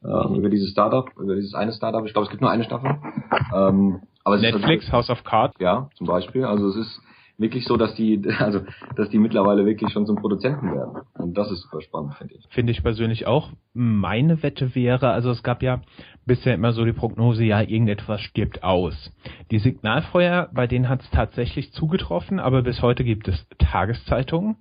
ähm, 0.03 0.37
über 0.37 0.49
dieses 0.49 0.71
Startup, 0.71 1.11
über 1.19 1.35
dieses 1.35 1.55
eine 1.55 1.73
Startup. 1.73 2.05
Ich 2.07 2.13
glaube, 2.15 2.25
es 2.25 2.31
gibt 2.31 2.41
nur 2.41 2.51
eine 2.51 2.65
Staffel. 2.65 2.97
Ähm, 3.55 4.01
aber 4.25 4.39
Netflix, 4.39 4.87
also, 4.87 4.97
House 4.97 5.11
of 5.11 5.25
Cards. 5.25 5.55
Ja, 5.59 5.91
zum 5.97 6.07
Beispiel. 6.07 6.45
Also 6.45 6.69
es 6.69 6.77
ist 6.77 7.01
wirklich 7.39 7.65
so, 7.65 7.77
dass 7.77 7.95
die, 7.95 8.21
also, 8.39 8.61
dass 8.97 9.09
die 9.09 9.19
mittlerweile 9.19 9.65
wirklich 9.65 9.91
schon 9.93 10.07
zum 10.07 10.17
Produzenten 10.17 10.73
werden. 10.73 11.03
Und 11.15 11.39
das 11.39 11.51
ist 11.51 11.63
super 11.63 11.81
spannend, 11.81 12.15
finde 12.15 12.35
ich. 12.35 12.47
Finde 12.51 12.73
ich 12.73 12.83
persönlich 12.83 13.27
auch. 13.27 13.51
Meine 13.73 14.43
Wette 14.43 14.75
wäre, 14.75 15.11
also 15.11 15.31
es 15.31 15.43
gab 15.43 15.63
ja 15.63 15.81
bisher 16.27 16.55
immer 16.55 16.73
so 16.73 16.85
die 16.85 16.93
Prognose, 16.93 17.45
ja, 17.45 17.61
irgendetwas 17.61 18.21
stirbt 18.21 18.63
aus. 18.65 19.13
Die 19.51 19.59
Signalfeuer, 19.59 20.51
bei 20.53 20.67
denen 20.67 20.89
hat 20.89 21.03
es 21.03 21.11
tatsächlich 21.11 21.73
zugetroffen, 21.73 22.41
aber 22.41 22.63
bis 22.63 22.83
heute 22.83 23.05
gibt 23.05 23.29
es 23.29 23.47
Tageszeitungen. 23.59 24.57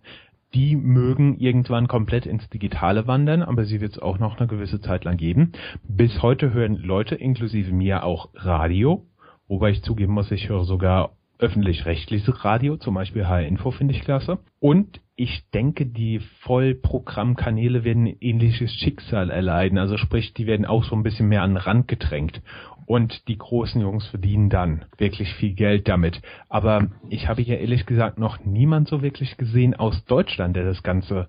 Die 0.54 0.78
mögen 0.78 1.38
irgendwann 1.40 1.90
komplett 1.90 2.26
ins 2.26 2.50
Digitale 2.50 3.06
wandern, 3.06 3.44
aber 3.44 3.66
sie 3.66 3.82
wird 3.82 3.94
es 3.94 4.00
auch 4.00 4.18
noch 4.18 4.38
eine 4.38 4.48
gewisse 4.48 4.80
Zeit 4.80 5.04
lang 5.04 5.18
geben. 5.18 5.52
Bis 5.84 6.22
heute 6.22 6.54
hören 6.54 6.78
Leute, 6.78 7.16
inklusive 7.16 7.74
mir, 7.74 8.06
auch 8.06 8.30
Radio. 8.34 9.06
Wobei 9.50 9.72
ich 9.72 9.84
zugeben 9.84 10.14
muss, 10.14 10.32
ich 10.32 10.48
höre 10.48 10.64
sogar 10.64 11.17
öffentlich-rechtliches 11.40 12.44
Radio, 12.44 12.78
zum 12.78 12.96
Beispiel 12.96 13.28
HR 13.28 13.46
Info 13.46 13.72
finde 13.72 13.94
ich 13.94 14.02
klasse. 14.02 14.40
Und 14.60 15.00
ich 15.16 15.44
denke, 15.54 15.86
die 15.86 16.20
Vollprogrammkanäle 16.42 17.84
werden 17.84 18.06
ein 18.06 18.18
ähnliches 18.22 18.72
Schicksal 18.74 19.30
erleiden. 19.30 19.78
Also 19.78 19.98
sprich, 19.98 20.34
die 20.34 20.46
werden 20.46 20.66
auch 20.66 20.84
so 20.84 20.96
ein 20.96 21.04
bisschen 21.04 21.28
mehr 21.28 21.42
an 21.42 21.52
den 21.52 21.58
Rand 21.58 21.88
gedrängt. 21.88 22.42
Und 22.86 23.28
die 23.28 23.38
großen 23.38 23.82
Jungs 23.82 24.08
verdienen 24.08 24.50
dann 24.50 24.86
wirklich 24.98 25.34
viel 25.34 25.54
Geld 25.54 25.88
damit. 25.88 26.22
Aber 26.48 26.88
ich 27.10 27.28
habe 27.28 27.42
hier 27.42 27.60
ehrlich 27.60 27.86
gesagt 27.86 28.18
noch 28.18 28.46
niemand 28.46 28.88
so 28.88 29.02
wirklich 29.02 29.38
gesehen 29.38 29.76
aus 29.76 30.06
Deutschland, 30.06 30.56
der 30.56 30.64
das 30.64 30.84
Ganze 30.84 31.28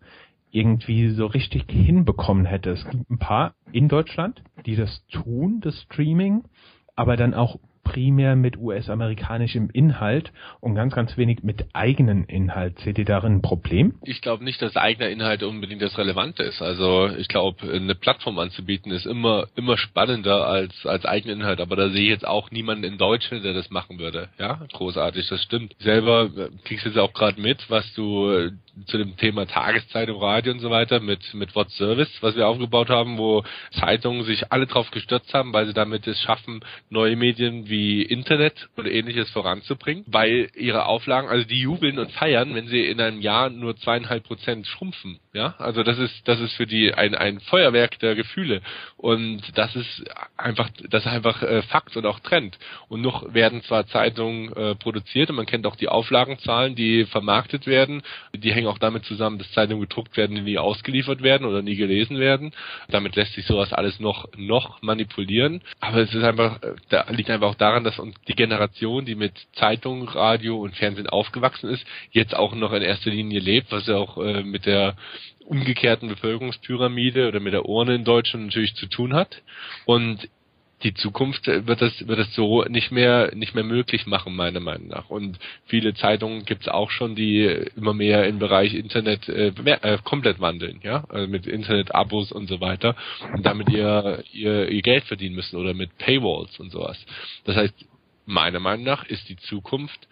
irgendwie 0.51 1.11
so 1.11 1.27
richtig 1.27 1.64
hinbekommen 1.71 2.44
hätte. 2.47 2.71
Es 2.71 2.88
gibt 2.88 3.11
ein 3.11 3.18
paar 3.18 3.55
in 3.73 3.88
Deutschland, 3.88 4.42
die 4.66 4.77
das 4.77 5.05
tun, 5.09 5.61
das 5.61 5.81
Streaming, 5.83 6.44
aber 6.94 7.16
dann 7.16 7.35
auch 7.35 7.59
primär 7.85 8.37
mit 8.37 8.57
US-amerikanischem 8.59 9.71
Inhalt 9.73 10.33
und 10.61 10.75
ganz, 10.75 10.95
ganz 10.95 11.17
wenig 11.17 11.43
mit 11.43 11.67
eigenen 11.73 12.25
Inhalt. 12.25 12.79
Seht 12.81 12.99
ihr 12.99 13.05
darin 13.05 13.37
ein 13.37 13.43
Problem? 13.43 13.95
Ich 14.03 14.21
glaube 14.21 14.45
nicht, 14.45 14.61
dass 14.62 14.77
eigener 14.77 15.09
Inhalt 15.09 15.43
unbedingt 15.43 15.83
das 15.83 15.97
Relevante 15.99 16.43
ist. 16.43 16.62
Also 16.62 17.09
ich 17.17 17.29
glaube, 17.29 17.71
eine 17.73 17.95
Plattform 17.95 18.38
anzubieten 18.38 18.93
ist 18.93 19.07
immer 19.07 19.47
immer 19.57 19.77
spannender 19.77 20.47
als 20.47 20.87
als 20.87 21.05
eigener 21.05 21.35
Inhalt. 21.35 21.61
Aber 21.61 21.77
da 21.77 21.88
sehe 21.88 22.03
ich 22.03 22.11
jetzt 22.11 22.27
auch 22.27 22.51
niemanden 22.51 22.85
in 22.85 22.99
Deutschland, 22.99 23.45
der 23.45 23.55
das 23.55 23.71
machen 23.71 23.99
würde. 23.99 24.29
Ja, 24.38 24.61
großartig, 24.73 25.29
das 25.29 25.43
stimmt. 25.43 25.75
Selber 25.79 26.31
äh, 26.37 26.49
kriegst 26.64 26.85
du 26.85 26.91
jetzt 26.91 26.99
auch 26.99 27.12
gerade 27.12 27.41
mit, 27.41 27.69
was 27.71 27.93
du 27.95 28.31
äh, 28.31 28.51
zu 28.87 28.99
dem 28.99 29.17
Thema 29.17 29.47
Tageszeitung, 29.47 30.21
Radio 30.21 30.53
und 30.53 30.61
so 30.61 30.71
weiter 30.71 31.01
mit 31.01 31.35
mit 31.35 31.55
What 31.55 31.71
Service, 31.71 32.11
was 32.21 32.37
wir 32.37 32.47
aufgebaut 32.47 32.88
haben, 32.88 33.19
wo 33.19 33.45
Zeitungen 33.73 34.25
sich 34.25 34.53
alle 34.53 34.67
drauf 34.67 34.91
gestürzt 34.91 35.33
haben, 35.35 35.53
weil 35.53 35.67
sie 35.67 35.75
damit 35.75 36.07
es 36.07 36.21
schaffen, 36.21 36.61
neue 36.91 37.17
Medien 37.17 37.69
wie 37.69 38.03
Internet 38.03 38.69
oder 38.77 38.91
ähnliches 38.91 39.31
voranzubringen, 39.31 40.05
weil 40.07 40.51
ihre 40.55 40.87
Auflagen, 40.87 41.29
also 41.29 41.47
die 41.47 41.61
jubeln 41.61 41.99
und 41.99 42.12
feiern, 42.12 42.55
wenn 42.55 42.69
sie 42.69 42.87
in 42.87 43.01
einem 43.01 43.21
Jahr 43.21 43.51
nur 43.51 43.77
zweieinhalb 43.77 44.25
Prozent 44.25 44.67
schrumpfen. 44.67 45.19
Ja, 45.38 45.55
also 45.59 45.85
das 45.85 46.01
ist, 46.01 46.27
das 46.27 46.40
ist 46.40 46.55
für 46.55 46.66
die 46.66 46.92
ein, 46.92 47.14
ein 47.14 47.38
Feuerwerk 47.38 48.01
der 48.01 48.16
Gefühle. 48.16 48.61
Und 48.96 49.40
das 49.55 49.77
ist 49.77 50.03
einfach, 50.37 50.68
das 50.90 51.07
ist 51.07 51.12
einfach 51.12 51.44
äh, 51.44 51.62
Fakt 51.62 51.96
und 51.96 52.07
auch 52.07 52.18
Trend. 52.18 52.59
Und 52.88 53.03
noch 53.03 53.33
werden 53.33 53.62
zwar 53.62 53.87
Zeitungen 53.87 54.53
äh, 54.57 54.74
produziert 54.74 55.31
und 55.31 55.37
man 55.37 55.46
kennt 55.46 55.64
auch 55.68 55.77
die 55.77 55.88
Auflagenzahlen, 55.88 56.74
die 56.74 57.05
vermarktet 57.05 57.68
werden. 57.68 58.03
Die 58.35 58.53
hängen 58.53 58.66
auch 58.66 58.79
damit 58.79 59.05
zusammen, 59.05 59.38
dass 59.38 59.53
Zeitungen 59.53 59.83
gedruckt 59.83 60.16
werden, 60.16 60.35
die 60.35 60.42
nie 60.42 60.59
ausgeliefert 60.59 61.22
werden 61.22 61.46
oder 61.46 61.62
nie 61.62 61.77
gelesen 61.77 62.18
werden. 62.18 62.51
Damit 62.88 63.14
lässt 63.14 63.35
sich 63.35 63.46
sowas 63.46 63.72
alles 63.72 64.01
noch, 64.01 64.27
noch 64.37 64.83
manipulieren. 64.83 65.62
Aber 65.79 65.98
es 65.98 66.12
ist 66.12 66.24
einfach, 66.24 66.61
äh, 66.64 66.74
da 66.88 67.07
liegt 67.11 67.31
einfach 67.31 67.51
auch 67.51 67.55
daran, 67.55 67.85
dass 67.85 68.01
uns 68.01 68.16
die 68.27 68.35
Generation, 68.35 69.05
die 69.05 69.14
mit 69.14 69.35
Zeitung, 69.53 70.09
Radio 70.09 70.59
und 70.61 70.74
Fernsehen 70.74 71.09
aufgewachsen 71.09 71.70
ist, 71.70 71.87
jetzt 72.11 72.35
auch 72.35 72.57
noch 72.57 72.72
in 72.72 72.83
erster 72.83 73.11
Linie 73.11 73.38
lebt, 73.38 73.70
was 73.70 73.87
ja 73.87 73.94
auch 73.94 74.18
äh, 74.18 74.42
mit 74.42 74.66
der 74.66 74.96
umgekehrten 75.45 76.09
Bevölkerungspyramide 76.09 77.29
oder 77.29 77.41
mit 77.41 77.53
der 77.53 77.67
Urne 77.67 77.95
in 77.95 78.05
Deutschland 78.05 78.47
natürlich 78.47 78.75
zu 78.75 78.87
tun 78.87 79.14
hat. 79.14 79.43
Und 79.87 80.29
die 80.85 80.95
Zukunft 80.95 81.47
wird 81.47 81.83
das 81.83 82.07
wird 82.07 82.19
es 82.21 82.35
so 82.35 82.62
nicht 82.64 82.93
mehr 82.93 83.35
nicht 83.35 83.55
mehr 83.55 83.64
möglich 83.64 84.07
machen 84.07 84.37
meiner 84.37 84.61
Meinung 84.61 84.88
nach. 84.88 85.11
Und 85.11 85.38
viele 85.67 85.95
Zeitungen 85.95 86.45
gibt 86.45 86.62
es 86.62 86.69
auch 86.69 86.91
schon 86.91 87.17
die 87.17 87.45
immer 87.77 87.95
mehr 87.95 88.27
im 88.27 88.38
Bereich 88.38 88.75
Internet 88.75 89.29
äh, 89.29 89.49
äh, 89.49 89.99
komplett 90.05 90.41
wandeln 90.41 90.81
ja? 90.85 91.05
Also 91.09 91.27
mit 91.27 91.47
Internet 91.47 91.95
Abos 91.95 92.31
und 92.31 92.49
so 92.49 92.61
weiter. 92.61 92.95
Und 93.35 93.45
damit 93.45 93.71
ihr, 93.71 94.23
ihr 94.33 94.69
ihr 94.69 94.83
Geld 94.83 95.05
verdienen 95.05 95.35
müssen 95.35 95.57
oder 95.57 95.75
mit 95.75 95.99
Paywalls 95.99 96.59
und 96.61 96.71
sowas. 96.71 97.05
Das 97.45 97.57
heißt 97.57 97.75
meiner 98.29 98.61
Meinung 98.61 98.85
nach 98.85 99.05
ist 99.07 99.29
die 99.29 99.37
Zukunft, 99.37 100.07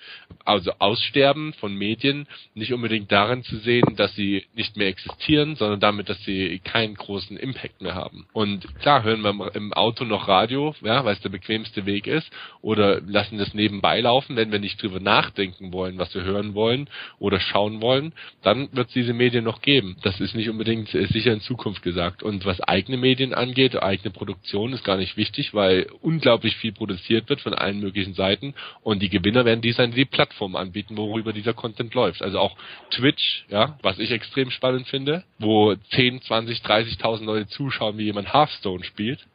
also 0.45 0.73
Aussterben 0.79 1.53
von 1.55 1.75
Medien, 1.75 2.27
nicht 2.55 2.73
unbedingt 2.73 3.13
darin 3.13 3.45
zu 3.45 3.59
sehen, 3.59 3.95
dass 3.97 4.15
sie 4.15 4.47
nicht 4.55 4.77
mehr 4.77 4.89
existieren, 4.89 5.55
sondern 5.57 5.81
damit, 5.81 6.09
dass 6.09 6.23
sie 6.25 6.61
keinen 6.61 6.95
großen 6.95 7.37
Impact 7.37 7.83
mehr 7.83 7.95
haben. 7.95 8.27
Und 8.33 8.67
klar 8.81 9.03
hören 9.03 9.21
wir 9.21 9.55
im 9.55 9.73
Auto 9.75 10.05
noch 10.05 10.29
Radio, 10.29 10.75
ja, 10.81 11.05
weil 11.05 11.15
es 11.15 11.21
der 11.21 11.29
bequemste 11.29 11.85
Weg 11.85 12.07
ist, 12.07 12.31
oder 12.63 13.01
lassen 13.03 13.39
das 13.39 13.55
nebenbei 13.55 14.01
laufen, 14.01 14.37
wenn 14.37 14.51
wir 14.51 14.59
nicht 14.59 14.83
drüber 14.83 14.99
nachdenken 14.99 15.73
wollen, 15.73 15.99
was 15.99 16.15
wir 16.15 16.25
hören 16.25 16.55
wollen 16.55 16.89
oder 17.19 17.39
schauen 17.39 17.83
wollen, 17.83 18.13
dann 18.43 18.69
wird 18.73 18.89
es 18.89 18.95
diese 18.95 19.13
Medien 19.13 19.45
noch 19.45 19.61
geben. 19.61 19.97
Das 20.03 20.21
ist 20.21 20.35
nicht 20.35 20.49
unbedingt 20.49 20.89
sicher 20.89 21.33
in 21.33 21.41
Zukunft 21.41 21.83
gesagt. 21.83 22.23
Und 22.23 22.47
was 22.47 22.61
eigene 22.61 22.97
Medien 22.97 23.35
angeht, 23.35 23.81
eigene 23.81 24.11
Produktion 24.11 24.73
ist 24.73 24.85
gar 24.85 24.97
nicht 24.97 25.17
wichtig, 25.17 25.53
weil 25.53 25.87
unglaublich 26.01 26.57
viel 26.57 26.73
produziert 26.73 27.29
wird 27.29 27.41
von 27.41 27.53
allen 27.53 27.81
möglichen 27.81 28.06
möglichen 28.07 28.15
Seiten 28.15 28.55
und 28.83 29.03
die 29.03 29.09
Gewinner 29.09 29.45
werden 29.45 29.61
die 29.61 29.73
sein, 29.73 29.93
die 29.93 30.05
Plattform 30.05 30.57
anbieten, 30.57 30.97
worüber 30.97 31.33
dieser 31.33 31.55
Content 31.55 31.95
läuft. 31.95 32.23
Also 32.23 32.39
auch 32.39 32.57
Twitch, 32.91 33.45
ja, 33.49 33.79
was 33.83 33.99
ich 33.99 34.11
extrem 34.11 34.51
spannend 34.51 34.89
finde, 34.89 35.25
wo 35.39 35.75
10, 35.75 36.23
20, 36.23 36.61
30.000 36.61 37.25
Leute 37.25 37.49
zuschauen, 37.49 37.99
wie 37.99 38.05
jemand 38.05 38.33
Hearthstone 38.33 38.85
spielt. 38.85 39.27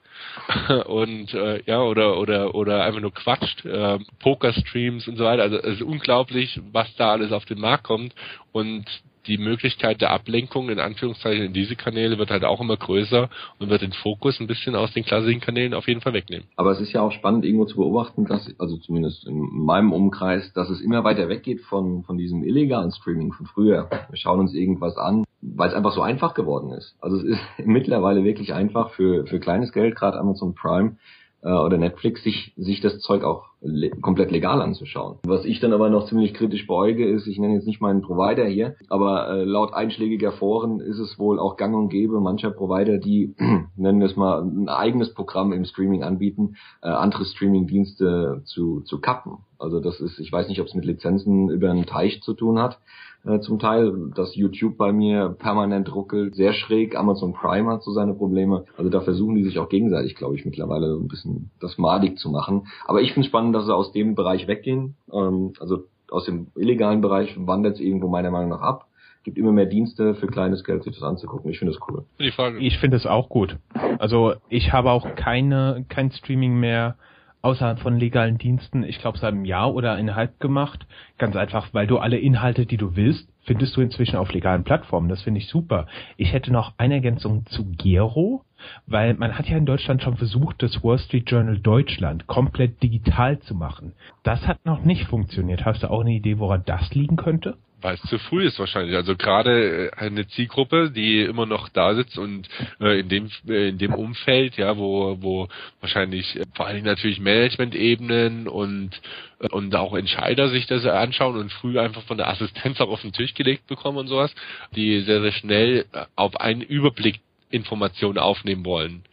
und 0.85 1.33
äh, 1.33 1.63
ja 1.65 1.81
oder 1.81 2.19
oder 2.19 2.53
oder 2.53 2.83
einfach 2.83 3.01
nur 3.01 3.13
quatscht 3.13 3.65
äh, 3.65 3.97
Poker-Streams 4.19 5.07
und 5.07 5.15
so 5.17 5.23
weiter 5.23 5.41
also 5.41 5.57
es 5.57 5.75
ist 5.75 5.81
unglaublich 5.81 6.59
was 6.71 6.93
da 6.95 7.11
alles 7.11 7.31
auf 7.31 7.45
den 7.45 7.59
Markt 7.59 7.85
kommt 7.85 8.13
und 8.51 8.85
die 9.27 9.37
Möglichkeit 9.37 10.01
der 10.01 10.11
Ablenkung 10.11 10.69
in 10.69 10.79
Anführungszeichen 10.79 11.45
in 11.45 11.53
diese 11.53 11.75
Kanäle 11.75 12.17
wird 12.17 12.31
halt 12.31 12.43
auch 12.43 12.61
immer 12.61 12.77
größer 12.77 13.29
und 13.59 13.69
wird 13.69 13.81
den 13.81 13.93
Fokus 13.93 14.39
ein 14.39 14.47
bisschen 14.47 14.75
aus 14.75 14.93
den 14.93 15.03
klassischen 15.03 15.41
Kanälen 15.41 15.73
auf 15.73 15.87
jeden 15.87 16.01
Fall 16.01 16.13
wegnehmen. 16.13 16.47
Aber 16.55 16.71
es 16.71 16.79
ist 16.79 16.93
ja 16.93 17.01
auch 17.01 17.11
spannend 17.11 17.45
irgendwo 17.45 17.65
zu 17.65 17.77
beobachten, 17.77 18.25
dass, 18.25 18.53
also 18.59 18.77
zumindest 18.77 19.27
in 19.27 19.39
meinem 19.39 19.91
Umkreis, 19.93 20.51
dass 20.53 20.69
es 20.69 20.81
immer 20.81 21.03
weiter 21.03 21.29
weggeht 21.29 21.61
von, 21.61 22.03
von 22.03 22.17
diesem 22.17 22.43
illegalen 22.43 22.91
Streaming 22.91 23.33
von 23.33 23.45
früher. 23.45 23.89
Wir 24.09 24.17
schauen 24.17 24.39
uns 24.39 24.53
irgendwas 24.53 24.97
an, 24.97 25.23
weil 25.41 25.69
es 25.69 25.75
einfach 25.75 25.93
so 25.93 26.01
einfach 26.01 26.33
geworden 26.33 26.71
ist. 26.71 26.95
Also 27.01 27.17
es 27.17 27.23
ist 27.23 27.41
mittlerweile 27.65 28.23
wirklich 28.23 28.53
einfach 28.53 28.91
für, 28.91 29.25
für 29.27 29.39
kleines 29.39 29.71
Geld, 29.71 29.95
gerade 29.95 30.19
Amazon 30.19 30.55
Prime, 30.55 30.97
äh, 31.43 31.49
oder 31.49 31.77
Netflix, 31.77 32.23
sich, 32.23 32.53
sich 32.57 32.81
das 32.81 32.99
Zeug 32.99 33.23
auch 33.23 33.50
le 33.61 33.89
komplett 33.89 34.31
legal 34.31 34.61
anzuschauen. 34.61 35.19
Was 35.25 35.45
ich 35.45 35.59
dann 35.59 35.73
aber 35.73 35.89
noch 35.89 36.07
ziemlich 36.07 36.33
kritisch 36.33 36.65
beäuge, 36.67 37.07
ist, 37.07 37.27
ich 37.27 37.39
nenne 37.39 37.53
jetzt 37.53 37.67
nicht 37.67 37.81
meinen 37.81 38.01
Provider 38.01 38.45
hier, 38.45 38.75
aber 38.89 39.29
äh, 39.29 39.43
laut 39.43 39.73
einschlägiger 39.73 40.31
Foren 40.31 40.79
ist 40.79 40.99
es 40.99 41.19
wohl 41.19 41.39
auch 41.39 41.57
gang 41.57 41.75
und 41.75 41.89
gäbe 41.89 42.19
mancher 42.19 42.51
Provider, 42.51 42.97
die, 42.97 43.35
nennen 43.75 43.99
wir 43.99 44.07
es 44.07 44.15
mal, 44.15 44.41
ein 44.41 44.67
eigenes 44.67 45.13
Programm 45.13 45.53
im 45.53 45.65
Streaming 45.65 46.03
anbieten, 46.03 46.55
äh, 46.81 46.89
andere 46.89 47.25
Streaming-Dienste 47.25 48.41
zu, 48.45 48.81
zu 48.81 48.99
kappen. 48.99 49.37
Also 49.59 49.79
das 49.79 49.99
ist, 49.99 50.19
ich 50.19 50.31
weiß 50.31 50.47
nicht, 50.49 50.59
ob 50.59 50.67
es 50.67 50.73
mit 50.73 50.85
Lizenzen 50.85 51.49
über 51.49 51.69
einen 51.69 51.85
Teich 51.85 52.21
zu 52.23 52.33
tun 52.33 52.59
hat, 52.59 52.79
äh, 53.23 53.39
zum 53.39 53.59
Teil, 53.59 54.11
dass 54.15 54.35
YouTube 54.35 54.77
bei 54.77 54.91
mir 54.91 55.29
permanent 55.37 55.93
ruckelt, 55.93 56.35
sehr 56.35 56.53
schräg. 56.53 56.95
Amazon 56.95 57.33
Prime 57.33 57.69
hat 57.69 57.83
so 57.83 57.91
seine 57.91 58.15
Probleme. 58.15 58.65
Also 58.77 58.89
da 58.89 59.01
versuchen 59.01 59.35
die 59.35 59.43
sich 59.43 59.59
auch 59.59 59.69
gegenseitig, 59.69 60.15
glaube 60.15 60.35
ich, 60.35 60.45
mittlerweile 60.45 60.95
ein 60.95 61.07
bisschen 61.07 61.51
das 61.59 61.77
madig 61.77 62.17
zu 62.17 62.31
machen. 62.31 62.67
Aber 62.87 63.01
ich 63.01 63.13
finde 63.13 63.27
spannend, 63.27 63.50
dass 63.53 63.65
sie 63.65 63.75
aus 63.75 63.91
dem 63.91 64.15
Bereich 64.15 64.47
weggehen. 64.47 64.95
Ähm, 65.11 65.53
also 65.59 65.85
aus 66.09 66.25
dem 66.25 66.47
illegalen 66.55 67.01
Bereich 67.01 67.35
wandert 67.37 67.75
es 67.75 67.81
irgendwo 67.81 68.07
meiner 68.07 68.31
Meinung 68.31 68.49
nach 68.49 68.61
ab 68.61 68.87
gibt 69.23 69.37
immer 69.37 69.51
mehr 69.51 69.65
Dienste 69.65 70.15
für 70.15 70.27
kleines 70.27 70.63
Geld, 70.63 70.83
sich 70.83 70.93
das 70.93 71.03
anzugucken. 71.03 71.51
Ich 71.51 71.59
finde 71.59 71.73
das 71.73 71.81
cool. 71.87 72.05
Die 72.19 72.31
Frage. 72.31 72.59
Ich 72.59 72.77
finde 72.79 72.97
es 72.97 73.05
auch 73.05 73.29
gut. 73.29 73.57
Also 73.99 74.33
ich 74.49 74.73
habe 74.73 74.91
auch 74.91 75.15
keine 75.15 75.85
kein 75.89 76.11
Streaming 76.11 76.59
mehr 76.59 76.95
außerhalb 77.41 77.79
von 77.79 77.97
legalen 77.97 78.37
Diensten, 78.37 78.83
ich 78.83 78.99
glaube 78.99 79.17
seit 79.17 79.33
einem 79.33 79.45
Jahr 79.45 79.73
oder 79.73 79.93
eineinhalb 79.93 80.39
gemacht. 80.39 80.85
Ganz 81.17 81.35
einfach, 81.35 81.73
weil 81.73 81.87
du 81.87 81.97
alle 81.97 82.17
Inhalte, 82.17 82.65
die 82.65 82.77
du 82.77 82.95
willst, 82.95 83.27
findest 83.43 83.75
du 83.75 83.81
inzwischen 83.81 84.17
auf 84.17 84.31
legalen 84.31 84.63
Plattformen. 84.63 85.09
Das 85.09 85.23
finde 85.23 85.39
ich 85.39 85.47
super. 85.47 85.87
Ich 86.17 86.33
hätte 86.33 86.51
noch 86.51 86.73
eine 86.77 86.95
Ergänzung 86.95 87.45
zu 87.47 87.65
Gero, 87.77 88.43
weil 88.85 89.15
man 89.15 89.37
hat 89.37 89.47
ja 89.47 89.57
in 89.57 89.65
Deutschland 89.65 90.03
schon 90.03 90.17
versucht, 90.17 90.61
das 90.61 90.83
Wall 90.83 90.99
Street 90.99 91.29
Journal 91.29 91.59
Deutschland 91.59 92.27
komplett 92.27 92.81
digital 92.83 93.39
zu 93.39 93.55
machen. 93.55 93.93
Das 94.23 94.45
hat 94.47 94.65
noch 94.65 94.83
nicht 94.83 95.05
funktioniert. 95.07 95.65
Hast 95.65 95.83
du 95.83 95.89
auch 95.89 96.01
eine 96.01 96.11
Idee, 96.11 96.37
woran 96.37 96.63
das 96.65 96.93
liegen 96.93 97.15
könnte? 97.15 97.57
Weil 97.81 97.95
es 97.95 98.09
zu 98.09 98.17
früh 98.19 98.45
ist 98.45 98.59
wahrscheinlich. 98.59 98.95
Also 98.95 99.15
gerade 99.15 99.87
äh, 99.87 99.91
eine 99.95 100.27
Zielgruppe, 100.27 100.91
die 100.91 101.21
immer 101.21 101.45
noch 101.45 101.69
da 101.69 101.95
sitzt 101.95 102.17
und 102.17 102.47
äh, 102.79 102.99
in 102.99 103.09
dem 103.09 103.29
äh, 103.47 103.69
in 103.69 103.77
dem 103.77 103.93
Umfeld, 103.93 104.57
ja, 104.57 104.77
wo 104.77 105.17
wo 105.21 105.47
wahrscheinlich 105.79 106.35
äh, 106.35 106.43
vor 106.55 106.65
allen 106.65 106.75
Dingen 106.75 106.87
natürlich 106.87 107.19
Management-Ebenen 107.19 108.47
und 108.47 108.91
äh, 109.39 109.47
und 109.49 109.75
auch 109.75 109.95
Entscheider 109.95 110.49
sich 110.49 110.67
das 110.67 110.85
anschauen 110.85 111.37
und 111.37 111.51
früh 111.51 111.79
einfach 111.79 112.03
von 112.03 112.17
der 112.17 112.29
Assistenz 112.29 112.79
auch 112.81 112.89
auf 112.89 113.01
den 113.01 113.13
Tisch 113.13 113.33
gelegt 113.33 113.67
bekommen 113.67 113.97
und 113.97 114.07
sowas, 114.07 114.33
die 114.75 115.01
sehr 115.01 115.21
sehr 115.21 115.31
schnell 115.33 115.85
auf 116.15 116.39
einen 116.39 116.61
Überblick 116.61 117.19
Informationen 117.49 118.17
aufnehmen 118.17 118.65
wollen 118.65 119.03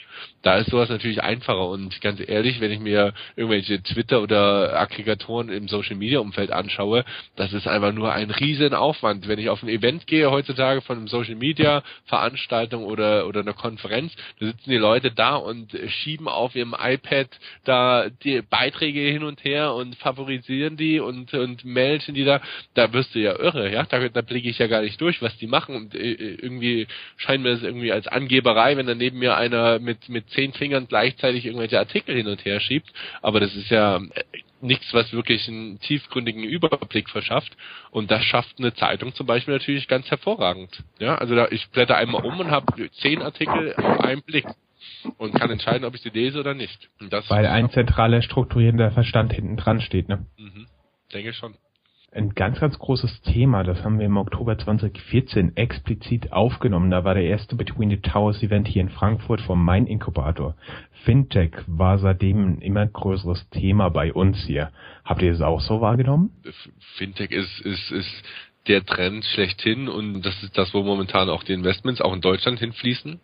da 0.42 0.58
ist 0.58 0.70
sowas 0.70 0.88
natürlich 0.88 1.22
einfacher. 1.22 1.68
Und 1.68 2.00
ganz 2.00 2.20
ehrlich, 2.26 2.60
wenn 2.60 2.70
ich 2.70 2.80
mir 2.80 3.12
irgendwelche 3.36 3.82
Twitter 3.82 4.22
oder 4.22 4.78
Aggregatoren 4.78 5.48
im 5.48 5.68
Social 5.68 5.96
Media 5.96 6.20
Umfeld 6.20 6.50
anschaue, 6.50 7.04
das 7.36 7.52
ist 7.52 7.66
einfach 7.66 7.92
nur 7.92 8.12
ein 8.12 8.30
riesen 8.30 8.74
Aufwand. 8.74 9.28
Wenn 9.28 9.38
ich 9.38 9.48
auf 9.48 9.62
ein 9.62 9.68
Event 9.68 10.06
gehe 10.06 10.30
heutzutage 10.30 10.80
von 10.80 10.98
einem 10.98 11.08
Social 11.08 11.34
Media 11.34 11.82
Veranstaltung 12.06 12.84
oder 12.84 13.26
oder 13.26 13.40
einer 13.40 13.52
Konferenz, 13.52 14.14
da 14.38 14.46
sitzen 14.46 14.70
die 14.70 14.76
Leute 14.76 15.10
da 15.10 15.36
und 15.36 15.76
schieben 15.88 16.28
auf 16.28 16.54
ihrem 16.54 16.74
iPad 16.78 17.28
da 17.64 18.08
die 18.22 18.42
Beiträge 18.42 19.00
hin 19.00 19.24
und 19.24 19.44
her 19.44 19.74
und 19.74 19.96
favorisieren 19.96 20.76
die 20.76 21.00
und 21.00 21.34
und 21.34 21.64
melden 21.64 22.14
die 22.14 22.24
da, 22.24 22.40
da 22.74 22.92
wirst 22.92 23.14
du 23.14 23.18
ja 23.18 23.38
irre, 23.38 23.72
ja, 23.72 23.84
da, 23.84 24.08
da 24.08 24.22
blicke 24.22 24.48
ich 24.48 24.58
ja 24.58 24.66
gar 24.66 24.82
nicht 24.82 25.00
durch, 25.00 25.20
was 25.22 25.36
die 25.38 25.46
machen. 25.46 25.74
Und 25.74 25.94
äh, 25.94 26.12
irgendwie 26.12 26.86
scheint 27.16 27.42
mir 27.42 27.50
das 27.50 27.62
irgendwie 27.62 27.92
als 27.92 28.06
Angeberei, 28.06 28.76
wenn 28.76 28.86
da 28.86 28.94
neben 28.94 29.18
mir 29.18 29.36
einer 29.36 29.78
mit 29.78 30.08
mit 30.08 30.28
zehn 30.38 30.52
Fingern 30.52 30.86
gleichzeitig 30.86 31.46
irgendwelche 31.46 31.78
Artikel 31.78 32.14
hin 32.14 32.28
und 32.28 32.44
her 32.44 32.60
schiebt. 32.60 32.92
Aber 33.22 33.40
das 33.40 33.54
ist 33.56 33.70
ja 33.70 33.96
äh, 33.96 34.00
nichts, 34.60 34.92
was 34.94 35.12
wirklich 35.12 35.48
einen 35.48 35.80
tiefgründigen 35.80 36.44
Überblick 36.44 37.10
verschafft. 37.10 37.56
Und 37.90 38.10
das 38.10 38.24
schafft 38.24 38.58
eine 38.58 38.72
Zeitung 38.74 39.14
zum 39.14 39.26
Beispiel 39.26 39.54
natürlich 39.54 39.88
ganz 39.88 40.08
hervorragend. 40.10 40.84
Ja, 41.00 41.16
also 41.16 41.34
da, 41.34 41.48
ich 41.50 41.68
blätter 41.70 41.96
einmal 41.96 42.24
um 42.24 42.38
und 42.38 42.50
habe 42.50 42.88
zehn 43.00 43.20
Artikel 43.20 43.74
auf 43.74 44.00
einen 44.00 44.22
Blick 44.22 44.46
und 45.16 45.34
kann 45.34 45.50
entscheiden, 45.50 45.84
ob 45.84 45.94
ich 45.94 46.02
sie 46.02 46.10
lese 46.10 46.38
oder 46.38 46.54
nicht. 46.54 46.88
Weil 47.28 47.46
ein 47.46 47.70
zentraler 47.70 48.22
strukturierender 48.22 48.92
Verstand 48.92 49.32
hinten 49.32 49.56
dran 49.56 49.80
steht, 49.80 50.08
ne? 50.08 50.26
Mhm. 50.36 50.66
Denke 51.12 51.32
schon 51.32 51.54
ein 52.12 52.34
ganz, 52.34 52.58
ganz 52.58 52.78
großes 52.78 53.20
Thema. 53.22 53.64
Das 53.64 53.84
haben 53.84 53.98
wir 53.98 54.06
im 54.06 54.16
Oktober 54.16 54.56
2014 54.56 55.56
explizit 55.56 56.32
aufgenommen. 56.32 56.90
Da 56.90 57.04
war 57.04 57.14
der 57.14 57.24
erste 57.24 57.54
Between 57.54 57.90
the 57.90 57.98
Towers 57.98 58.42
Event 58.42 58.66
hier 58.66 58.82
in 58.82 58.88
Frankfurt 58.88 59.40
vom 59.42 59.62
Main 59.62 59.86
Inkubator. 59.86 60.56
Fintech 61.04 61.52
war 61.66 61.98
seitdem 61.98 62.46
ein 62.46 62.60
immer 62.60 62.86
größeres 62.86 63.48
Thema 63.50 63.90
bei 63.90 64.12
uns 64.12 64.38
hier. 64.46 64.70
Habt 65.04 65.22
ihr 65.22 65.32
es 65.32 65.42
auch 65.42 65.60
so 65.60 65.80
wahrgenommen? 65.80 66.30
Fintech 66.96 67.30
ist, 67.30 67.60
ist, 67.60 67.90
ist 67.90 68.22
der 68.68 68.84
Trend 68.84 69.24
schlechthin 69.24 69.88
und 69.88 70.22
das 70.22 70.42
ist 70.42 70.56
das, 70.56 70.72
wo 70.74 70.82
momentan 70.82 71.28
auch 71.28 71.42
die 71.42 71.52
Investments 71.52 72.00
auch 72.00 72.14
in 72.14 72.20
Deutschland 72.20 72.58
hinfließen 72.58 73.20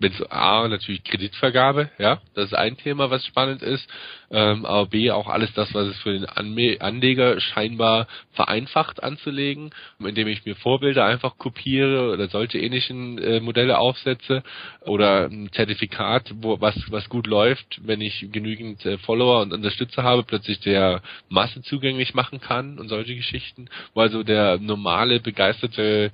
es 0.00 0.30
A 0.30 0.68
natürlich 0.68 1.04
Kreditvergabe, 1.04 1.90
ja, 1.98 2.20
das 2.34 2.46
ist 2.46 2.54
ein 2.54 2.76
Thema, 2.76 3.10
was 3.10 3.24
spannend 3.24 3.62
ist, 3.62 3.88
ähm, 4.30 4.64
aber 4.64 4.86
B 4.86 5.10
auch 5.10 5.28
alles 5.28 5.52
das, 5.54 5.72
was 5.74 5.88
es 5.88 5.98
für 5.98 6.12
den 6.12 6.24
Anleger 6.26 7.40
scheinbar 7.40 8.06
vereinfacht 8.32 9.02
anzulegen, 9.02 9.70
indem 9.98 10.28
ich 10.28 10.44
mir 10.44 10.56
Vorbilder 10.56 11.04
einfach 11.04 11.38
kopiere 11.38 12.12
oder 12.12 12.28
solche 12.28 12.58
ähnlichen 12.58 13.18
äh, 13.18 13.40
Modelle 13.40 13.78
aufsetze 13.78 14.42
oder 14.82 15.26
ein 15.26 15.50
Zertifikat, 15.52 16.32
wo 16.36 16.60
was 16.60 16.76
was 16.90 17.08
gut 17.08 17.26
läuft, 17.26 17.80
wenn 17.84 18.00
ich 18.00 18.28
genügend 18.32 18.84
äh, 18.84 18.98
Follower 18.98 19.42
und 19.42 19.52
Unterstützer 19.52 20.02
habe, 20.02 20.22
plötzlich 20.22 20.60
der 20.60 21.02
Masse 21.28 21.62
zugänglich 21.62 22.14
machen 22.14 22.40
kann 22.40 22.78
und 22.78 22.88
solche 22.88 23.14
Geschichten, 23.14 23.68
wo 23.94 24.00
also 24.00 24.22
der 24.22 24.58
normale 24.58 25.20
begeisterte 25.20 26.12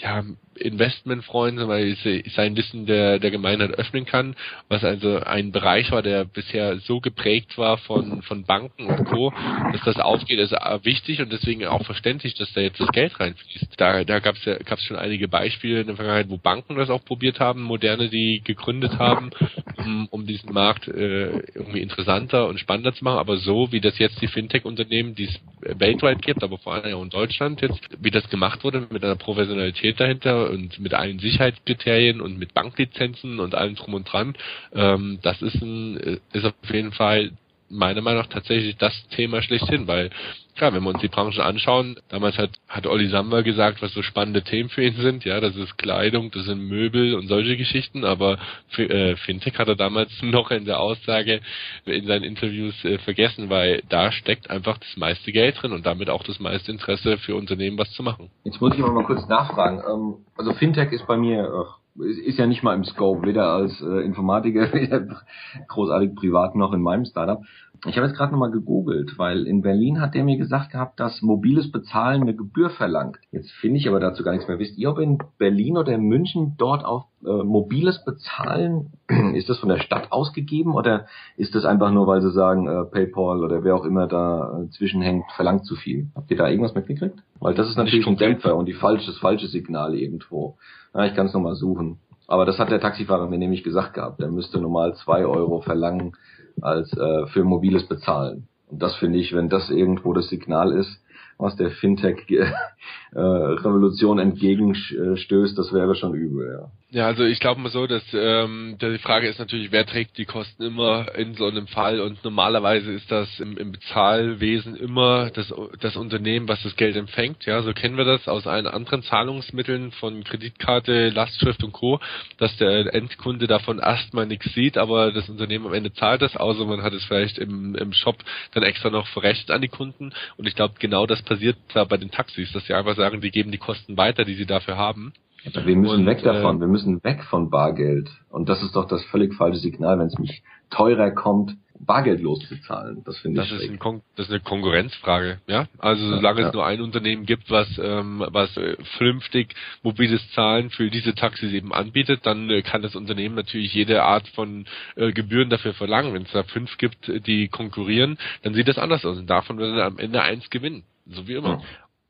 ja, 0.00 0.24
Investmentfreund 0.54 1.58
weil 1.68 1.96
sein 2.34 2.56
Wissen 2.56 2.86
der, 2.86 3.18
der 3.18 3.30
Gemeinheit 3.30 3.72
öffnen 3.72 4.04
kann, 4.04 4.36
was 4.68 4.84
also 4.84 5.18
ein 5.18 5.52
Bereich 5.52 5.90
war, 5.90 6.02
der 6.02 6.24
bisher 6.24 6.78
so 6.78 7.00
geprägt 7.00 7.51
war 7.58 7.78
von, 7.78 8.22
von 8.22 8.44
Banken 8.44 8.86
und 8.86 9.04
Co., 9.04 9.32
dass 9.72 9.82
das 9.84 9.96
aufgeht, 9.96 10.38
ist 10.38 10.52
wichtig 10.82 11.20
und 11.20 11.32
deswegen 11.32 11.66
auch 11.66 11.84
verständlich, 11.84 12.34
dass 12.34 12.52
da 12.52 12.60
jetzt 12.60 12.80
das 12.80 12.90
Geld 12.92 13.18
reinfließt. 13.18 13.74
Da, 13.76 14.04
da 14.04 14.18
gab 14.20 14.36
es 14.36 14.44
ja, 14.44 14.58
gab's 14.58 14.84
schon 14.84 14.96
einige 14.96 15.28
Beispiele 15.28 15.80
in 15.80 15.86
der 15.86 15.96
Vergangenheit, 15.96 16.30
wo 16.30 16.38
Banken 16.38 16.76
das 16.76 16.90
auch 16.90 17.04
probiert 17.04 17.40
haben, 17.40 17.62
moderne, 17.62 18.08
die 18.08 18.42
gegründet 18.44 18.98
haben, 18.98 19.30
um, 19.76 20.06
um 20.10 20.26
diesen 20.26 20.52
Markt 20.52 20.88
äh, 20.88 21.38
irgendwie 21.54 21.80
interessanter 21.80 22.48
und 22.48 22.58
spannender 22.58 22.94
zu 22.94 23.04
machen, 23.04 23.18
aber 23.18 23.36
so 23.36 23.72
wie 23.72 23.80
das 23.80 23.98
jetzt 23.98 24.20
die 24.20 24.28
Fintech-Unternehmen, 24.28 25.14
die 25.14 25.24
es 25.24 25.40
weltweit 25.60 26.22
gibt, 26.22 26.42
aber 26.42 26.58
vor 26.58 26.74
allem 26.74 26.94
auch 26.94 27.02
in 27.02 27.10
Deutschland 27.10 27.60
jetzt, 27.60 27.80
wie 28.00 28.10
das 28.10 28.28
gemacht 28.30 28.64
wurde 28.64 28.86
mit 28.90 29.04
einer 29.04 29.16
Professionalität 29.16 30.00
dahinter 30.00 30.50
und 30.50 30.78
mit 30.80 30.94
allen 30.94 31.18
Sicherheitskriterien 31.18 32.20
und 32.20 32.38
mit 32.38 32.54
Banklizenzen 32.54 33.40
und 33.40 33.54
allem 33.54 33.74
drum 33.74 33.94
und 33.94 34.12
dran, 34.12 34.34
ähm, 34.74 35.18
das 35.22 35.40
ist 35.42 35.60
ein 35.62 35.96
äh, 35.98 36.18
ist 36.32 36.44
auf 36.44 36.54
jeden 36.72 36.92
Fall 36.92 37.32
meiner 37.72 38.02
Meinung 38.02 38.20
nach 38.20 38.28
tatsächlich 38.28 38.76
das 38.76 38.92
Thema 39.08 39.42
schlechthin, 39.42 39.86
weil 39.86 40.10
klar, 40.56 40.74
wenn 40.74 40.82
wir 40.82 40.90
uns 40.90 41.00
die 41.00 41.08
Branche 41.08 41.42
anschauen, 41.42 41.96
damals 42.08 42.36
hat, 42.36 42.50
hat 42.68 42.86
Olli 42.86 43.08
Samba 43.08 43.40
gesagt, 43.40 43.80
was 43.80 43.92
so 43.94 44.02
spannende 44.02 44.42
Themen 44.42 44.68
für 44.68 44.82
ihn 44.82 44.94
sind, 44.94 45.24
ja, 45.24 45.40
das 45.40 45.56
ist 45.56 45.78
Kleidung, 45.78 46.30
das 46.30 46.44
sind 46.44 46.68
Möbel 46.68 47.14
und 47.14 47.28
solche 47.28 47.56
Geschichten, 47.56 48.04
aber 48.04 48.38
für, 48.68 48.88
äh, 48.88 49.16
Fintech 49.16 49.58
hat 49.58 49.68
er 49.68 49.76
damals 49.76 50.10
noch 50.22 50.50
in 50.50 50.64
der 50.64 50.80
Aussage 50.80 51.40
in 51.86 52.06
seinen 52.06 52.24
Interviews 52.24 52.84
äh, 52.84 52.98
vergessen, 52.98 53.48
weil 53.48 53.82
da 53.88 54.12
steckt 54.12 54.50
einfach 54.50 54.78
das 54.78 54.96
meiste 54.96 55.32
Geld 55.32 55.60
drin 55.60 55.72
und 55.72 55.86
damit 55.86 56.10
auch 56.10 56.22
das 56.22 56.38
meiste 56.38 56.70
Interesse 56.70 57.16
für 57.18 57.34
Unternehmen, 57.34 57.78
was 57.78 57.90
zu 57.92 58.02
machen. 58.02 58.30
Jetzt 58.44 58.60
muss 58.60 58.74
ich 58.74 58.82
aber 58.82 58.92
mal 58.92 59.04
kurz 59.04 59.26
nachfragen. 59.28 59.82
Ähm, 59.88 60.16
also 60.36 60.52
Fintech 60.52 60.92
ist 60.92 61.06
bei 61.06 61.16
mir 61.16 61.44
äh, 61.44 61.81
ist 61.96 62.38
ja 62.38 62.46
nicht 62.46 62.62
mal 62.62 62.74
im 62.74 62.84
Scope, 62.84 63.26
weder 63.26 63.48
als 63.48 63.80
äh, 63.80 64.00
Informatiker, 64.04 64.72
weder 64.72 65.22
großartig 65.68 66.14
privat 66.14 66.54
noch 66.54 66.72
in 66.72 66.82
meinem 66.82 67.04
Startup. 67.04 67.42
Ich 67.84 67.96
habe 67.96 68.06
jetzt 68.06 68.16
gerade 68.16 68.30
nochmal 68.30 68.52
gegoogelt, 68.52 69.18
weil 69.18 69.44
in 69.44 69.60
Berlin 69.60 70.00
hat 70.00 70.14
der 70.14 70.22
mir 70.22 70.36
gesagt 70.36 70.70
gehabt, 70.70 71.00
dass 71.00 71.20
mobiles 71.20 71.72
Bezahlen 71.72 72.22
eine 72.22 72.34
Gebühr 72.34 72.70
verlangt. 72.70 73.18
Jetzt 73.32 73.50
finde 73.50 73.78
ich 73.78 73.88
aber 73.88 73.98
dazu 73.98 74.22
gar 74.22 74.32
nichts 74.32 74.46
mehr. 74.46 74.60
Wisst 74.60 74.78
ihr, 74.78 74.88
ob 74.88 74.98
in 75.00 75.18
Berlin 75.36 75.76
oder 75.76 75.92
in 75.92 76.02
München 76.02 76.54
dort 76.58 76.84
auch 76.84 77.06
äh, 77.24 77.42
mobiles 77.42 78.04
Bezahlen, 78.04 78.92
ist 79.34 79.48
das 79.48 79.58
von 79.58 79.68
der 79.68 79.78
Stadt 79.78 80.12
ausgegeben 80.12 80.74
oder 80.74 81.06
ist 81.36 81.56
das 81.56 81.64
einfach 81.64 81.90
nur, 81.90 82.06
weil 82.06 82.22
sie 82.22 82.30
sagen, 82.30 82.68
äh, 82.68 82.84
PayPal 82.84 83.42
oder 83.42 83.64
wer 83.64 83.74
auch 83.74 83.84
immer 83.84 84.06
da 84.06 84.60
äh, 84.60 84.68
zwischenhängt, 84.70 85.24
verlangt 85.34 85.64
zu 85.64 85.74
viel? 85.74 86.06
Habt 86.14 86.30
ihr 86.30 86.36
da 86.36 86.48
irgendwas 86.48 86.76
mitgekriegt? 86.76 87.18
Weil 87.40 87.54
das 87.54 87.68
ist 87.68 87.76
natürlich 87.76 88.06
ein 88.06 88.16
Dämpfer 88.16 88.54
und 88.54 88.66
die 88.66 88.74
falsche, 88.74 89.06
das 89.06 89.18
falsche 89.18 89.48
Signal 89.48 89.96
irgendwo. 89.96 90.56
Ja, 90.94 91.04
ich 91.06 91.14
kann 91.14 91.26
es 91.26 91.34
nochmal 91.34 91.56
suchen. 91.56 91.98
Aber 92.28 92.46
das 92.46 92.58
hat 92.58 92.70
der 92.70 92.80
Taxifahrer 92.80 93.28
mir 93.28 93.38
nämlich 93.38 93.64
gesagt 93.64 93.94
gehabt. 93.94 94.20
Der 94.20 94.30
müsste 94.30 94.60
normal 94.60 94.94
zwei 94.94 95.26
Euro 95.26 95.60
verlangen 95.60 96.12
als 96.60 96.92
äh, 96.96 97.26
für 97.26 97.44
mobiles 97.44 97.86
Bezahlen. 97.86 98.48
Und 98.68 98.82
das 98.82 98.96
finde 98.96 99.18
ich, 99.18 99.34
wenn 99.34 99.48
das 99.48 99.70
irgendwo 99.70 100.12
das 100.12 100.28
Signal 100.28 100.72
ist, 100.72 101.00
was 101.38 101.56
der 101.56 101.70
Fintech-Revolution 101.70 104.18
äh, 104.18 104.22
entgegenstößt, 104.22 105.56
das 105.58 105.72
wäre 105.72 105.94
schon 105.94 106.14
übel, 106.14 106.58
ja. 106.58 106.70
Ja, 106.94 107.06
also 107.06 107.24
ich 107.24 107.40
glaube 107.40 107.58
mal 107.58 107.70
so, 107.70 107.86
dass 107.86 108.02
ähm, 108.12 108.76
die 108.78 108.98
Frage 108.98 109.26
ist 109.26 109.38
natürlich, 109.38 109.72
wer 109.72 109.86
trägt 109.86 110.18
die 110.18 110.26
Kosten 110.26 110.62
immer 110.62 111.14
in 111.16 111.32
so 111.36 111.46
einem 111.46 111.66
Fall 111.66 112.02
und 112.02 112.22
normalerweise 112.22 112.92
ist 112.92 113.10
das 113.10 113.40
im, 113.40 113.56
im 113.56 113.72
Bezahlwesen 113.72 114.76
immer 114.76 115.30
das, 115.30 115.54
das 115.80 115.96
Unternehmen, 115.96 116.48
was 116.48 116.62
das 116.62 116.76
Geld 116.76 116.94
empfängt. 116.96 117.46
Ja, 117.46 117.62
so 117.62 117.72
kennen 117.72 117.96
wir 117.96 118.04
das 118.04 118.28
aus 118.28 118.46
allen 118.46 118.66
anderen 118.66 119.02
Zahlungsmitteln 119.04 119.92
von 119.92 120.22
Kreditkarte, 120.22 121.08
Lastschrift 121.08 121.64
und 121.64 121.72
Co., 121.72 121.98
dass 122.36 122.54
der 122.58 122.94
Endkunde 122.94 123.46
davon 123.46 123.78
erstmal 123.78 124.26
nichts 124.26 124.52
sieht, 124.52 124.76
aber 124.76 125.12
das 125.12 125.30
Unternehmen 125.30 125.68
am 125.68 125.72
Ende 125.72 125.94
zahlt 125.94 126.20
das, 126.20 126.36
außer 126.36 126.66
man 126.66 126.82
hat 126.82 126.92
es 126.92 127.06
vielleicht 127.06 127.38
im, 127.38 127.74
im 127.74 127.94
Shop 127.94 128.18
dann 128.52 128.64
extra 128.64 128.90
noch 128.90 129.06
verrechnet 129.06 129.50
an 129.50 129.62
die 129.62 129.68
Kunden 129.68 130.12
und 130.36 130.46
ich 130.46 130.54
glaube 130.54 130.74
genau 130.78 131.06
das 131.06 131.22
passiert 131.22 131.56
da 131.72 131.84
bei 131.84 131.96
den 131.96 132.10
Taxis, 132.10 132.52
dass 132.52 132.66
sie 132.66 132.74
einfach 132.74 132.96
sagen, 132.96 133.22
die 133.22 133.30
geben 133.30 133.50
die 133.50 133.56
Kosten 133.56 133.96
weiter, 133.96 134.26
die 134.26 134.34
sie 134.34 134.44
dafür 134.44 134.76
haben. 134.76 135.14
Wir 135.44 135.76
müssen 135.76 136.00
und, 136.00 136.06
weg 136.06 136.22
davon, 136.22 136.56
äh, 136.56 136.60
wir 136.60 136.66
müssen 136.68 137.02
weg 137.02 137.24
von 137.24 137.50
Bargeld. 137.50 138.10
Und 138.30 138.48
das 138.48 138.62
ist 138.62 138.76
doch 138.76 138.86
das 138.86 139.02
völlig 139.04 139.34
falsche 139.34 139.58
Signal, 139.58 139.98
wenn 139.98 140.06
es 140.06 140.18
mich 140.18 140.42
teurer 140.70 141.10
kommt, 141.10 141.56
bargeldlos 141.84 142.38
zu 142.48 142.60
zahlen. 142.62 143.02
Das 143.04 143.18
finde 143.18 143.42
ich 143.42 143.50
das 143.50 143.60
ist, 143.60 143.68
ein 143.68 144.02
das 144.16 144.26
ist 144.26 144.32
eine 144.32 144.40
Konkurrenzfrage, 144.40 145.40
ja. 145.46 145.66
Also 145.78 146.08
solange 146.08 146.42
ja, 146.42 146.48
es 146.48 146.54
nur 146.54 146.64
ein 146.64 146.80
Unternehmen 146.80 147.26
gibt, 147.26 147.50
was 147.50 147.68
ähm, 147.82 148.24
was 148.28 148.56
äh, 148.56 148.76
vernünftig 148.98 149.54
mobiles 149.82 150.22
Zahlen 150.32 150.70
für 150.70 150.90
diese 150.90 151.14
Taxis 151.14 151.52
eben 151.52 151.72
anbietet, 151.72 152.20
dann 152.24 152.48
äh, 152.50 152.62
kann 152.62 152.82
das 152.82 152.94
Unternehmen 152.94 153.34
natürlich 153.34 153.74
jede 153.74 154.04
Art 154.04 154.28
von 154.28 154.66
äh, 154.94 155.12
Gebühren 155.12 155.50
dafür 155.50 155.74
verlangen. 155.74 156.14
Wenn 156.14 156.22
es 156.22 156.32
da 156.32 156.44
fünf 156.44 156.78
gibt, 156.78 157.10
die 157.26 157.48
konkurrieren, 157.48 158.16
dann 158.42 158.54
sieht 158.54 158.68
das 158.68 158.78
anders 158.78 159.04
aus. 159.04 159.18
Und 159.18 159.28
davon 159.28 159.58
wird 159.58 159.76
dann 159.76 159.92
am 159.92 159.98
Ende 159.98 160.22
eins 160.22 160.48
gewinnen. 160.50 160.84
So 161.06 161.26
wie 161.26 161.34
immer. 161.34 161.60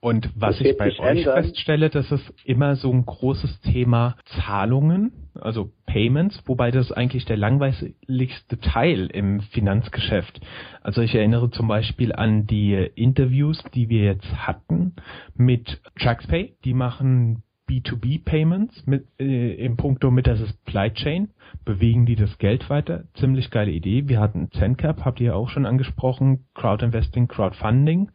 Und 0.03 0.31
was 0.35 0.61
ich 0.61 0.77
bei 0.77 0.89
euch 0.89 0.99
ändern. 0.99 1.45
feststelle, 1.45 1.89
das 1.89 2.11
ist 2.11 2.35
immer 2.45 2.75
so 2.75 2.93
ein 2.93 3.07
großes 3.07 3.61
Thema 3.61 4.17
Zahlungen, 4.25 5.13
also 5.41 5.71
Payments, 5.87 6.43
wobei 6.47 6.73
das 6.73 6.91
eigentlich 6.91 7.25
der 7.25 7.37
langweiligste 7.37 8.59
Teil 8.59 9.07
im 9.07 9.43
Finanzgeschäft. 9.53 10.41
Also 10.81 11.03
ich 11.03 11.15
erinnere 11.15 11.53
zum 11.53 11.69
Beispiel 11.69 12.13
an 12.13 12.49
die 12.49 12.75
Interviews, 12.97 13.63
die 13.75 13.89
wir 13.91 14.03
jetzt 14.03 14.27
hatten 14.45 14.97
mit 15.37 15.81
TraxPay. 16.01 16.57
Die 16.65 16.75
machen 16.75 17.45
B2B-Payments 17.71 18.85
mit, 18.87 19.07
äh, 19.21 19.55
im 19.55 19.77
Punkto 19.77 20.11
mit 20.11 20.27
der 20.27 20.35
Supply 20.35 20.91
Chain. 20.91 21.29
Bewegen 21.65 22.07
die 22.07 22.17
das 22.17 22.39
Geld 22.39 22.69
weiter? 22.71 23.05
Ziemlich 23.15 23.53
geile 23.53 23.71
Idee. 23.71 24.09
Wir 24.09 24.19
hatten 24.19 24.51
ZenCap, 24.51 25.05
habt 25.05 25.21
ihr 25.21 25.37
auch 25.37 25.49
schon 25.49 25.65
angesprochen, 25.65 26.47
Crowdinvesting, 26.55 27.29
Crowdfunding 27.29 28.11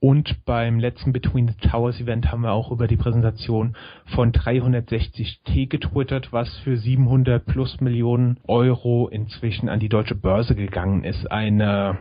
und 0.00 0.44
beim 0.44 0.78
letzten 0.78 1.12
Between 1.12 1.48
the 1.48 1.68
Towers 1.68 2.00
Event 2.00 2.30
haben 2.30 2.42
wir 2.42 2.52
auch 2.52 2.70
über 2.70 2.86
die 2.86 2.96
Präsentation 2.96 3.76
von 4.14 4.32
360T 4.32 5.68
getwittert, 5.68 6.32
was 6.32 6.56
für 6.58 6.76
700 6.76 7.44
plus 7.44 7.80
Millionen 7.80 8.38
Euro 8.46 9.08
inzwischen 9.08 9.68
an 9.68 9.80
die 9.80 9.88
deutsche 9.88 10.14
Börse 10.14 10.54
gegangen 10.54 11.04
ist. 11.04 11.30
Eine 11.30 11.98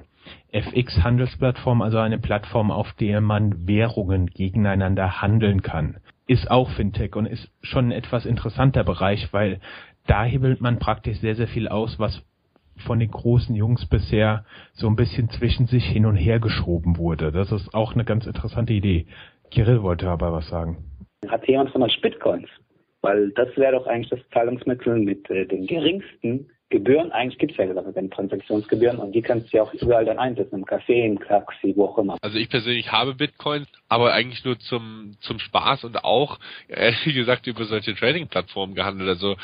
FX-Handelsplattform, 0.51 1.81
also 1.81 1.97
eine 1.97 2.19
Plattform, 2.19 2.71
auf 2.71 2.93
der 2.93 3.21
man 3.21 3.67
Währungen 3.67 4.27
gegeneinander 4.27 5.21
handeln 5.21 5.61
kann. 5.61 5.97
Ist 6.27 6.51
auch 6.51 6.69
Fintech 6.71 7.15
und 7.15 7.25
ist 7.25 7.49
schon 7.61 7.87
ein 7.87 7.91
etwas 7.91 8.25
interessanter 8.25 8.83
Bereich, 8.83 9.31
weil 9.31 9.59
da 10.05 10.23
hebelt 10.23 10.61
man 10.61 10.79
praktisch 10.79 11.19
sehr, 11.19 11.35
sehr 11.35 11.47
viel 11.47 11.67
aus, 11.67 11.99
was 11.99 12.21
von 12.85 12.99
den 12.99 13.11
großen 13.11 13.55
Jungs 13.55 13.87
bisher 13.87 14.45
so 14.73 14.87
ein 14.87 14.95
bisschen 14.95 15.29
zwischen 15.29 15.67
sich 15.67 15.85
hin 15.85 16.05
und 16.05 16.15
her 16.15 16.39
geschoben 16.39 16.97
wurde. 16.97 17.31
Das 17.31 17.51
ist 17.51 17.73
auch 17.73 17.93
eine 17.93 18.05
ganz 18.05 18.25
interessante 18.25 18.73
Idee. 18.73 19.07
Kirill 19.51 19.81
wollte 19.81 20.09
aber 20.09 20.31
was 20.31 20.47
sagen. 20.49 20.77
Hat 21.27 21.47
jemand 21.47 21.71
von 21.71 21.83
euch 21.83 21.99
Bitcoins? 22.01 22.49
Weil 23.01 23.31
das 23.31 23.55
wäre 23.57 23.73
doch 23.73 23.87
eigentlich 23.87 24.09
das 24.09 24.19
Zahlungsmittel 24.33 24.99
mit 24.99 25.29
äh, 25.29 25.45
den 25.45 25.67
geringsten 25.67 26.49
Gebühren, 26.69 27.13
eigentlich 27.13 27.39
gibt 27.39 27.53
es 27.53 27.57
ja 27.57 27.73
dafür 27.73 27.93
keine 27.93 28.09
Transaktionsgebühren 28.09 28.97
und 28.97 29.13
die 29.13 29.21
kannst 29.21 29.53
du 29.53 29.57
ja 29.57 29.63
auch 29.63 29.73
überall 29.73 30.03
dann 30.03 30.19
einsetzen, 30.19 30.55
im 30.55 30.65
Café, 30.65 31.05
im 31.05 31.17
Taxi, 31.17 31.73
wo 31.77 31.85
auch 31.85 31.97
immer. 31.97 32.17
Also 32.21 32.37
ich 32.37 32.49
persönlich 32.49 32.91
habe 32.91 33.15
Bitcoins, 33.15 33.67
aber 33.87 34.11
eigentlich 34.11 34.43
nur 34.43 34.59
zum, 34.59 35.15
zum 35.21 35.39
Spaß 35.39 35.85
und 35.85 36.03
auch, 36.03 36.39
ehrlich 36.67 37.15
gesagt, 37.15 37.47
über 37.47 37.63
solche 37.63 37.95
Trading-Plattformen 37.95 38.75
gehandelt. 38.75 39.07
Also 39.07 39.37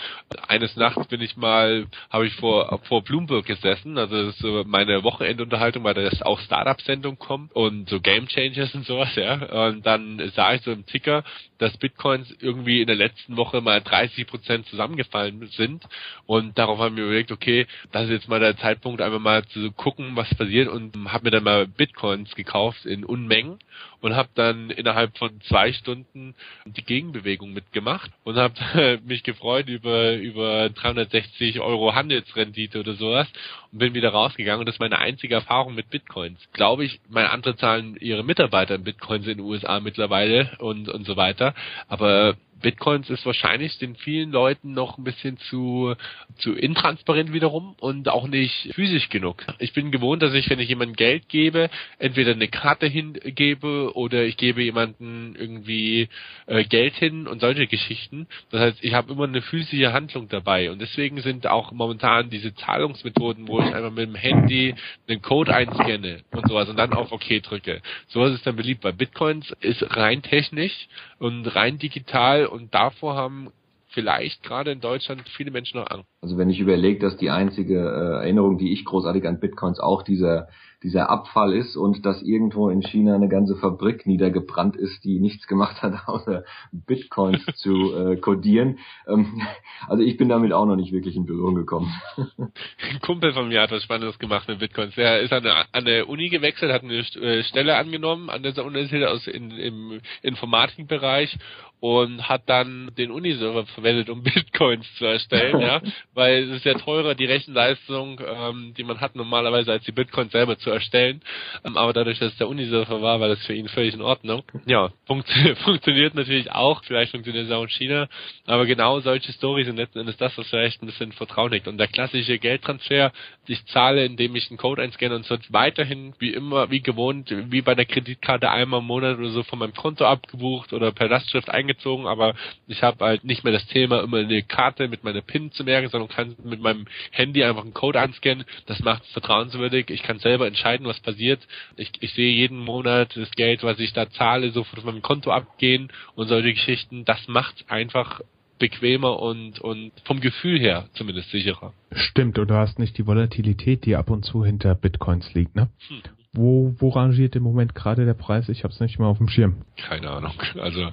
eines 0.50 0.76
Nachts 0.76 1.08
bin 1.08 1.22
ich 1.22 1.38
mal, 1.38 1.86
habe 2.10 2.28
ich 2.28 2.36
vor, 2.36 2.82
vor 2.90 3.04
Bloomberg 3.04 3.46
gesessen, 3.46 3.98
also 3.98 4.26
das 4.26 4.36
ist 4.36 4.42
so 4.42 4.64
meine 4.66 5.04
Wochenendunterhaltung, 5.04 5.86
weil 5.86 5.94
da 5.94 6.02
ist 6.02 6.26
auch 6.26 6.42
Startup-Sendung 6.42 7.18
kommt 7.20 7.56
und 7.56 7.88
so 7.88 8.02
Game 8.02 8.28
Changers 8.28 8.76
und 8.76 8.86
sowas, 8.86 9.16
ja. 9.16 9.68
Und 9.68 9.86
dann 9.86 10.22
sah 10.36 10.54
ich 10.56 10.62
so 10.64 10.74
im 10.74 10.86
Ticker, 10.86 11.24
dass 11.58 11.78
Bitcoins 11.78 12.36
irgendwie 12.42 12.82
in 12.82 12.88
der 12.88 12.98
letzten 12.98 13.38
Woche 13.38 13.62
mal 13.62 13.80
30 13.80 14.28
Prozent 14.28 14.66
zusammengefallen 14.66 15.48
sind 15.56 15.88
und 16.26 16.58
darauf 16.58 16.80
haben 16.80 16.98
wir 16.98 17.13
überlegt, 17.14 17.32
okay, 17.32 17.68
das 17.92 18.06
ist 18.06 18.12
jetzt 18.12 18.30
mal 18.30 18.40
der 18.40 18.58
Zeitpunkt, 18.58 19.02
einfach 19.02 19.20
mal 19.20 19.46
zu 19.46 19.72
gucken, 19.72 20.16
was 20.16 20.34
passiert 20.36 20.68
und 20.68 21.12
habe 21.12 21.26
mir 21.26 21.32
dann 21.32 21.44
mal 21.44 21.68
Bitcoins 21.68 22.34
gekauft 22.36 22.86
in 22.86 23.06
Unmengen 23.06 23.60
und 24.04 24.18
habe 24.18 24.30
dann 24.36 24.70
innerhalb 24.70 25.18
von 25.18 25.40
zwei 25.48 25.72
Stunden 25.72 26.36
die 26.66 26.84
Gegenbewegung 26.84 27.54
mitgemacht 27.54 28.12
und 28.26 28.36
habe 28.36 29.00
mich 29.06 29.24
gefreut 29.24 29.70
über 29.70 30.14
über 30.16 30.70
360 30.70 31.62
Euro 31.62 31.96
Handelsrendite 31.96 32.82
oder 32.82 32.96
sowas 32.96 33.28
und 33.72 33.80
bin 33.80 33.94
wieder 33.94 34.10
rausgegangen 34.10 34.60
und 34.60 34.66
das 34.68 34.76
ist 34.76 34.82
meine 34.82 35.00
einzige 35.00 35.36
Erfahrung 35.36 35.74
mit 35.74 35.90
Bitcoins. 35.90 36.38
Glaube 36.52 36.84
ich, 36.84 37.00
meine 37.10 37.32
andere 37.32 37.56
zahlen 37.56 37.96
ihre 37.98 38.24
Mitarbeiter 38.24 38.76
in 38.76 38.84
Bitcoins 38.84 39.26
in 39.26 39.38
den 39.38 39.46
USA 39.46 39.80
mittlerweile 39.80 40.52
und 40.60 40.90
und 40.90 41.06
so 41.06 41.16
weiter, 41.16 41.56
aber 41.88 42.36
Bitcoins 42.64 43.10
ist 43.12 43.26
wahrscheinlich 43.28 43.78
den 43.78 43.96
vielen 43.96 44.32
Leuten 44.32 44.74
noch 44.74 44.98
ein 44.98 45.04
bisschen 45.04 45.38
zu, 45.38 45.94
zu 46.38 46.54
intransparent 46.54 47.32
wiederum 47.32 47.76
und 47.80 48.10
auch 48.10 48.28
nicht 48.28 48.72
physisch 48.74 49.10
genug. 49.10 49.46
Ich 49.60 49.74
bin 49.74 49.92
gewohnt, 49.92 50.24
dass 50.24 50.34
ich, 50.34 50.50
wenn 50.50 50.60
ich 50.60 50.70
jemandem 50.70 50.96
Geld 50.96 51.30
gebe, 51.30 51.70
entweder 52.00 52.32
eine 52.32 52.48
Karte 52.48 52.88
hingebe 52.88 53.93
oder 53.94 54.24
ich 54.24 54.38
gebe 54.38 54.64
jemanden 54.64 55.36
irgendwie 55.38 56.10
äh, 56.46 56.64
Geld 56.64 56.96
hin 56.96 57.28
und 57.28 57.40
solche 57.42 57.68
Geschichten. 57.68 58.28
Das 58.52 58.62
heißt, 58.62 58.84
ich 58.84 58.94
habe 58.94 59.12
immer 59.12 59.26
eine 59.26 59.42
physische 59.42 59.94
Handlung 59.94 60.28
dabei 60.30 60.72
und 60.72 60.82
deswegen 60.82 61.22
sind 61.22 61.48
auch 61.48 61.72
momentan 61.72 62.30
diese 62.30 62.54
Zahlungsmethoden, 62.56 63.48
wo 63.48 63.60
ich 63.60 63.74
einfach 63.74 63.92
mit 63.92 64.08
dem 64.08 64.16
Handy 64.16 64.76
einen 65.08 65.22
Code 65.22 65.54
einscanne 65.54 66.22
und 66.32 66.48
sowas 66.48 66.70
und 66.70 66.78
dann 66.78 66.94
auf 66.94 67.12
OK 67.12 67.42
drücke. 67.42 67.82
Sowas 68.08 68.34
ist 68.34 68.46
dann 68.46 68.56
beliebt. 68.56 68.82
Bei 68.82 68.92
Bitcoins 68.92 69.54
ist 69.62 69.84
rein 69.96 70.22
technisch 70.22 70.88
und 71.20 71.46
rein 71.56 71.78
digital 71.78 72.46
und 72.46 72.74
davor 72.74 73.16
haben 73.16 73.50
vielleicht 73.94 74.44
gerade 74.44 74.72
in 74.72 74.82
Deutschland 74.82 75.24
viele 75.30 75.52
Menschen 75.52 75.80
noch 75.80 75.90
Angst. 75.90 76.10
Also 76.22 76.38
wenn 76.38 76.50
ich 76.50 76.60
überlege, 76.60 77.00
dass 77.00 77.18
die 77.18 77.30
einzige 77.30 77.80
äh, 77.80 78.24
Erinnerung, 78.24 78.58
die 78.58 78.74
ich 78.74 78.86
großartig 78.86 79.26
an 79.28 79.40
Bitcoins 79.40 79.80
auch 79.80 80.04
dieser 80.04 80.50
dieser 80.84 81.10
Abfall 81.10 81.54
ist 81.54 81.76
und 81.76 82.06
dass 82.06 82.22
irgendwo 82.22 82.70
in 82.70 82.82
China 82.82 83.16
eine 83.16 83.30
ganze 83.30 83.56
Fabrik 83.56 84.06
niedergebrannt 84.06 84.76
ist, 84.76 85.04
die 85.04 85.20
nichts 85.20 85.48
gemacht 85.48 85.82
hat, 85.82 85.94
außer 86.08 86.44
Bitcoins 86.72 87.44
zu 87.56 87.96
äh, 87.96 88.18
codieren. 88.18 88.80
Ähm, 89.08 89.42
also 89.88 90.04
ich 90.04 90.18
bin 90.18 90.30
damit 90.30 90.54
auch 90.54 90.66
noch 90.66 90.76
nicht 90.76 90.92
wirklich 90.92 91.16
in 91.16 91.26
Berührung 91.26 91.56
gekommen. 91.56 91.94
Ein 92.38 93.00
Kumpel 93.02 93.34
von 93.34 93.48
mir 93.48 93.62
hat 93.62 93.72
was 93.72 93.84
Spannendes 93.84 94.20
gemacht 94.20 94.48
mit 94.48 94.60
Bitcoins. 94.60 94.96
Der 94.96 95.22
ist 95.22 95.32
an 95.32 95.46
eine, 95.46 95.56
an 95.56 95.66
eine 95.74 96.06
Uni 96.06 96.30
gewechselt, 96.30 96.72
hat 96.72 96.84
eine 96.84 97.00
äh, 97.00 97.44
Stelle 97.44 97.78
angenommen 97.78 98.30
an 98.30 98.44
der 98.44 98.66
Universität 98.66 99.06
aus 99.06 99.28
in, 99.28 99.52
im 99.52 100.02
Informatikbereich 100.22 101.38
und 101.84 102.30
hat 102.30 102.44
dann 102.46 102.92
den 102.98 103.12
Uniserver 103.12 103.66
verwendet, 103.66 104.10
um 104.10 104.24
Bitcoins 104.24 104.86
zu 104.96 105.04
erstellen, 105.04 105.60
ja, 105.60 105.82
weil 106.14 106.44
es 106.44 106.56
ist 106.56 106.66
ja 106.66 106.76
teurer, 106.76 107.14
die 107.14 107.26
Rechenleistung, 107.26 108.22
ähm, 108.26 108.74
die 108.78 108.86
man 108.86 109.02
hat 109.02 109.18
normalerweise, 109.18 109.74
als 109.74 109.84
die 109.84 109.92
Bitcoins 109.92 110.32
selber 110.32 110.58
zu 110.58 110.70
erstellen. 110.70 111.22
Ähm, 111.66 111.76
aber 111.76 111.92
dadurch, 111.92 112.20
dass 112.20 112.32
es 112.32 112.38
der 112.38 112.48
Uniserver 112.48 113.02
war, 113.02 113.20
war 113.20 113.28
das 113.28 113.46
für 113.46 113.54
ihn 113.54 113.68
völlig 113.68 113.94
in 113.94 114.02
Ordnung. 114.02 114.44
Ja, 114.66 114.94
funkt 115.08 115.30
funktioniert 115.66 116.16
natürlich 116.16 116.50
auch, 116.54 116.82
vielleicht 116.86 117.12
funktioniert 117.12 117.48
es 117.48 117.52
auch 117.52 117.64
in 117.64 117.70
China, 117.70 118.08
aber 118.46 118.66
genau 118.66 119.02
solche 119.02 119.34
Stories 119.34 119.66
sind 119.66 119.76
letzten 119.76 120.00
Endes 120.00 120.16
das, 120.16 120.38
was 120.38 120.48
vielleicht 120.48 120.82
ein 120.82 120.86
bisschen 120.86 121.12
Vertrauen 121.12 121.52
liegt. 121.52 121.68
Und 121.68 121.78
der 121.78 121.90
klassische 121.90 122.40
Geldtransfer, 122.40 123.12
ich 123.46 123.66
zahle, 123.66 124.06
indem 124.06 124.38
ich 124.38 124.50
einen 124.50 124.58
Code 124.58 124.82
einscanne 124.82 125.16
und 125.16 125.26
es 125.26 125.30
wird 125.30 125.52
weiterhin 125.52 126.14
wie 126.20 126.32
immer, 126.32 126.72
wie 126.72 126.80
gewohnt, 126.80 127.30
wie 127.30 127.62
bei 127.62 127.76
der 127.76 127.86
Kreditkarte 127.86 128.50
einmal 128.50 128.80
im 128.80 128.86
Monat 128.86 129.18
oder 129.18 129.32
so 129.32 129.44
von 129.44 129.60
meinem 129.60 129.74
Konto 129.74 130.06
abgebucht 130.06 130.72
oder 130.72 130.94
per 130.94 131.10
Lastschrift 131.10 131.50
eingetragen 131.50 131.73
eingezogen, 131.74 132.08
aber 132.08 132.36
ich 132.68 132.82
habe 132.84 133.04
halt 133.04 133.24
nicht 133.24 133.44
mehr 133.44 133.54
das 133.54 133.66
Thema, 133.68 134.04
immer 134.04 134.18
eine 134.18 134.44
Karte 134.44 134.88
mit 134.88 135.04
meiner 135.04 135.22
PIN 135.22 135.52
zu 135.52 135.64
merken, 135.64 135.90
sondern 135.90 136.10
kann 136.10 136.36
mit 136.44 136.62
meinem 136.62 136.86
Handy 137.12 137.44
einfach 137.44 137.64
einen 137.64 137.74
Code 137.74 138.00
anscannen. 138.00 138.46
Das 138.66 138.80
macht 138.82 139.04
es 139.04 139.12
vertrauenswürdig. 139.12 139.90
Ich 139.90 140.04
kann 140.04 140.20
selber 140.20 140.48
entscheiden, 140.48 140.86
was 140.88 141.00
passiert. 141.00 141.46
Ich, 141.76 141.92
ich 142.00 142.14
sehe 142.14 142.34
jeden 142.34 142.60
Monat 142.60 143.16
das 143.16 143.32
Geld, 143.32 143.64
was 143.64 143.80
ich 143.80 143.94
da 143.94 144.10
zahle, 144.10 144.52
sofort 144.52 144.80
auf 144.80 144.86
meinem 144.86 145.02
Konto 145.02 145.32
abgehen 145.32 145.92
und 146.16 146.28
solche 146.28 146.54
Geschichten. 146.54 147.06
Das 147.06 147.28
macht 147.28 147.66
einfach 147.70 148.22
bequemer 148.60 149.20
und, 149.20 149.60
und 149.60 149.92
vom 150.06 150.22
Gefühl 150.22 150.60
her 150.60 150.86
zumindest 150.94 151.32
sicherer. 151.32 151.74
Stimmt, 151.92 152.40
und 152.40 152.50
du 152.50 152.56
hast 152.56 152.80
nicht 152.80 152.98
die 152.98 153.06
Volatilität, 153.06 153.86
die 153.86 153.96
ab 153.96 154.10
und 154.10 154.24
zu 154.24 154.46
hinter 154.46 154.76
Bitcoins 154.76 155.34
liegt, 155.34 155.56
ne? 155.56 155.70
Hm. 155.88 156.02
Wo, 156.36 156.74
wo 156.80 156.90
rangiert 156.90 157.36
im 157.36 157.44
Moment 157.44 157.76
gerade 157.76 158.06
der 158.06 158.16
Preis? 158.16 158.50
Ich 158.50 158.64
habe 158.64 158.74
es 158.74 158.80
nicht 158.80 158.98
mal 158.98 159.06
auf 159.06 159.20
dem 159.20 159.30
Schirm. 159.30 159.62
Keine 159.78 160.10
Ahnung. 160.10 160.34
Also 160.60 160.92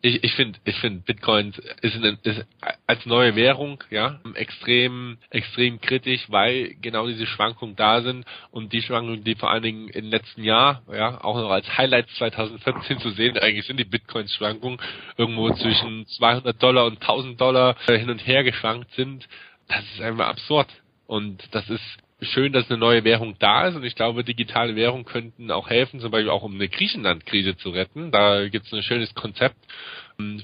ich, 0.00 0.24
ich 0.24 0.32
finde, 0.32 0.58
ich 0.64 0.76
finde 0.76 1.02
Bitcoin 1.04 1.52
ist, 1.82 1.96
eine, 1.96 2.18
ist 2.22 2.46
als 2.86 3.04
neue 3.04 3.36
Währung 3.36 3.84
ja 3.90 4.18
extrem 4.32 5.18
extrem 5.28 5.78
kritisch, 5.82 6.24
weil 6.30 6.74
genau 6.80 7.06
diese 7.06 7.26
Schwankungen 7.26 7.76
da 7.76 8.00
sind 8.00 8.24
und 8.50 8.72
die 8.72 8.80
Schwankungen, 8.80 9.24
die 9.24 9.34
vor 9.34 9.50
allen 9.50 9.62
Dingen 9.62 9.88
im 9.88 10.08
letzten 10.08 10.42
Jahr 10.42 10.82
ja 10.90 11.22
auch 11.22 11.36
noch 11.36 11.50
als 11.50 11.76
Highlights 11.76 12.14
2014 12.14 12.98
zu 13.00 13.10
sehen, 13.10 13.36
eigentlich 13.36 13.66
sind 13.66 13.78
die 13.78 13.84
Bitcoin-Schwankungen 13.84 14.78
irgendwo 15.18 15.50
zwischen 15.50 16.06
200 16.06 16.62
Dollar 16.62 16.86
und 16.86 17.02
1000 17.02 17.38
Dollar 17.38 17.76
hin 17.88 18.08
und 18.08 18.26
her 18.26 18.42
geschwankt 18.42 18.90
sind. 18.94 19.28
Das 19.68 19.84
ist 19.92 20.00
einfach 20.00 20.28
absurd 20.28 20.68
und 21.06 21.42
das 21.52 21.68
ist 21.68 21.98
schön, 22.20 22.52
dass 22.52 22.70
eine 22.70 22.78
neue 22.78 23.04
Währung 23.04 23.36
da 23.38 23.68
ist 23.68 23.76
und 23.76 23.84
ich 23.84 23.94
glaube, 23.94 24.24
digitale 24.24 24.74
Währungen 24.74 25.04
könnten 25.04 25.50
auch 25.50 25.68
helfen, 25.68 26.00
zum 26.00 26.10
Beispiel 26.10 26.30
auch 26.30 26.42
um 26.42 26.54
eine 26.54 26.68
Griechenland-Krise 26.68 27.56
zu 27.56 27.70
retten. 27.70 28.10
Da 28.10 28.48
gibt 28.48 28.66
es 28.66 28.72
ein 28.72 28.82
schönes 28.82 29.14
Konzept 29.14 29.56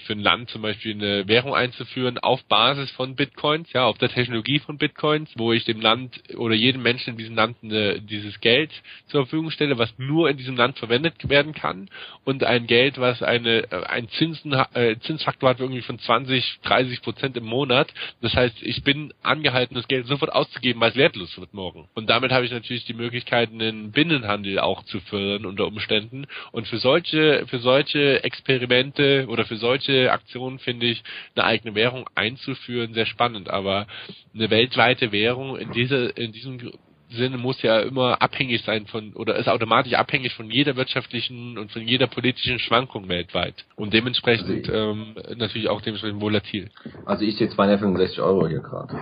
für 0.07 0.13
ein 0.13 0.21
Land 0.21 0.51
zum 0.51 0.63
Beispiel 0.63 0.95
eine 0.95 1.27
Währung 1.27 1.53
einzuführen 1.53 2.19
auf 2.19 2.45
Basis 2.45 2.91
von 2.93 3.17
Bitcoins, 3.17 3.73
ja, 3.73 3.85
auf 3.85 3.99
der 3.99 4.09
Technologie 4.09 4.61
von 4.61 4.79
Bitcoins, 4.79 5.31
wo 5.37 5.53
ich 5.53 5.65
dem 5.65 5.81
Land 5.81 6.23
oder 6.37 6.55
jedem 6.55 6.83
Menschen 6.83 7.11
in 7.11 7.17
diesem 7.17 7.35
Land 7.35 7.57
eine, 7.63 8.01
dieses 8.01 8.39
Geld 8.41 8.71
zur 9.09 9.25
Verfügung 9.25 9.51
stelle, 9.51 9.77
was 9.77 9.93
nur 9.99 10.31
in 10.31 10.37
diesem 10.37 10.57
Land 10.57 10.79
verwendet 10.79 11.29
werden 11.29 11.55
kann 11.55 11.89
und 12.25 12.45
ein 12.45 12.69
Geld, 12.69 12.99
was 12.99 13.23
eine 13.23 13.65
ein 13.89 14.09
Zinsen, 14.11 14.53
äh, 14.53 14.97
Zinsfaktor 15.01 15.51
hat 15.51 15.59
irgendwie 15.59 15.83
von 15.83 15.99
20, 15.99 16.61
30 16.63 17.03
Prozent 17.03 17.37
im 17.37 17.45
Monat. 17.45 17.93
Das 18.23 18.35
heißt, 18.35 18.63
ich 18.63 18.85
bin 18.85 19.13
angehalten, 19.23 19.75
das 19.75 19.89
Geld 19.89 20.07
sofort 20.07 20.33
auszugeben, 20.33 20.81
weil 20.81 20.91
es 20.91 20.97
wertlos 20.97 21.37
wird 21.39 21.53
morgen. 21.53 21.89
Und 21.95 22.09
damit 22.09 22.31
habe 22.31 22.45
ich 22.45 22.53
natürlich 22.53 22.85
die 22.85 22.95
Möglichkeit, 22.95 23.51
einen 23.51 23.91
Binnenhandel 23.91 24.61
auch 24.61 24.85
zu 24.85 25.01
fördern 25.01 25.47
unter 25.47 25.67
Umständen. 25.67 26.27
Und 26.53 26.69
für 26.69 26.79
solche 26.79 27.45
für 27.49 27.59
solche 27.59 28.23
Experimente 28.23 29.27
oder 29.29 29.45
für 29.45 29.57
solche 29.65 30.13
Aktionen 30.13 30.59
finde 30.59 30.85
ich 30.85 31.03
eine 31.35 31.47
eigene 31.47 31.75
Währung 31.75 32.07
einzuführen 32.15 32.93
sehr 32.93 33.07
spannend, 33.07 33.49
aber 33.49 33.87
eine 34.35 34.51
weltweite 34.51 35.11
Währung 35.11 35.57
in 35.57 35.73
dieser 35.73 36.15
in 36.19 36.33
diesem 36.33 36.73
Sinne 37.09 37.39
muss 37.39 37.63
ja 37.63 37.81
immer 37.81 38.21
abhängig 38.21 38.63
sein 38.63 38.87
von 38.87 39.15
oder 39.15 39.37
ist 39.37 39.49
automatisch 39.49 39.95
abhängig 39.95 40.35
von 40.35 40.51
jeder 40.51 40.77
wirtschaftlichen 40.77 41.57
und 41.57 41.73
von 41.73 41.83
jeder 41.83 42.09
politischen 42.09 42.59
Schwankung 42.59 43.09
weltweit 43.09 43.65
und 43.77 43.95
dementsprechend 43.95 44.69
also 44.69 44.93
ähm, 44.93 45.17
natürlich 45.37 45.71
auch 45.71 45.81
dementsprechend 45.81 46.21
volatil. 46.21 46.71
Also 47.07 47.25
ich 47.25 47.37
sehe 47.37 47.49
265 47.49 48.21
Euro 48.21 48.47
hier 48.49 48.61
gerade. 48.61 49.01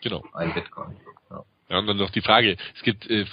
Genau. 0.00 0.24
Ein 0.32 0.54
Bitcoin. 0.54 0.96
Ja, 1.72 1.78
und 1.78 1.86
dann 1.86 1.96
noch 1.96 2.10
die 2.10 2.20
Frage, 2.20 2.58
es 2.74 2.82
gibt, 2.82 3.08
äh, 3.08 3.24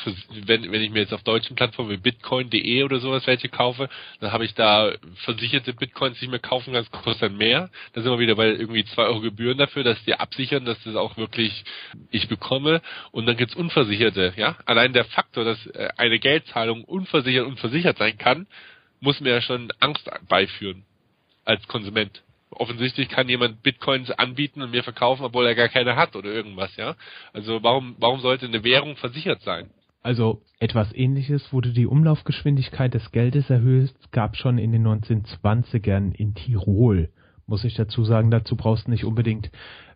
wenn, 0.45 0.71
wenn 0.71 0.81
ich 0.81 0.91
mir 0.91 1.01
jetzt 1.01 1.13
auf 1.13 1.23
deutschen 1.23 1.57
Plattformen 1.57 1.91
wie 1.91 1.97
bitcoin.de 1.97 2.83
oder 2.83 2.99
sowas 2.99 3.27
welche 3.27 3.49
kaufe, 3.49 3.89
dann 4.21 4.31
habe 4.31 4.45
ich 4.45 4.53
da 4.53 4.93
versicherte 5.25 5.73
Bitcoins, 5.73 6.19
die 6.19 6.25
ich 6.25 6.31
mir 6.31 6.39
kaufen 6.39 6.71
kann, 6.71 6.89
kostet 6.89 7.23
dann 7.23 7.37
mehr. 7.37 7.69
Da 7.91 8.01
sind 8.01 8.09
wir 8.09 8.17
wieder 8.17 8.35
bei 8.35 8.47
irgendwie 8.47 8.85
zwei 8.85 9.03
Euro 9.03 9.19
Gebühren 9.19 9.57
dafür, 9.57 9.83
dass 9.83 10.01
die 10.05 10.13
absichern, 10.13 10.63
dass 10.63 10.81
das 10.85 10.95
auch 10.95 11.17
wirklich 11.17 11.65
ich 12.11 12.29
bekomme. 12.29 12.81
Und 13.11 13.25
dann 13.25 13.35
gibt's 13.35 13.55
unversicherte, 13.55 14.33
ja. 14.37 14.55
Allein 14.65 14.93
der 14.93 15.03
Faktor, 15.03 15.43
dass 15.43 15.67
äh, 15.67 15.89
eine 15.97 16.17
Geldzahlung 16.17 16.85
unversichert 16.85 17.45
und 17.45 17.59
versichert 17.59 17.97
sein 17.97 18.17
kann, 18.17 18.47
muss 19.01 19.19
mir 19.19 19.31
ja 19.31 19.41
schon 19.41 19.69
Angst 19.81 20.09
beiführen 20.29 20.85
als 21.43 21.67
Konsument 21.67 22.23
offensichtlich 22.51 23.09
kann 23.09 23.29
jemand 23.29 23.61
Bitcoins 23.63 24.11
anbieten 24.11 24.61
und 24.61 24.71
mir 24.71 24.83
verkaufen, 24.83 25.23
obwohl 25.23 25.45
er 25.45 25.55
gar 25.55 25.69
keine 25.69 25.95
hat 25.95 26.15
oder 26.15 26.31
irgendwas, 26.31 26.75
ja. 26.77 26.95
Also 27.33 27.63
warum, 27.63 27.95
warum 27.99 28.19
sollte 28.19 28.45
eine 28.45 28.63
Währung 28.63 28.95
versichert 28.95 29.41
sein? 29.41 29.69
Also 30.01 30.41
etwas 30.59 30.93
ähnliches 30.95 31.51
wurde 31.51 31.73
die 31.73 31.85
Umlaufgeschwindigkeit 31.85 32.93
des 32.93 33.11
Geldes 33.11 33.49
erhöht, 33.49 33.93
gab 34.11 34.37
schon 34.37 34.57
in 34.57 34.71
den 34.71 34.87
1920ern 34.87 36.13
in 36.13 36.35
Tirol. 36.35 37.09
Muss 37.45 37.65
ich 37.65 37.75
dazu 37.75 38.05
sagen, 38.05 38.31
dazu 38.31 38.55
brauchst 38.55 38.87
du 38.87 38.91
nicht 38.91 39.03
unbedingt 39.03 39.51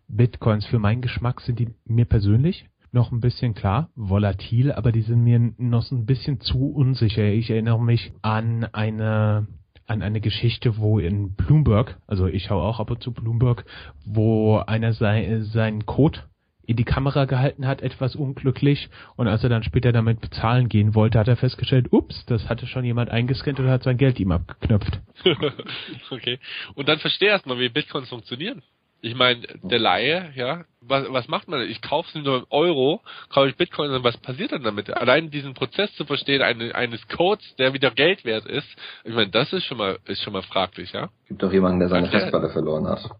Bitcoins. 0.08 0.66
Für 0.66 0.78
meinen 0.78 1.00
Geschmack 1.00 1.40
sind 1.40 1.58
die 1.58 1.68
mir 1.86 2.04
persönlich 2.04 2.66
noch 2.92 3.10
ein 3.10 3.20
bisschen 3.20 3.54
klar, 3.54 3.90
volatil, 3.96 4.70
aber 4.72 4.92
die 4.92 5.02
sind 5.02 5.22
mir 5.24 5.52
noch 5.58 5.90
ein 5.90 6.06
bisschen 6.06 6.40
zu 6.40 6.70
unsicher. 6.70 7.24
Ich 7.24 7.50
erinnere 7.50 7.82
mich 7.82 8.12
an 8.22 8.64
eine 8.72 9.48
an 9.86 10.02
eine 10.02 10.20
Geschichte, 10.20 10.78
wo 10.78 10.98
in 10.98 11.34
Bloomberg, 11.34 11.98
also 12.06 12.26
ich 12.26 12.44
schaue 12.44 12.62
auch 12.62 12.80
ab 12.80 12.90
und 12.90 13.02
zu 13.02 13.12
Bloomberg, 13.12 13.64
wo 14.04 14.58
einer 14.58 14.92
sei, 14.92 15.40
seinen 15.42 15.86
Code 15.86 16.20
in 16.66 16.76
die 16.76 16.84
Kamera 16.84 17.26
gehalten 17.26 17.66
hat, 17.66 17.82
etwas 17.82 18.16
unglücklich. 18.16 18.88
Und 19.16 19.28
als 19.28 19.42
er 19.42 19.50
dann 19.50 19.62
später 19.62 19.92
damit 19.92 20.20
bezahlen 20.20 20.68
gehen 20.68 20.94
wollte, 20.94 21.18
hat 21.18 21.28
er 21.28 21.36
festgestellt, 21.36 21.92
ups, 21.92 22.24
das 22.26 22.48
hatte 22.48 22.66
schon 22.66 22.84
jemand 22.84 23.10
eingescannt 23.10 23.60
und 23.60 23.68
hat 23.68 23.82
sein 23.82 23.98
Geld 23.98 24.18
ihm 24.18 24.32
abgeknöpft. 24.32 25.00
okay. 26.10 26.38
Und 26.74 26.88
dann 26.88 26.98
verstehe 26.98 27.28
erstmal, 27.28 27.58
wie 27.58 27.68
Bitcoins 27.68 28.08
funktionieren. 28.08 28.62
Ich 29.04 29.14
meine, 29.14 29.42
der 29.62 29.78
Laie, 29.78 30.32
ja, 30.34 30.64
was, 30.80 31.04
was 31.10 31.28
macht 31.28 31.46
man? 31.46 31.60
Ich 31.68 31.82
kaufe 31.82 32.08
es 32.08 32.24
nur 32.24 32.38
im 32.38 32.46
Euro, 32.48 33.02
kaufe 33.28 33.50
ich 33.50 33.56
Bitcoin, 33.56 33.90
und 33.90 34.02
was 34.02 34.16
passiert 34.16 34.52
dann 34.52 34.62
damit? 34.62 34.90
Allein 34.96 35.30
diesen 35.30 35.52
Prozess 35.52 35.94
zu 35.96 36.06
verstehen, 36.06 36.40
eine, 36.40 36.74
eines 36.74 37.06
Codes, 37.08 37.54
der 37.56 37.74
wieder 37.74 37.90
Geld 37.90 38.24
wert 38.24 38.46
ist, 38.46 38.66
ich 39.04 39.14
meine, 39.14 39.28
das 39.28 39.52
ist 39.52 39.64
schon 39.64 39.76
mal, 39.76 39.98
ist 40.06 40.22
schon 40.22 40.32
mal 40.32 40.40
fraglich, 40.40 40.92
ja? 40.92 41.10
Gibt 41.28 41.42
doch 41.42 41.52
jemanden, 41.52 41.80
der 41.80 41.90
seine 41.90 42.08
Festplatte 42.08 42.48
verloren 42.48 42.86
hat. 42.88 43.00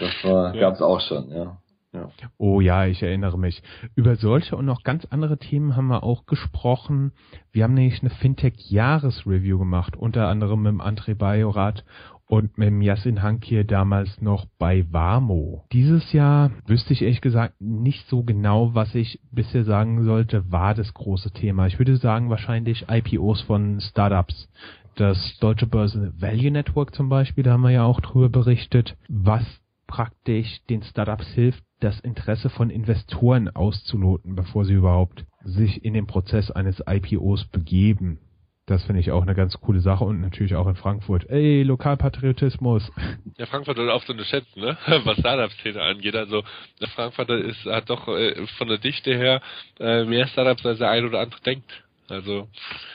Das 0.00 0.24
war, 0.24 0.52
ja. 0.52 0.62
gab's 0.62 0.82
auch 0.82 1.00
schon, 1.00 1.30
ja. 1.30 1.58
Ja. 1.92 2.10
Oh 2.38 2.62
ja, 2.62 2.86
ich 2.86 3.02
erinnere 3.02 3.38
mich. 3.38 3.62
Über 3.94 4.16
solche 4.16 4.56
und 4.56 4.64
noch 4.64 4.82
ganz 4.82 5.04
andere 5.10 5.36
Themen 5.36 5.76
haben 5.76 5.88
wir 5.88 6.02
auch 6.02 6.24
gesprochen. 6.24 7.12
Wir 7.52 7.64
haben 7.64 7.74
nämlich 7.74 8.00
eine 8.00 8.08
Fintech-Jahresreview 8.08 9.58
gemacht, 9.58 9.94
unter 9.96 10.26
anderem 10.28 10.62
mit 10.62 10.72
dem 10.72 10.80
André 10.80 11.14
Bajorat 11.14 11.84
und 12.26 12.56
mit 12.56 12.82
Yassin 12.82 13.22
Hankir 13.22 13.64
damals 13.64 14.20
noch 14.20 14.46
bei 14.58 14.86
Warmo. 14.90 15.64
Dieses 15.72 16.12
Jahr 16.12 16.50
wüsste 16.66 16.92
ich 16.94 17.02
ehrlich 17.02 17.20
gesagt 17.20 17.60
nicht 17.60 18.08
so 18.08 18.22
genau, 18.22 18.74
was 18.74 18.94
ich 18.94 19.20
bisher 19.30 19.64
sagen 19.64 20.04
sollte, 20.04 20.50
war 20.50 20.74
das 20.74 20.94
große 20.94 21.32
Thema. 21.32 21.66
Ich 21.66 21.78
würde 21.78 21.96
sagen 21.96 22.30
wahrscheinlich 22.30 22.86
IPOs 22.88 23.42
von 23.42 23.80
Startups. 23.80 24.48
Das 24.94 25.38
Deutsche 25.40 25.66
Börse 25.66 26.12
Value 26.18 26.50
Network 26.50 26.94
zum 26.94 27.08
Beispiel, 27.08 27.44
da 27.44 27.52
haben 27.52 27.62
wir 27.62 27.70
ja 27.70 27.84
auch 27.84 28.00
drüber 28.00 28.28
berichtet, 28.28 28.96
was 29.08 29.44
praktisch 29.86 30.62
den 30.70 30.82
Startups 30.82 31.26
hilft, 31.34 31.62
das 31.80 32.00
Interesse 32.00 32.48
von 32.48 32.70
Investoren 32.70 33.48
auszuloten, 33.48 34.34
bevor 34.34 34.64
sie 34.64 34.72
überhaupt 34.72 35.26
sich 35.44 35.84
in 35.84 35.92
den 35.92 36.06
Prozess 36.06 36.50
eines 36.50 36.82
IPOs 36.86 37.44
begeben. 37.46 38.18
Das 38.66 38.84
finde 38.84 39.00
ich 39.00 39.10
auch 39.10 39.22
eine 39.22 39.34
ganz 39.34 39.60
coole 39.60 39.80
Sache 39.80 40.04
und 40.04 40.20
natürlich 40.20 40.54
auch 40.54 40.68
in 40.68 40.76
Frankfurt. 40.76 41.28
Ey, 41.28 41.62
Lokalpatriotismus. 41.62 42.90
Ja, 43.38 43.46
Frankfurt 43.46 43.78
wird 43.78 43.90
oft 43.90 44.08
unterschätzt, 44.10 44.56
ne? 44.56 44.76
Was 45.04 45.18
Startup-Szene 45.18 45.82
angeht. 45.82 46.14
Also 46.14 46.44
Frankfurt 46.94 47.30
ist, 47.30 47.64
hat 47.64 47.88
doch 47.88 48.06
äh, 48.08 48.46
von 48.58 48.68
der 48.68 48.78
Dichte 48.78 49.16
her 49.16 49.40
äh, 49.80 50.04
mehr 50.04 50.28
Startups, 50.28 50.64
als 50.66 50.78
der 50.78 50.90
ein 50.90 51.06
oder 51.06 51.20
andere 51.20 51.40
denkt. 51.40 51.82
Also 52.12 52.48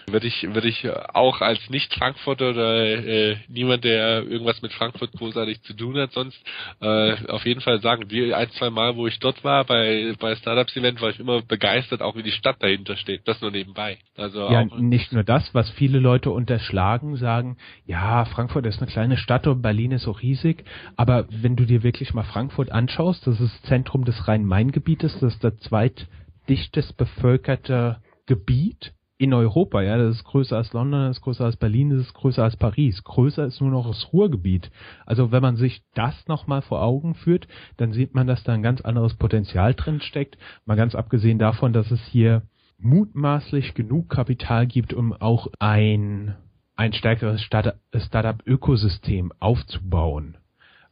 würde 0.07 0.27
ich 0.27 0.43
würde 0.53 0.67
ich 0.67 0.87
auch 1.13 1.41
als 1.41 1.69
nicht 1.69 1.91
Frankfurter 1.93 2.51
oder 2.51 2.85
äh, 2.85 3.37
niemand, 3.47 3.83
der 3.83 4.23
irgendwas 4.23 4.61
mit 4.61 4.71
Frankfurt 4.73 5.11
großartig 5.13 5.63
zu 5.63 5.73
tun 5.73 5.97
hat, 5.97 6.11
sonst 6.11 6.37
äh, 6.81 7.15
auf 7.27 7.45
jeden 7.45 7.61
Fall 7.61 7.81
sagen, 7.81 8.07
die 8.07 8.33
ein 8.33 8.51
zwei 8.51 8.69
Mal, 8.69 8.95
wo 8.95 9.07
ich 9.07 9.17
dort 9.19 9.43
war 9.43 9.65
bei 9.65 10.13
bei 10.19 10.35
Startups 10.35 10.75
Event, 10.77 11.01
war 11.01 11.09
ich 11.09 11.19
immer 11.19 11.41
begeistert, 11.41 12.01
auch 12.01 12.15
wie 12.15 12.21
die 12.21 12.31
Stadt 12.31 12.57
dahinter 12.61 12.95
steht. 12.95 13.27
Das 13.27 13.41
nur 13.41 13.49
nebenbei. 13.49 13.97
Also 14.15 14.51
ja, 14.51 14.63
nicht 14.65 15.11
nur 15.11 15.23
das, 15.23 15.53
was 15.53 15.69
viele 15.71 15.97
Leute 15.99 16.29
unterschlagen, 16.29 17.15
sagen, 17.15 17.57
ja, 17.85 18.25
Frankfurt 18.25 18.67
ist 18.67 18.79
eine 18.79 18.91
kleine 18.91 19.17
Stadt 19.17 19.47
und 19.47 19.63
Berlin 19.63 19.91
ist 19.91 20.03
so 20.03 20.11
riesig, 20.11 20.63
aber 20.95 21.25
wenn 21.29 21.55
du 21.55 21.65
dir 21.65 21.81
wirklich 21.81 22.13
mal 22.13 22.23
Frankfurt 22.23 22.71
anschaust, 22.71 23.25
das 23.25 23.39
ist 23.39 23.65
Zentrum 23.65 24.05
des 24.05 24.27
Rhein-Main-Gebietes, 24.27 25.19
das 25.19 25.33
ist 25.33 25.43
der 25.43 25.57
zweitdichtest 25.57 26.97
bevölkerte 26.97 27.97
Gebiet 28.27 28.93
in 29.19 29.33
Europa, 29.33 29.81
ja, 29.81 29.97
das 29.97 30.17
ist 30.17 30.23
größer 30.25 30.55
als 30.55 30.73
London, 30.73 31.07
das 31.07 31.17
ist 31.17 31.23
größer 31.23 31.45
als 31.45 31.57
Berlin, 31.57 31.89
das 31.89 32.01
ist 32.01 32.13
größer 32.13 32.43
als 32.43 32.55
Paris. 32.55 33.03
Größer 33.03 33.45
ist 33.45 33.61
nur 33.61 33.71
noch 33.71 33.87
das 33.87 34.13
Ruhrgebiet. 34.13 34.69
Also 35.05 35.31
wenn 35.31 35.41
man 35.41 35.55
sich 35.55 35.81
das 35.95 36.27
nochmal 36.27 36.61
vor 36.61 36.83
Augen 36.83 37.15
führt, 37.15 37.47
dann 37.77 37.93
sieht 37.93 38.13
man, 38.13 38.27
dass 38.27 38.43
da 38.43 38.53
ein 38.53 38.61
ganz 38.61 38.81
anderes 38.81 39.15
Potenzial 39.15 39.73
drin 39.73 40.01
steckt. 40.01 40.37
Mal 40.65 40.75
ganz 40.75 40.93
abgesehen 40.93 41.39
davon, 41.39 41.73
dass 41.73 41.89
es 41.89 42.03
hier 42.05 42.43
mutmaßlich 42.77 43.73
genug 43.73 44.09
Kapital 44.09 44.67
gibt, 44.67 44.93
um 44.93 45.13
auch 45.13 45.47
ein, 45.57 46.35
ein 46.75 46.93
stärkeres 46.93 47.41
Startup-Ökosystem 47.41 49.33
aufzubauen. 49.39 50.37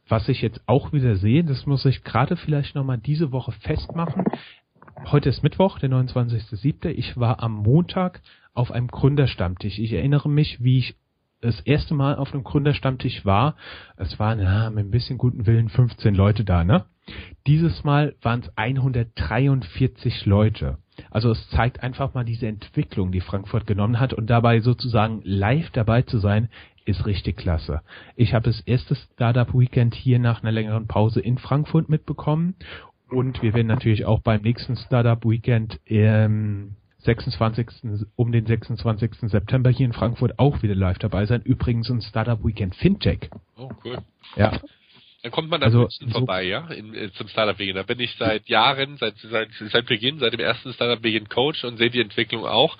Was 0.08 0.28
ich 0.28 0.42
jetzt 0.42 0.60
auch 0.66 0.92
wieder 0.92 1.16
sehe, 1.16 1.44
das 1.44 1.66
muss 1.66 1.84
ich 1.84 2.02
gerade 2.02 2.36
vielleicht 2.36 2.74
nochmal 2.74 2.98
diese 2.98 3.30
Woche 3.30 3.52
festmachen 3.52 4.24
heute 5.12 5.28
ist 5.28 5.42
Mittwoch, 5.42 5.78
der 5.78 5.90
29.07. 5.90 6.88
Ich 6.88 7.16
war 7.16 7.42
am 7.42 7.52
Montag 7.52 8.20
auf 8.54 8.70
einem 8.70 8.88
Gründerstammtisch. 8.88 9.78
Ich 9.78 9.92
erinnere 9.92 10.28
mich, 10.28 10.62
wie 10.62 10.78
ich 10.78 10.96
das 11.40 11.60
erste 11.60 11.94
Mal 11.94 12.16
auf 12.16 12.32
einem 12.32 12.44
Gründerstammtisch 12.44 13.24
war. 13.24 13.56
Es 13.96 14.18
waren 14.18 14.40
ja, 14.40 14.70
mit 14.70 14.86
ein 14.86 14.90
bisschen 14.90 15.18
guten 15.18 15.46
Willen 15.46 15.68
15 15.68 16.14
Leute 16.14 16.44
da, 16.44 16.64
ne? 16.64 16.86
Dieses 17.46 17.84
Mal 17.84 18.16
waren 18.22 18.40
es 18.40 18.50
143 18.56 20.26
Leute. 20.26 20.78
Also 21.10 21.30
es 21.30 21.48
zeigt 21.50 21.82
einfach 21.82 22.14
mal 22.14 22.24
diese 22.24 22.48
Entwicklung, 22.48 23.12
die 23.12 23.20
Frankfurt 23.20 23.66
genommen 23.66 24.00
hat 24.00 24.12
und 24.12 24.28
dabei 24.28 24.60
sozusagen 24.60 25.20
live 25.22 25.70
dabei 25.70 26.02
zu 26.02 26.18
sein, 26.18 26.48
ist 26.84 27.06
richtig 27.06 27.36
klasse. 27.36 27.82
Ich 28.16 28.32
habe 28.32 28.44
das 28.44 28.60
erste 28.60 28.94
Startup 28.94 29.52
Weekend 29.52 29.94
hier 29.94 30.18
nach 30.18 30.42
einer 30.42 30.52
längeren 30.52 30.86
Pause 30.86 31.20
in 31.20 31.36
Frankfurt 31.36 31.88
mitbekommen 31.88 32.54
und 33.10 33.42
wir 33.42 33.54
werden 33.54 33.66
natürlich 33.66 34.04
auch 34.04 34.20
beim 34.20 34.42
nächsten 34.42 34.76
Startup 34.76 35.22
Weekend 35.24 35.80
im 35.84 36.74
26. 36.98 37.68
um 38.16 38.32
den 38.32 38.46
26. 38.46 39.30
September 39.30 39.70
hier 39.70 39.86
in 39.86 39.92
Frankfurt 39.92 40.38
auch 40.38 40.62
wieder 40.62 40.74
live 40.74 40.98
dabei 40.98 41.24
sein. 41.26 41.42
Übrigens 41.42 41.88
ein 41.88 42.00
Startup 42.02 42.44
Weekend 42.44 42.74
Fintech. 42.74 43.30
Oh, 43.56 43.70
cool. 43.84 43.98
Ja. 44.36 44.58
Dann 45.22 45.32
kommt 45.32 45.48
man 45.50 45.60
an 45.60 45.66
Also, 45.66 45.88
so- 45.88 46.08
vorbei, 46.10 46.44
ja, 46.44 46.68
in, 46.68 47.10
zum 47.14 47.28
Startup 47.28 47.56
Beginn. 47.56 47.74
Da 47.76 47.82
bin 47.82 47.98
ich 48.00 48.14
seit 48.16 48.48
Jahren, 48.48 48.96
seit, 48.96 49.16
seit, 49.18 49.48
seit 49.72 49.86
Beginn, 49.86 50.18
seit 50.18 50.32
dem 50.32 50.40
ersten 50.40 50.72
Startup 50.72 51.00
Beginn 51.00 51.28
Coach 51.28 51.64
und 51.64 51.78
sehe 51.78 51.90
die 51.90 52.00
Entwicklung 52.00 52.44
auch. 52.44 52.76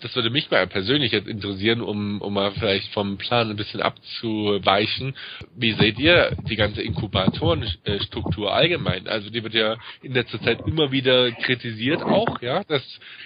Das 0.00 0.14
würde 0.14 0.30
mich 0.30 0.50
mal 0.50 0.66
persönlich 0.66 1.12
jetzt 1.12 1.28
interessieren, 1.28 1.80
um, 1.80 2.20
um 2.20 2.34
mal 2.34 2.52
vielleicht 2.52 2.92
vom 2.92 3.18
Plan 3.18 3.50
ein 3.50 3.56
bisschen 3.56 3.80
abzuweichen. 3.80 5.16
Wie 5.56 5.72
seht 5.72 5.98
ihr 5.98 6.36
die 6.48 6.56
ganze 6.56 6.82
Inkubatorenstruktur 6.82 8.54
allgemein? 8.54 9.08
Also 9.08 9.30
die 9.30 9.42
wird 9.42 9.54
ja 9.54 9.76
in 10.02 10.14
letzter 10.14 10.40
Zeit 10.40 10.60
immer 10.66 10.92
wieder 10.92 11.32
kritisiert 11.32 12.02
auch, 12.02 12.40
ja, 12.42 12.62
dass 12.64 12.82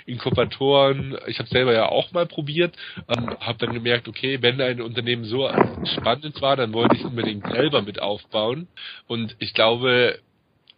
Inkubatoren, 0.06 1.16
ich 1.26 1.38
habe 1.38 1.48
selber 1.48 1.74
ja 1.74 1.88
auch 1.88 2.12
mal 2.12 2.26
probiert, 2.26 2.74
ähm, 3.08 3.36
habe 3.40 3.58
dann 3.58 3.74
gemerkt, 3.74 4.08
okay, 4.08 4.38
wenn 4.40 4.60
ein 4.60 4.80
Unternehmen 4.80 5.24
so 5.24 5.50
spannend 5.96 6.40
war, 6.40 6.56
dann 6.56 6.72
wollte 6.72 6.96
ich 6.96 7.04
unbedingt 7.04 7.46
selber 7.46 7.82
mit 7.82 8.00
aufbauen. 8.00 8.68
Und 9.06 9.36
ich 9.38 9.52
glaube, 9.54 10.18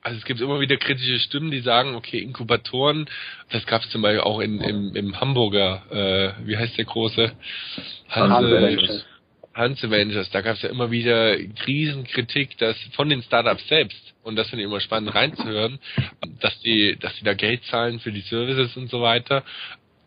also 0.05 0.19
es 0.19 0.25
gibt 0.27 0.41
immer 0.41 0.61
wieder 0.61 0.77
kritische 0.77 1.19
Stimmen, 1.19 1.51
die 1.51 1.61
sagen, 1.61 1.95
okay, 1.95 2.19
Inkubatoren, 2.19 3.07
das 3.51 3.65
gab 3.67 3.83
es 3.83 3.89
zum 3.89 4.03
Beispiel 4.03 4.21
auch 4.21 4.39
in, 4.39 4.61
im, 4.61 4.95
im 4.95 5.19
Hamburger, 5.19 5.83
äh, 5.91 6.47
wie 6.47 6.59
heißt 6.59 6.77
der 6.77 6.85
große? 6.85 7.33
Hans 8.11 8.33
Hanse, 8.33 8.59
Avengers. 8.59 9.07
Hans 9.55 9.83
Avengers, 9.83 10.31
da 10.31 10.43
gab 10.43 10.57
es 10.57 10.63
ja 10.63 10.69
immer 10.69 10.91
wieder 10.91 11.37
Riesenkritik, 11.67 12.59
dass 12.59 12.77
von 12.93 13.09
den 13.09 13.23
Startups 13.23 13.67
selbst, 13.67 14.15
und 14.23 14.37
das 14.37 14.51
finde 14.51 14.65
ich 14.65 14.69
immer 14.69 14.81
spannend 14.81 15.15
reinzuhören, 15.15 15.79
dass 16.39 16.61
die, 16.61 16.99
dass 17.01 17.17
die 17.17 17.25
da 17.25 17.33
Geld 17.33 17.65
zahlen 17.65 17.99
für 17.99 18.13
die 18.13 18.21
Services 18.21 18.77
und 18.77 18.91
so 18.91 19.01
weiter. 19.01 19.43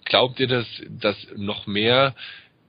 Glaubt 0.05 0.39
ihr, 0.39 0.47
dass, 0.47 0.67
dass 0.89 1.17
noch 1.35 1.65
mehr 1.65 2.13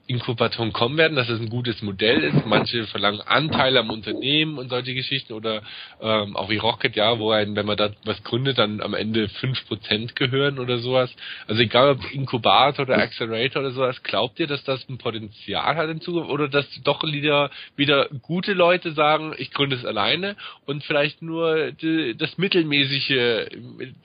Inkubatoren 0.09 0.73
kommen 0.73 0.97
werden, 0.97 1.17
dass 1.17 1.29
es 1.29 1.39
ein 1.39 1.51
gutes 1.51 1.83
Modell 1.83 2.25
ist. 2.25 2.47
Manche 2.47 2.87
verlangen 2.87 3.21
Anteile 3.21 3.81
am 3.81 3.91
Unternehmen 3.91 4.57
und 4.57 4.71
solche 4.71 4.95
Geschichten 4.95 5.35
oder 5.35 5.63
ähm, 6.01 6.35
auch 6.35 6.49
wie 6.49 6.57
Rocket, 6.57 6.97
ja, 6.97 7.19
wo 7.19 7.31
ein, 7.31 7.55
wenn 7.55 7.67
man 7.67 7.77
da 7.77 7.91
was 8.05 8.23
gründet, 8.25 8.57
dann 8.57 8.81
am 8.81 8.95
Ende 8.95 9.27
5% 9.27 10.15
gehören 10.15 10.59
oder 10.59 10.79
sowas. 10.79 11.15
Also 11.47 11.61
egal 11.61 11.91
ob 11.91 12.11
Inkubator 12.11 12.87
oder 12.87 12.97
Accelerator 12.97 13.61
oder 13.61 13.73
sowas, 13.73 14.03
glaubt 14.03 14.41
ihr, 14.41 14.47
dass 14.47 14.65
das 14.65 14.89
ein 14.89 14.97
Potenzial 14.97 15.77
hat 15.77 15.91
in 15.91 16.01
Zukunft 16.01 16.31
oder 16.31 16.49
dass 16.49 16.67
doch 16.85 17.03
wieder, 17.05 17.51
wieder 17.77 18.09
gute 18.23 18.55
Leute 18.55 18.93
sagen, 18.93 19.35
ich 19.37 19.51
gründe 19.51 19.77
es 19.77 19.85
alleine 19.85 20.37
und 20.65 20.85
vielleicht 20.85 21.21
nur 21.21 21.73
die, 21.73 22.17
das 22.17 22.39
mittelmäßige, 22.39 23.47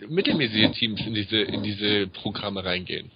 mittelmäßige 0.09 0.71
Teams 0.77 0.99
in 1.05 1.13
diese, 1.13 1.37
in 1.39 1.63
diese 1.63 2.07
Programme 2.07 2.65
reingehen? 2.65 3.09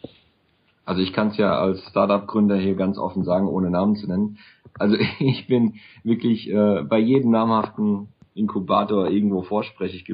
Also 0.88 1.02
ich 1.02 1.12
kann 1.12 1.28
es 1.28 1.38
ja 1.38 1.52
als 1.60 1.86
Startup-Gründer 1.90 2.56
hier 2.56 2.76
ganz 2.76 2.98
offen 2.98 3.26
sagen, 3.26 3.48
ohne 3.48 3.70
Namen 3.70 3.98
zu 3.98 4.08
nennen. 4.08 4.38
Also 4.80 4.96
ich 5.20 5.46
bin 5.46 5.76
wirklich 6.04 6.50
äh, 6.50 6.84
bei 6.84 6.98
jedem 6.98 7.30
namhaften 7.32 8.08
Inkubator 8.34 9.10
irgendwo 9.10 9.42
vorsprechig 9.42 10.06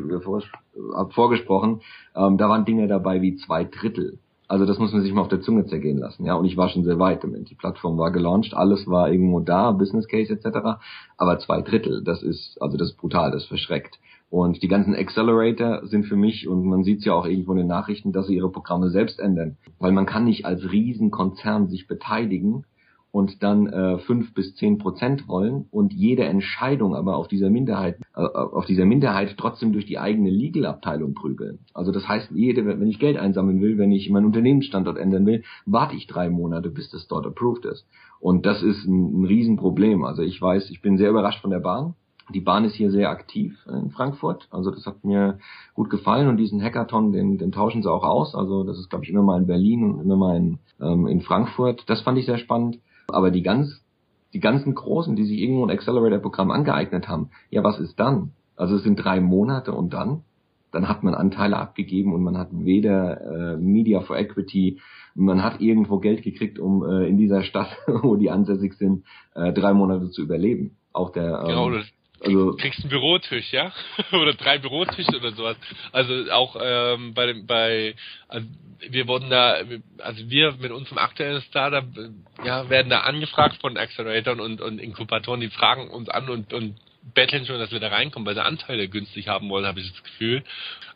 vorgesprochen. 1.12 1.82
Ähm, 2.16 2.38
da 2.38 2.50
waren 2.50 2.66
Dinge 2.66 2.88
dabei 2.88 3.22
wie 3.22 3.36
zwei 3.36 3.66
Drittel. 3.66 4.18
Also 4.48 4.66
das 4.66 4.80
muss 4.80 4.92
man 4.92 5.04
sich 5.04 5.14
mal 5.14 5.22
auf 5.22 5.28
der 5.28 5.42
Zunge 5.42 5.66
zergehen 5.68 6.00
lassen. 6.00 6.26
Ja, 6.26 6.34
und 6.34 6.46
ich 6.46 6.58
war 6.58 6.70
schon 6.70 6.84
sehr 6.84 6.98
weit 6.98 7.24
damit. 7.24 7.52
Die 7.52 7.56
Plattform 7.56 8.00
war 8.00 8.12
gelauncht, 8.12 8.56
alles 8.56 8.88
war 8.88 9.12
irgendwo 9.12 9.42
da, 9.42 9.72
Business 9.72 10.08
Case 10.08 10.34
etc. 10.34 10.80
Aber 11.18 11.38
zwei 11.38 11.62
Drittel, 11.62 12.04
das 12.04 12.24
ist 12.24 12.60
also 12.60 12.78
das 12.78 12.90
ist 12.90 12.98
brutal, 12.98 13.30
das 13.30 13.46
verschreckt. 13.46 14.00
Und 14.34 14.64
die 14.64 14.68
ganzen 14.68 14.96
Accelerator 14.96 15.86
sind 15.86 16.08
für 16.08 16.16
mich, 16.16 16.48
und 16.48 16.66
man 16.66 16.84
sieht 16.84 16.98
es 16.98 17.06
ja 17.06 17.14
auch 17.14 17.28
irgendwo 17.28 17.52
in 17.52 17.60
den 17.60 17.68
Nachrichten, 17.68 18.12
dass 18.12 18.26
sie 18.26 18.36
ihre 18.36 18.50
Programme 18.50 18.90
selbst 18.90 19.20
ändern. 19.20 19.58
Weil 19.78 19.92
man 19.92 20.08
kann 20.08 20.24
nicht 20.24 20.44
als 20.44 20.72
Riesenkonzern 20.72 21.68
sich 21.68 21.86
beteiligen 21.86 22.66
und 23.12 23.44
dann 23.44 23.68
äh, 23.68 24.00
fünf 24.00 24.34
bis 24.34 24.56
zehn 24.56 24.80
Prozent 24.80 25.28
wollen 25.28 25.68
und 25.70 25.94
jede 25.94 26.24
Entscheidung 26.24 26.96
aber 26.96 27.16
auf 27.16 27.28
dieser 27.28 27.52
Minderheit, 27.52 28.00
äh, 28.16 28.22
auf 28.22 28.66
dieser 28.66 28.86
Minderheit 28.86 29.36
trotzdem 29.38 29.72
durch 29.72 29.86
die 29.86 30.00
eigene 30.00 30.32
Legal-Abteilung 30.32 31.14
prügeln. 31.14 31.60
Also 31.76 31.92
das 31.92 32.08
heißt, 32.08 32.32
jede, 32.34 32.66
wenn 32.66 32.88
ich 32.88 32.98
Geld 32.98 33.18
einsammeln 33.18 33.62
will, 33.62 33.78
wenn 33.78 33.92
ich 33.92 34.10
meinen 34.10 34.26
Unternehmensstandort 34.26 34.98
ändern 34.98 35.28
will, 35.28 35.44
warte 35.68 35.96
ich 35.96 36.08
drei 36.08 36.32
Monate, 36.32 36.72
bis 36.72 36.90
das 36.90 37.08
dort 37.08 37.28
approved 37.28 37.66
ist. 37.66 37.86
Und 38.20 38.48
das 38.48 38.64
ist 38.64 38.84
ein, 38.88 39.22
ein 39.22 39.26
Riesenproblem. 39.26 40.04
Also 40.04 40.24
ich 40.24 40.42
weiß, 40.42 40.72
ich 40.72 40.82
bin 40.82 40.98
sehr 40.98 41.12
überrascht 41.12 41.42
von 41.42 41.52
der 41.52 41.60
Bahn. 41.60 41.94
Die 42.30 42.40
Bahn 42.40 42.64
ist 42.64 42.76
hier 42.76 42.90
sehr 42.90 43.10
aktiv 43.10 43.58
in 43.68 43.92
Frankfurt. 43.92 44.48
Also 44.50 44.72
das 44.72 44.86
hat 44.86 45.04
mir 45.04 45.40
gut 45.74 45.90
gefallen 45.90 46.28
und 46.30 46.38
diesen 46.38 46.62
Hackathon, 46.62 47.12
den, 47.12 47.38
den 47.38 47.52
tauschen 47.52 47.84
sie 47.84 47.92
auch 47.92 48.04
aus. 48.04 48.34
Also 48.34 48.64
das 48.64 48.80
ist, 48.80 48.90
glaube 48.90 49.04
ich, 49.04 49.10
immer 49.10 49.24
mal 49.24 49.40
in 49.40 49.48
Berlin 49.48 49.84
und 49.84 50.02
immer 50.02 50.16
mal 50.16 50.38
in, 50.38 50.60
ähm, 50.80 51.08
in 51.08 51.22
Frankfurt. 51.22 51.84
Das 51.88 52.02
fand 52.02 52.18
ich 52.18 52.26
sehr 52.26 52.38
spannend. 52.38 52.80
Aber 53.10 53.30
die 53.30 53.44
ganz, 53.44 53.82
die 54.34 54.40
ganzen 54.40 54.74
Großen, 54.74 55.16
die 55.16 55.26
sich 55.26 55.40
irgendwo 55.40 55.66
ein 55.66 55.72
Accelerator-Programm 55.72 56.52
angeeignet 56.52 57.08
haben, 57.10 57.30
ja, 57.50 57.64
was 57.64 57.80
ist 57.80 58.00
dann? 58.00 58.32
Also 58.56 58.76
es 58.76 58.84
sind 58.84 58.96
drei 58.96 59.20
Monate 59.20 59.74
und 59.74 59.94
dann? 59.94 60.24
Dann 60.72 60.88
hat 60.88 61.04
man 61.04 61.14
Anteile 61.14 61.58
abgegeben 61.58 62.14
und 62.14 62.24
man 62.24 62.38
hat 62.38 62.50
weder 62.52 63.54
äh, 63.54 63.58
Media 63.58 64.02
for 64.02 64.18
Equity, 64.18 64.80
man 65.14 65.44
hat 65.44 65.62
irgendwo 65.62 66.00
Geld 66.00 66.24
gekriegt, 66.24 66.58
um 66.58 66.84
äh, 66.84 67.08
in 67.08 67.18
dieser 67.18 67.44
Stadt, 67.44 67.78
wo 68.02 68.16
die 68.16 68.32
ansässig 68.32 68.74
sind, 68.74 69.04
äh, 69.36 69.54
drei 69.54 69.74
Monate 69.74 70.10
zu 70.10 70.22
überleben. 70.22 70.78
Auch 70.92 71.12
der 71.12 71.42
ähm, 71.42 71.48
Genau, 71.48 71.72
also 72.24 72.56
kriegst 72.56 72.80
einen 72.82 72.90
Bürotisch, 72.90 73.52
ja? 73.52 73.72
oder 74.12 74.34
drei 74.34 74.58
Bürotische 74.58 75.18
oder 75.18 75.32
sowas. 75.32 75.58
Also 75.92 76.32
auch 76.32 76.56
ähm, 76.62 77.14
bei 77.14 77.28
dem, 77.28 77.46
bei, 77.46 77.96
also 78.28 78.48
wir 78.90 79.08
wurden 79.08 79.30
da, 79.30 79.58
also 80.00 80.30
wir 80.30 80.54
mit 80.54 80.72
unserem 80.72 80.98
aktuellen 80.98 81.42
Startup, 81.44 81.86
äh, 81.98 82.46
ja, 82.46 82.70
werden 82.70 82.90
da 82.90 83.02
angefragt 83.02 83.58
von 83.62 83.78
Acceleratoren 83.78 84.40
und, 84.40 84.62
und 84.62 84.80
Inkubatoren, 84.80 85.42
die 85.42 85.50
fragen 85.50 85.90
uns 85.90 86.10
an 86.10 86.30
und, 86.30 86.54
und 86.54 86.76
betteln 87.14 87.46
schon, 87.46 87.60
dass 87.60 87.72
wir 87.72 87.80
da 87.80 87.90
reinkommen, 87.90 88.26
weil 88.26 88.36
sie 88.36 88.44
Anteile 88.44 88.88
günstig 88.88 89.28
haben 89.28 89.50
wollen, 89.50 89.66
habe 89.66 89.80
ich 89.80 89.92
das 89.92 90.04
Gefühl. 90.04 90.44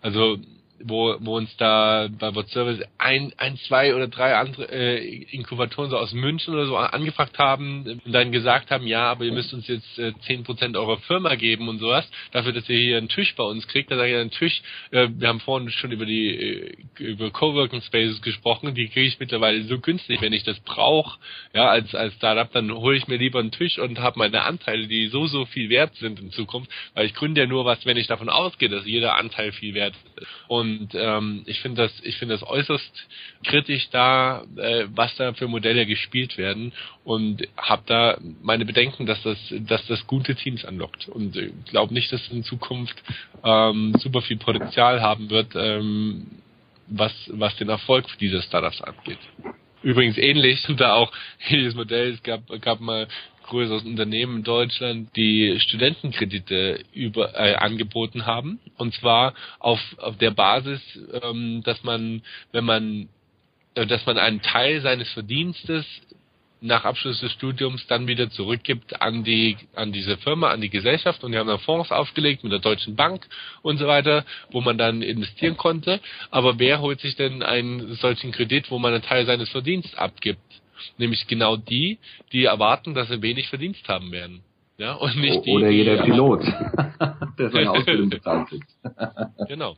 Also 0.02 0.38
wo, 0.84 1.16
wo 1.20 1.38
uns 1.38 1.56
da 1.58 2.08
bei 2.20 2.34
Word 2.36 2.50
Service 2.50 2.80
ein, 2.98 3.34
ein, 3.38 3.58
zwei 3.68 3.96
oder 3.96 4.08
drei 4.08 4.36
andere 4.36 4.72
äh, 4.72 5.24
Inkubatoren 5.32 5.90
so 5.90 5.98
aus 5.98 6.14
München 6.14 6.54
oder 6.54 6.66
so 6.68 6.78
angefragt 6.78 7.40
haben 7.40 8.02
und 8.06 8.12
dann 8.12 8.32
gesagt 8.32 8.72
haben, 8.72 8.86
ja, 8.86 9.12
aber 9.12 9.26
ihr 9.26 9.32
müsst 9.32 9.54
uns 9.54 9.68
jetzt 9.68 9.98
äh, 9.98 10.14
10% 10.28 10.78
eurer 10.78 10.98
Firma 11.00 11.36
geben 11.36 11.68
und 11.68 11.80
sowas, 11.80 12.10
dafür, 12.32 12.54
dass 12.54 12.70
ihr 12.70 12.78
hier 12.78 12.98
einen 12.98 13.10
Tisch 13.10 13.36
bei 13.36 13.44
uns 13.44 13.68
kriegt. 13.68 13.92
Da 13.92 13.98
sage 13.98 14.12
ich, 14.12 14.18
einen 14.18 14.32
Tisch, 14.32 14.62
äh, 14.92 15.08
wir 15.12 15.28
haben 15.28 15.40
vorhin 15.40 15.70
schon 15.72 15.92
über 15.92 16.06
die 16.06 16.36
äh, 16.36 16.78
über 17.00 17.32
Coworking 17.32 17.82
Spaces 17.82 18.22
gesprochen, 18.22 18.76
die 18.76 18.88
kriege 18.90 19.08
ich 19.08 19.20
mittlerweile 19.20 19.64
so 19.64 19.80
günstig, 19.80 20.22
wenn 20.22 20.34
ich 20.34 20.44
das 20.44 20.60
brauche, 20.60 21.18
ja, 21.54 21.68
als 21.68 21.96
als 21.96 22.14
Startup, 22.16 22.52
dann 22.52 22.72
hole 22.72 22.98
ich 22.98 23.08
mir 23.08 23.18
lieber 23.18 23.40
einen 23.40 23.52
Tisch 23.52 23.80
und 23.80 24.00
habe 24.00 24.20
meine 24.20 24.44
Anteile, 24.44 24.88
die 24.88 25.08
so, 25.08 25.28
so 25.28 25.46
viel 25.46 25.70
wert 25.70 25.96
sind 25.96 26.20
in 26.20 26.32
Zukunft, 26.32 26.72
weil 26.94 27.06
ich 27.06 27.14
gründe 27.14 27.42
ja 27.42 27.48
nur 27.48 27.66
was, 27.66 27.86
wenn 27.86 27.98
ich 27.98 28.08
davon 28.08 28.30
ausgehe, 28.30 28.70
dass 28.70 28.86
jeder 28.86 29.16
Anteil 29.16 29.52
viel 29.52 29.74
wert 29.74 29.96
ist. 30.16 30.28
Und 30.48 30.67
ähm, 30.94 31.44
ich 31.46 31.60
finde 31.62 31.84
das, 31.84 31.92
ich 32.04 32.18
finde 32.18 32.36
das 32.36 32.48
äußerst 32.48 33.08
kritisch 33.46 33.90
da, 33.92 34.44
äh, 34.58 34.86
was 34.94 35.16
da 35.16 35.34
für 35.34 35.48
Modelle 35.48 35.86
gespielt 35.86 36.38
werden 36.38 36.74
und 37.04 37.48
habe 37.58 37.84
da 37.86 38.18
meine 38.42 38.66
Bedenken, 38.66 39.06
dass 39.06 39.22
das, 39.24 39.38
dass 39.52 39.86
das 39.88 40.08
gute 40.08 40.36
Teams 40.36 40.66
anlockt 40.66 41.08
und 41.10 41.36
äh, 41.36 41.52
glaube 41.70 41.94
nicht, 41.94 42.12
dass 42.12 42.22
es 42.22 42.32
in 42.32 42.44
Zukunft 42.44 43.02
ähm, 43.44 43.94
super 44.00 44.22
viel 44.22 44.38
Potenzial 44.38 45.02
haben 45.02 45.30
wird, 45.30 45.56
ähm, 45.56 46.28
was 46.88 47.14
was 47.28 47.56
den 47.58 47.70
Erfolg 47.70 48.06
dieser 48.20 48.42
Startups 48.42 48.82
angeht. 48.82 49.20
Übrigens 49.84 50.18
ähnlich 50.18 50.66
da 50.78 50.94
auch 50.96 51.12
dieses 51.50 51.76
Modell. 51.76 52.14
Es 52.14 52.24
gab 52.24 52.42
gab 52.62 52.80
mal 52.80 53.08
größeres 53.48 53.84
Unternehmen 53.84 54.38
in 54.38 54.44
Deutschland, 54.44 55.16
die 55.16 55.60
Studentenkredite 55.60 56.84
über, 56.94 57.34
äh, 57.36 57.56
angeboten 57.56 58.26
haben. 58.26 58.60
Und 58.78 58.94
zwar 58.94 59.34
auf, 59.60 59.80
auf 59.98 60.18
der 60.18 60.32
Basis, 60.32 60.82
ähm, 61.24 61.64
dass 61.64 61.84
man, 61.84 62.22
wenn 62.52 62.66
man, 62.66 63.10
äh, 63.76 63.86
dass 63.86 64.06
man 64.06 64.18
einen 64.18 64.42
Teil 64.42 64.82
seines 64.82 65.12
Verdienstes 65.12 65.86
nach 66.62 66.86
Abschluss 66.86 67.20
des 67.20 67.32
Studiums 67.34 67.86
dann 67.88 68.08
wieder 68.08 68.30
zurückgibt 68.30 69.02
an 69.02 69.24
die 69.24 69.58
an 69.76 69.92
diese 69.92 70.18
Firma, 70.18 70.50
an 70.50 70.62
die 70.62 70.70
Gesellschaft 70.70 71.24
und 71.24 71.32
die 71.32 71.38
haben 71.38 71.48
dann 71.48 71.60
Fonds 71.60 71.92
aufgelegt 71.92 72.44
mit 72.44 72.52
der 72.52 72.60
Deutschen 72.60 72.96
Bank 72.96 73.28
und 73.62 73.78
so 73.78 73.88
weiter, 73.88 74.26
wo 74.52 74.62
man 74.62 74.78
dann 74.78 75.02
investieren 75.02 75.58
konnte. 75.58 76.00
Aber 76.32 76.58
wer 76.60 76.82
holt 76.82 77.00
sich 77.00 77.16
denn 77.16 77.44
einen 77.44 77.96
solchen 77.96 78.32
Kredit, 78.32 78.72
wo 78.72 78.80
man 78.80 78.94
einen 78.94 79.04
Teil 79.04 79.26
seines 79.26 79.50
Verdienstes 79.50 79.96
abgibt? 79.96 80.42
Nämlich 80.98 81.28
genau 81.28 81.56
die, 81.58 81.98
die 82.32 82.46
erwarten, 82.46 82.94
dass 82.94 83.08
sie 83.10 83.22
wenig 83.22 83.48
Verdienst 83.50 83.88
haben 83.88 84.12
werden. 84.12 84.42
Ja, 84.78 84.94
und 84.94 85.16
nicht 85.18 85.46
die, 85.46 85.52
oder 85.52 85.70
die 85.70 85.76
jeder 85.78 85.98
erwarten- 85.98 86.12
Pilot, 86.12 86.42
der 87.40 87.50
seine 87.50 87.72
Ausbildung 87.72 88.10
bezahlt 88.10 88.48
kriegt. 88.50 88.68
Genau. 89.48 89.76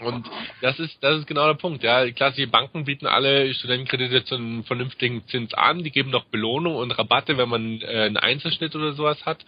Und 0.00 0.28
das 0.60 0.78
ist, 0.78 1.02
das 1.02 1.18
ist 1.18 1.26
genau 1.26 1.46
der 1.46 1.54
Punkt, 1.54 1.82
ja. 1.82 2.10
Klassische 2.10 2.46
Banken 2.48 2.84
bieten 2.84 3.06
alle 3.06 3.52
Studentenkredite 3.54 4.24
zu 4.24 4.34
einem 4.34 4.64
vernünftigen 4.64 5.26
Zins 5.28 5.54
an, 5.54 5.82
die 5.82 5.90
geben 5.90 6.10
noch 6.10 6.24
Belohnung 6.24 6.76
und 6.76 6.90
Rabatte, 6.92 7.36
wenn 7.36 7.48
man 7.48 7.80
äh, 7.80 7.86
einen 7.86 8.16
Einzelschnitt 8.16 8.74
oder 8.74 8.92
sowas 8.92 9.24
hat. 9.24 9.44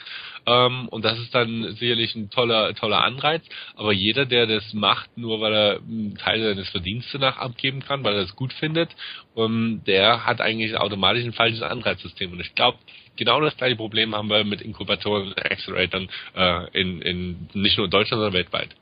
Ähm, 0.46 0.88
und 0.88 1.04
das 1.04 1.18
ist 1.18 1.34
dann 1.34 1.74
sicherlich 1.76 2.14
ein 2.14 2.30
toller, 2.30 2.74
toller 2.74 3.02
Anreiz. 3.02 3.42
Aber 3.76 3.92
jeder, 3.92 4.26
der 4.26 4.46
das 4.46 4.72
macht, 4.74 5.16
nur 5.16 5.40
weil 5.40 5.52
er 5.52 5.78
einen 5.78 6.16
Teil 6.16 6.42
seines 6.42 6.68
Verdienstes 6.68 7.20
nach 7.20 7.38
abgeben 7.38 7.80
kann, 7.80 8.04
weil 8.04 8.14
er 8.14 8.22
es 8.22 8.36
gut 8.36 8.52
findet, 8.52 8.90
ähm, 9.36 9.82
der 9.86 10.24
hat 10.24 10.40
eigentlich 10.40 10.76
automatisch 10.76 11.24
ein 11.24 11.32
falsches 11.32 11.62
Anreizsystem. 11.62 12.32
Und 12.32 12.40
ich 12.40 12.54
glaube, 12.54 12.78
genau 13.16 13.40
das 13.40 13.56
gleiche 13.56 13.76
Problem 13.76 14.14
haben 14.14 14.28
wir 14.28 14.44
mit 14.44 14.62
Inkubatoren 14.62 15.28
und 15.28 15.38
Acceleratoren 15.38 16.08
äh, 16.36 16.80
in, 16.80 17.02
in 17.02 17.48
nicht 17.54 17.76
nur 17.76 17.86
in 17.86 17.90
Deutschland, 17.90 18.20
sondern 18.20 18.32
weltweit. 18.32 18.74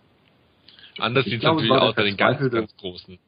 Anders 0.98 1.24
sieht 1.24 1.38
es 1.38 1.42
natürlich 1.42 1.70
aus 1.70 1.94
bei 1.94 2.04
den 2.04 2.16
ganz, 2.16 2.38
ganz 2.50 2.76
großen. 2.76 3.18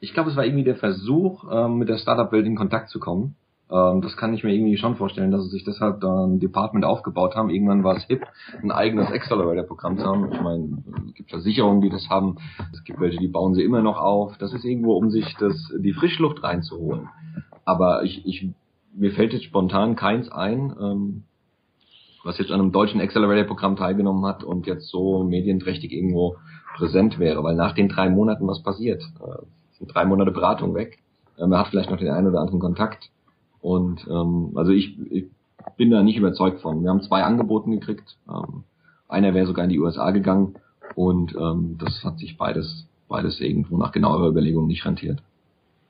Ich 0.00 0.14
glaube, 0.14 0.30
es 0.30 0.36
war 0.36 0.44
irgendwie 0.44 0.64
der 0.64 0.76
Versuch, 0.76 1.44
ähm, 1.50 1.78
mit 1.78 1.88
der 1.88 1.98
Startup-Welt 1.98 2.46
in 2.46 2.56
Kontakt 2.56 2.88
zu 2.88 2.98
kommen. 2.98 3.36
Ähm, 3.70 4.02
das 4.02 4.16
kann 4.16 4.34
ich 4.34 4.44
mir 4.44 4.52
irgendwie 4.52 4.76
schon 4.76 4.96
vorstellen, 4.96 5.30
dass 5.30 5.44
sie 5.44 5.50
sich 5.50 5.64
deshalb 5.64 6.00
da 6.00 6.26
ein 6.26 6.40
Department 6.40 6.84
aufgebaut 6.84 7.34
haben. 7.34 7.50
Irgendwann 7.50 7.84
war 7.84 7.96
es 7.96 8.04
hip, 8.04 8.22
ein 8.62 8.70
eigenes 8.70 9.10
Accelerator-Programm 9.10 9.98
zu 9.98 10.04
haben. 10.04 10.32
Ich 10.32 10.40
meine, 10.40 10.82
es 11.08 11.14
gibt 11.14 11.30
Versicherungen, 11.30 11.80
die 11.80 11.88
das 11.88 12.08
haben. 12.10 12.36
Es 12.72 12.84
gibt 12.84 13.00
welche, 13.00 13.18
die 13.18 13.28
bauen 13.28 13.54
sie 13.54 13.62
immer 13.62 13.80
noch 13.80 13.98
auf. 13.98 14.36
Das 14.38 14.52
ist 14.52 14.64
irgendwo, 14.64 14.94
um 14.94 15.10
sich 15.10 15.34
das, 15.38 15.54
die 15.78 15.94
Frischluft 15.94 16.42
reinzuholen. 16.42 17.08
Aber 17.64 18.02
ich, 18.02 18.26
ich, 18.26 18.48
mir 18.94 19.12
fällt 19.12 19.32
jetzt 19.32 19.44
spontan 19.44 19.96
keins 19.96 20.30
ein, 20.30 20.74
ähm, 20.80 21.24
was 22.24 22.38
jetzt 22.38 22.50
an 22.50 22.60
einem 22.60 22.72
deutschen 22.72 23.00
Accelerator-Programm 23.00 23.76
teilgenommen 23.76 24.26
hat 24.26 24.44
und 24.44 24.66
jetzt 24.66 24.88
so 24.88 25.24
medienträchtig 25.24 25.92
irgendwo 25.92 26.36
präsent 26.76 27.18
wäre, 27.18 27.42
weil 27.42 27.54
nach 27.54 27.74
den 27.74 27.88
drei 27.88 28.08
Monaten 28.08 28.46
was 28.46 28.62
passiert. 28.62 29.02
Äh, 29.20 29.44
sind 29.78 29.94
drei 29.94 30.04
Monate 30.04 30.30
Beratung 30.30 30.74
weg. 30.74 30.98
Äh, 31.36 31.46
man 31.46 31.58
hat 31.58 31.68
vielleicht 31.68 31.90
noch 31.90 31.98
den 31.98 32.10
einen 32.10 32.28
oder 32.28 32.40
anderen 32.40 32.60
Kontakt. 32.60 33.10
Und 33.60 34.06
ähm, 34.08 34.52
also 34.54 34.72
ich, 34.72 34.98
ich 35.10 35.26
bin 35.76 35.90
da 35.90 36.02
nicht 36.02 36.16
überzeugt 36.16 36.60
von. 36.60 36.82
Wir 36.82 36.90
haben 36.90 37.02
zwei 37.02 37.22
Angeboten 37.22 37.70
gekriegt. 37.70 38.16
Ähm, 38.28 38.64
einer 39.08 39.34
wäre 39.34 39.46
sogar 39.46 39.64
in 39.64 39.70
die 39.70 39.80
USA 39.80 40.10
gegangen 40.10 40.54
und 40.94 41.34
ähm, 41.34 41.76
das 41.78 42.02
hat 42.02 42.18
sich 42.18 42.36
beides 42.38 42.86
beides 43.12 43.40
irgendwo 43.40 43.76
nach 43.76 43.92
genauerer 43.92 44.28
Überlegung 44.28 44.66
nicht 44.66 44.84
rentiert. 44.84 45.22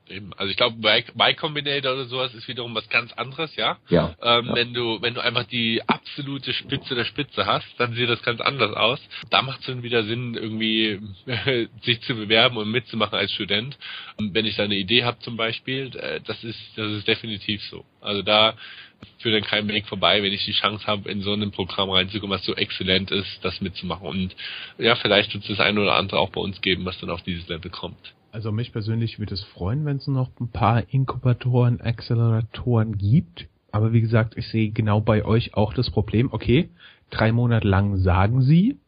Eben. 0.08 0.32
Also 0.34 0.50
ich 0.50 0.56
glaube, 0.56 0.76
Y 0.78 1.36
Combinator 1.36 1.92
oder 1.92 2.04
sowas 2.06 2.34
ist 2.34 2.48
wiederum 2.48 2.74
was 2.74 2.88
ganz 2.88 3.12
anderes, 3.12 3.54
ja. 3.56 3.78
Ja, 3.88 4.14
ähm, 4.20 4.46
ja. 4.46 4.54
Wenn 4.54 4.74
du 4.74 5.00
wenn 5.00 5.14
du 5.14 5.20
einfach 5.20 5.44
die 5.44 5.80
absolute 5.86 6.52
Spitze 6.52 6.94
der 6.94 7.04
Spitze 7.04 7.46
hast, 7.46 7.66
dann 7.78 7.94
sieht 7.94 8.08
das 8.08 8.22
ganz 8.22 8.40
anders 8.40 8.74
aus. 8.74 9.00
Da 9.30 9.42
macht 9.42 9.60
es 9.60 9.66
dann 9.66 9.82
wieder 9.82 10.02
Sinn, 10.04 10.34
irgendwie 10.34 11.00
sich 11.82 12.00
zu 12.02 12.14
bewerben 12.14 12.56
und 12.56 12.70
mitzumachen 12.70 13.18
als 13.18 13.32
Student. 13.32 13.78
Und 14.16 14.34
wenn 14.34 14.44
ich 14.44 14.56
da 14.56 14.64
eine 14.64 14.76
Idee 14.76 15.04
habe 15.04 15.18
zum 15.20 15.36
Beispiel, 15.36 15.96
äh, 15.96 16.20
das 16.20 16.42
ist 16.42 16.60
das 16.76 16.90
ist 16.90 17.06
definitiv 17.06 17.62
so. 17.64 17.84
Also 18.00 18.22
da 18.22 18.54
führt 19.18 19.34
dann 19.34 19.48
kein 19.48 19.68
Weg 19.68 19.86
vorbei, 19.86 20.22
wenn 20.22 20.32
ich 20.32 20.44
die 20.44 20.52
Chance 20.52 20.86
habe, 20.86 21.10
in 21.10 21.22
so 21.22 21.32
ein 21.32 21.50
Programm 21.52 21.90
reinzukommen, 21.90 22.36
was 22.36 22.44
so 22.44 22.54
exzellent 22.54 23.10
ist, 23.10 23.38
das 23.42 23.60
mitzumachen. 23.60 24.06
Und 24.06 24.36
ja, 24.78 24.96
vielleicht 24.96 25.32
wird 25.32 25.44
es 25.44 25.50
das 25.50 25.60
eine 25.60 25.80
oder 25.80 25.94
andere 25.94 26.20
auch 26.20 26.30
bei 26.30 26.40
uns 26.40 26.60
geben, 26.60 26.84
was 26.84 26.98
dann 26.98 27.10
auf 27.10 27.22
dieses 27.22 27.48
Level 27.48 27.70
kommt. 27.70 28.14
Also 28.32 28.50
mich 28.50 28.72
persönlich 28.72 29.18
würde 29.18 29.34
es 29.34 29.44
freuen, 29.44 29.84
wenn 29.84 29.98
es 29.98 30.06
noch 30.06 30.30
ein 30.40 30.48
paar 30.48 30.88
Inkubatoren, 30.88 31.82
Acceleratoren 31.82 32.96
gibt. 32.96 33.46
Aber 33.70 33.92
wie 33.92 34.00
gesagt, 34.00 34.38
ich 34.38 34.48
sehe 34.48 34.70
genau 34.70 35.02
bei 35.02 35.22
euch 35.26 35.52
auch 35.54 35.74
das 35.74 35.90
Problem. 35.90 36.30
Okay, 36.32 36.70
drei 37.10 37.30
Monate 37.30 37.68
lang 37.68 37.98
sagen 37.98 38.40
sie, 38.40 38.78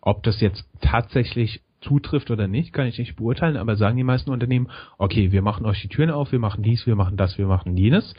ob 0.00 0.22
das 0.22 0.40
jetzt 0.40 0.64
tatsächlich 0.80 1.60
zutrifft 1.80 2.30
oder 2.30 2.46
nicht, 2.46 2.72
kann 2.72 2.86
ich 2.86 2.98
nicht 2.98 3.16
beurteilen, 3.16 3.56
aber 3.56 3.74
sagen 3.74 3.96
die 3.96 4.04
meisten 4.04 4.30
Unternehmen, 4.30 4.68
okay, 4.96 5.32
wir 5.32 5.42
machen 5.42 5.66
euch 5.66 5.82
die 5.82 5.88
Türen 5.88 6.10
auf, 6.10 6.30
wir 6.30 6.38
machen 6.38 6.62
dies, 6.62 6.86
wir 6.86 6.94
machen 6.94 7.16
das, 7.16 7.36
wir 7.36 7.46
machen 7.46 7.76
jenes. 7.76 8.14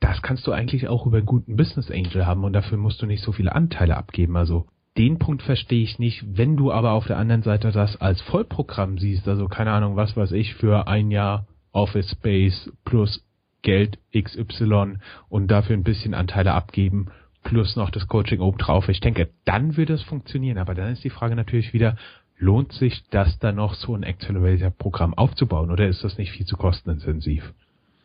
Das 0.00 0.22
kannst 0.22 0.44
du 0.48 0.52
eigentlich 0.52 0.88
auch 0.88 1.06
über 1.06 1.18
einen 1.18 1.26
guten 1.26 1.56
Business 1.56 1.88
Angel 1.88 2.26
haben 2.26 2.42
und 2.42 2.52
dafür 2.52 2.78
musst 2.78 3.00
du 3.00 3.06
nicht 3.06 3.22
so 3.22 3.30
viele 3.30 3.54
Anteile 3.54 3.96
abgeben. 3.96 4.36
Also 4.36 4.66
den 4.98 5.18
Punkt 5.18 5.42
verstehe 5.42 5.82
ich 5.82 5.98
nicht. 5.98 6.24
Wenn 6.36 6.56
du 6.56 6.72
aber 6.72 6.92
auf 6.92 7.06
der 7.06 7.18
anderen 7.18 7.42
Seite 7.42 7.70
das 7.70 7.96
als 8.00 8.20
Vollprogramm 8.22 8.98
siehst, 8.98 9.28
also 9.28 9.48
keine 9.48 9.72
Ahnung, 9.72 9.96
was 9.96 10.16
weiß 10.16 10.32
ich, 10.32 10.54
für 10.54 10.88
ein 10.88 11.10
Jahr 11.10 11.46
Office 11.72 12.10
Space 12.12 12.72
plus 12.84 13.22
Geld 13.62 13.98
XY 14.16 14.94
und 15.28 15.50
dafür 15.50 15.76
ein 15.76 15.82
bisschen 15.82 16.14
Anteile 16.14 16.52
abgeben, 16.52 17.08
plus 17.42 17.76
noch 17.76 17.90
das 17.90 18.08
Coaching 18.08 18.40
oben 18.40 18.58
drauf. 18.58 18.88
Ich 18.88 19.00
denke, 19.00 19.28
dann 19.44 19.76
würde 19.76 19.94
es 19.94 20.02
funktionieren. 20.02 20.58
Aber 20.58 20.74
dann 20.74 20.92
ist 20.92 21.04
die 21.04 21.10
Frage 21.10 21.36
natürlich 21.36 21.72
wieder, 21.72 21.96
lohnt 22.38 22.72
sich 22.72 23.02
das 23.10 23.38
dann 23.38 23.56
noch 23.56 23.74
so 23.74 23.94
ein 23.94 24.04
Accelerator-Programm 24.04 25.14
aufzubauen 25.14 25.70
oder 25.70 25.86
ist 25.88 26.04
das 26.04 26.18
nicht 26.18 26.32
viel 26.32 26.46
zu 26.46 26.56
kostenintensiv? 26.56 27.52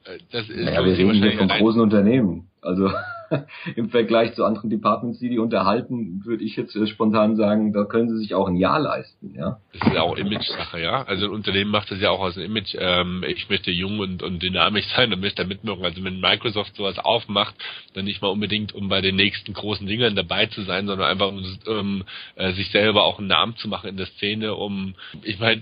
Äh, 0.05 0.19
Das 0.31 0.49
ist 0.49 0.65
Naja, 0.65 0.83
wir 0.83 0.97
reden 0.97 1.13
hier 1.13 1.37
von 1.37 1.47
großen 1.47 1.81
Unternehmen. 1.81 2.47
Also 2.61 2.89
im 3.75 3.89
Vergleich 3.89 4.33
zu 4.33 4.43
anderen 4.45 4.69
Departments, 4.69 5.19
die 5.19 5.29
die 5.29 5.39
unterhalten, 5.39 6.21
würde 6.25 6.43
ich 6.43 6.55
jetzt 6.55 6.75
äh, 6.75 6.87
spontan 6.87 7.35
sagen, 7.35 7.73
da 7.73 7.85
können 7.85 8.09
sie 8.09 8.17
sich 8.17 8.35
auch 8.35 8.47
ein 8.47 8.55
Jahr 8.55 8.79
leisten. 8.79 9.33
Ja, 9.35 9.59
Das 9.73 9.87
ist 9.87 9.93
ja 9.93 10.01
auch 10.01 10.17
Image-Sache, 10.17 10.81
ja. 10.81 11.03
Also 11.03 11.25
ein 11.27 11.31
Unternehmen 11.31 11.71
macht 11.71 11.91
das 11.91 11.99
ja 11.99 12.09
auch 12.09 12.19
aus 12.19 12.35
dem 12.35 12.43
Image. 12.43 12.75
Ähm, 12.77 13.23
ich 13.27 13.49
möchte 13.49 13.71
jung 13.71 13.99
und, 13.99 14.23
und 14.23 14.41
dynamisch 14.41 14.85
sein 14.95 15.13
und 15.13 15.21
möchte 15.21 15.43
da 15.43 15.47
mitwirken. 15.47 15.85
Also 15.85 16.03
wenn 16.03 16.19
Microsoft 16.19 16.75
sowas 16.75 16.99
aufmacht, 16.99 17.55
dann 17.93 18.05
nicht 18.05 18.21
mal 18.21 18.29
unbedingt, 18.29 18.73
um 18.73 18.89
bei 18.89 19.01
den 19.01 19.15
nächsten 19.15 19.53
großen 19.53 19.87
Dingern 19.87 20.15
dabei 20.15 20.47
zu 20.47 20.63
sein, 20.63 20.87
sondern 20.87 21.07
einfach 21.07 21.27
um, 21.27 21.43
um 21.67 22.03
äh, 22.35 22.53
sich 22.53 22.69
selber 22.71 23.03
auch 23.03 23.19
einen 23.19 23.27
Namen 23.27 23.55
zu 23.57 23.67
machen 23.67 23.89
in 23.89 23.97
der 23.97 24.07
Szene, 24.07 24.55
um, 24.55 24.95
ich 25.23 25.39
meine, 25.39 25.61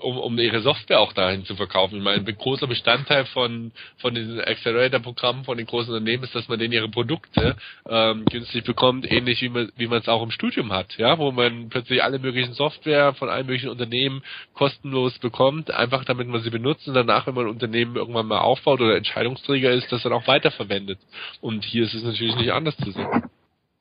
um, 0.00 0.18
um 0.18 0.38
ihre 0.38 0.60
Software 0.60 1.00
auch 1.00 1.12
dahin 1.12 1.44
zu 1.44 1.56
verkaufen. 1.56 1.96
Ich 1.96 2.02
meine, 2.02 2.24
ein 2.24 2.38
großer 2.38 2.66
Bestandteil 2.66 3.26
von, 3.26 3.72
von 3.98 4.14
diesen 4.14 4.40
Accelerator-Programmen 4.40 5.44
von 5.44 5.58
den 5.58 5.66
großen 5.66 5.92
Unternehmen 5.92 6.24
ist, 6.24 6.34
dass 6.34 6.48
man 6.48 6.58
denen 6.58 6.72
ihre 6.72 6.88
Produkte 6.88 7.56
ähm, 7.88 8.24
günstig 8.26 8.64
bekommt, 8.64 9.10
ähnlich 9.10 9.42
wie 9.42 9.48
man 9.48 9.72
wie 9.76 9.86
man 9.86 9.98
es 9.98 10.08
auch 10.08 10.22
im 10.22 10.30
Studium 10.30 10.72
hat, 10.72 10.96
ja, 10.98 11.18
wo 11.18 11.32
man 11.32 11.68
plötzlich 11.68 12.02
alle 12.02 12.18
möglichen 12.18 12.54
Software 12.54 13.14
von 13.14 13.28
allen 13.28 13.46
möglichen 13.46 13.70
Unternehmen 13.70 14.22
kostenlos 14.54 15.18
bekommt, 15.18 15.70
einfach 15.70 16.04
damit 16.04 16.28
man 16.28 16.42
sie 16.42 16.50
benutzt 16.50 16.88
und 16.88 16.94
danach, 16.94 17.26
wenn 17.26 17.34
man 17.34 17.46
ein 17.46 17.50
Unternehmen 17.50 17.96
irgendwann 17.96 18.26
mal 18.26 18.38
aufbaut 18.38 18.80
oder 18.80 18.96
Entscheidungsträger 18.96 19.72
ist, 19.72 19.90
das 19.92 20.02
dann 20.02 20.12
auch 20.12 20.26
weiterverwendet. 20.26 20.98
Und 21.40 21.64
hier 21.64 21.84
ist 21.84 21.94
es 21.94 22.04
natürlich 22.04 22.36
nicht 22.36 22.52
anders 22.52 22.76
zu 22.76 22.90
sehen. 22.92 23.24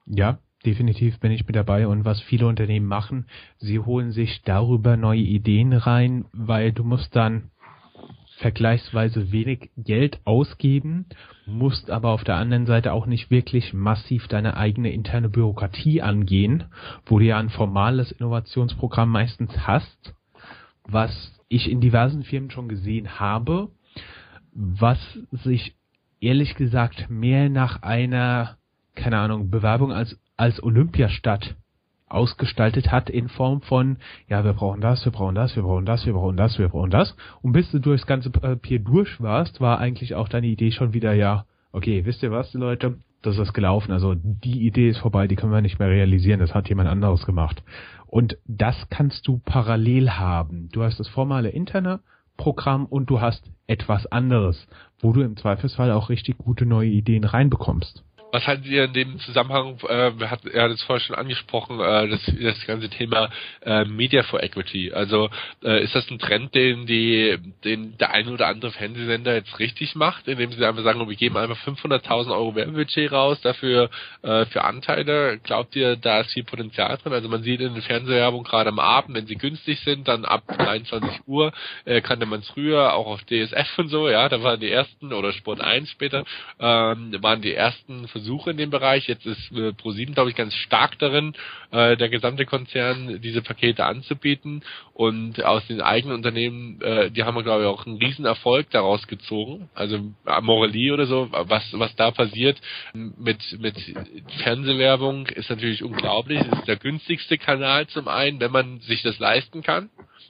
Ja, 0.05 0.39
definitiv 0.67 1.19
bin 1.19 1.31
ich 1.31 1.47
mit 1.47 1.55
dabei. 1.55 1.87
Und 1.87 2.05
was 2.05 2.21
viele 2.21 2.45
Unternehmen 2.45 2.85
machen, 2.85 3.25
sie 3.57 3.79
holen 3.79 4.11
sich 4.11 4.41
darüber 4.43 4.97
neue 4.97 5.21
Ideen 5.21 5.73
rein, 5.73 6.25
weil 6.33 6.73
du 6.73 6.83
musst 6.83 7.15
dann 7.15 7.49
vergleichsweise 8.39 9.31
wenig 9.31 9.71
Geld 9.77 10.19
ausgeben, 10.25 11.07
musst 11.47 11.89
aber 11.89 12.09
auf 12.09 12.23
der 12.23 12.35
anderen 12.35 12.67
Seite 12.67 12.93
auch 12.93 13.07
nicht 13.07 13.31
wirklich 13.31 13.73
massiv 13.73 14.27
deine 14.27 14.57
eigene 14.57 14.91
interne 14.91 15.29
Bürokratie 15.29 16.03
angehen, 16.03 16.65
wo 17.05 17.17
du 17.17 17.25
ja 17.25 17.39
ein 17.39 17.49
formales 17.49 18.11
Innovationsprogramm 18.11 19.09
meistens 19.09 19.51
hast, 19.65 20.13
was 20.83 21.33
ich 21.47 21.71
in 21.71 21.81
diversen 21.81 22.23
Firmen 22.23 22.51
schon 22.51 22.67
gesehen 22.67 23.19
habe, 23.19 23.69
was 24.51 24.99
sich 25.31 25.75
ehrlich 26.19 26.55
gesagt 26.55 27.09
mehr 27.09 27.49
nach 27.49 27.81
einer, 27.81 28.57
keine 28.93 29.17
Ahnung, 29.17 29.49
Bewerbung 29.49 29.91
als, 29.91 30.19
als 30.37 30.61
Olympiastadt 30.61 31.55
ausgestaltet 32.09 32.91
hat 32.91 33.09
in 33.09 33.27
Form 33.27 33.61
von, 33.61 33.97
ja, 34.29 34.45
wir 34.45 34.53
brauchen 34.53 34.81
das, 34.81 35.03
wir 35.03 35.11
brauchen 35.11 35.35
das, 35.35 35.55
wir 35.55 35.63
brauchen 35.63 35.85
das, 35.85 36.05
wir 36.05 36.13
brauchen 36.13 36.37
das, 36.37 36.57
wir 36.57 36.69
brauchen 36.69 36.89
das. 36.89 37.15
Und 37.41 37.51
bis 37.51 37.69
du 37.71 37.79
durchs 37.79 38.07
ganze 38.07 38.29
Papier 38.29 38.79
durch 38.79 39.21
warst, 39.21 39.59
war 39.59 39.79
eigentlich 39.79 40.15
auch 40.15 40.29
deine 40.29 40.47
Idee 40.47 40.71
schon 40.71 40.93
wieder, 40.93 41.13
ja, 41.13 41.45
okay, 41.73 42.05
wisst 42.05 42.23
ihr 42.23 42.31
was, 42.31 42.53
Leute, 42.53 42.97
das 43.23 43.37
ist 43.37 43.53
gelaufen. 43.53 43.91
Also 43.91 44.15
die 44.15 44.65
Idee 44.65 44.89
ist 44.89 44.99
vorbei, 44.99 45.27
die 45.27 45.35
können 45.35 45.51
wir 45.51 45.61
nicht 45.61 45.79
mehr 45.79 45.89
realisieren, 45.89 46.39
das 46.39 46.53
hat 46.53 46.69
jemand 46.69 46.89
anderes 46.89 47.25
gemacht. 47.25 47.61
Und 48.05 48.37
das 48.45 48.75
kannst 48.89 49.27
du 49.27 49.39
parallel 49.43 50.11
haben. 50.11 50.69
Du 50.71 50.83
hast 50.83 50.99
das 50.99 51.09
formale 51.09 51.49
interne 51.49 51.99
Programm 52.37 52.85
und 52.85 53.09
du 53.09 53.19
hast 53.19 53.51
etwas 53.65 54.05
anderes, 54.05 54.67
wo 54.99 55.11
du 55.11 55.21
im 55.21 55.35
Zweifelsfall 55.35 55.91
auch 55.91 56.09
richtig 56.09 56.37
gute 56.37 56.65
neue 56.65 56.89
Ideen 56.89 57.25
reinbekommst. 57.25 58.05
Was 58.31 58.45
haltet 58.45 58.65
ihr 58.65 58.83
in 58.85 58.93
dem 58.93 59.19
Zusammenhang, 59.19 59.79
äh, 59.87 60.19
wir 60.19 60.29
hatten, 60.29 60.49
er 60.49 60.63
hat 60.63 60.71
es 60.71 60.83
vorher 60.83 61.03
schon 61.03 61.15
angesprochen, 61.15 61.79
äh, 61.79 62.09
das, 62.09 62.21
das 62.25 62.67
ganze 62.67 62.89
Thema 62.89 63.29
äh, 63.65 63.85
Media 63.85 64.23
for 64.23 64.43
Equity. 64.43 64.91
Also 64.91 65.29
äh, 65.63 65.81
ist 65.83 65.95
das 65.95 66.09
ein 66.11 66.19
Trend, 66.19 66.53
den 66.53 66.85
die, 66.85 67.37
den 67.63 67.97
der 67.97 68.11
ein 68.11 68.27
oder 68.27 68.47
andere 68.47 68.71
Fernsehsender 68.71 69.33
jetzt 69.33 69.57
richtig 69.59 69.95
macht, 69.95 70.27
indem 70.27 70.51
sie 70.51 70.65
einfach 70.65 70.83
sagen, 70.83 71.07
wir 71.07 71.15
geben 71.15 71.37
einfach 71.37 71.57
500.000 71.65 72.31
Euro 72.31 72.53
Werbebudget 72.53 73.11
raus 73.13 73.39
dafür 73.41 73.89
äh, 74.23 74.45
für 74.47 74.63
Anteile? 74.65 75.39
Glaubt 75.39 75.75
ihr, 75.77 75.95
da 75.95 76.19
ist 76.19 76.33
viel 76.33 76.43
Potenzial 76.43 76.97
drin? 76.97 77.13
Also 77.13 77.29
man 77.29 77.43
sieht 77.43 77.61
in 77.61 77.75
der 77.75 77.83
Fernsehwerbung 77.83 78.43
gerade 78.43 78.69
am 78.69 78.79
Abend, 78.79 79.15
wenn 79.15 79.27
sie 79.27 79.35
günstig 79.35 79.79
sind, 79.81 80.07
dann 80.07 80.25
ab 80.25 80.43
23 80.47 81.21
Uhr 81.27 81.53
äh, 81.85 82.01
kannte 82.01 82.25
man 82.25 82.41
es 82.41 82.49
früher 82.49 82.93
auch 82.93 83.07
auf 83.07 83.23
DSF 83.23 83.77
und 83.77 83.87
so, 83.87 84.09
ja, 84.09 84.27
da 84.27 84.43
waren 84.43 84.59
die 84.59 84.69
ersten 84.69 85.13
oder 85.13 85.31
Sport 85.31 85.61
1 85.61 85.89
später 85.89 86.25
ähm, 86.59 87.15
waren 87.21 87.41
die 87.41 87.53
ersten 87.53 88.07
Versuche 88.17 88.51
in 88.51 88.57
dem 88.57 88.69
Bereich. 88.69 89.07
Jetzt 89.07 89.25
ist 89.25 89.51
äh, 89.51 89.73
ProSieben, 89.73 90.13
glaube 90.13 90.29
ich, 90.29 90.35
ganz 90.35 90.53
stark 90.55 90.97
darin, 90.99 91.33
äh, 91.71 91.95
der 91.97 92.09
gesamte 92.09 92.45
Konzern 92.45 93.21
diese 93.21 93.41
Pakete 93.41 93.85
anzubieten. 93.85 94.63
Und 94.93 95.43
aus 95.43 95.65
den 95.67 95.81
eigenen 95.81 96.15
Unternehmen, 96.15 96.81
äh, 96.81 97.11
die 97.11 97.23
haben, 97.23 97.41
glaube 97.43 97.63
ich, 97.63 97.67
auch 97.67 97.85
einen 97.85 97.97
riesen 97.97 98.25
Erfolg 98.25 98.69
daraus 98.71 99.07
gezogen. 99.07 99.69
Also 99.75 99.99
Amorelie 100.25 100.93
oder 100.93 101.05
so, 101.05 101.29
was, 101.31 101.63
was 101.73 101.95
da 101.95 102.11
passiert 102.11 102.59
mit, 102.93 103.39
mit 103.59 103.75
Fernsehwerbung 104.43 105.27
ist 105.27 105.49
natürlich 105.49 105.83
unglaublich. 105.83 106.39
Es 106.39 106.59
ist 106.59 106.67
der 106.67 106.77
günstigste 106.77 107.37
Kanal 107.37 107.87
zum 107.87 108.07
einen, 108.07 108.39
wenn 108.39 108.51
man 108.51 108.79
sich 108.81 109.03
das 109.03 109.19
leisten 109.19 109.61
kann. 109.61 109.89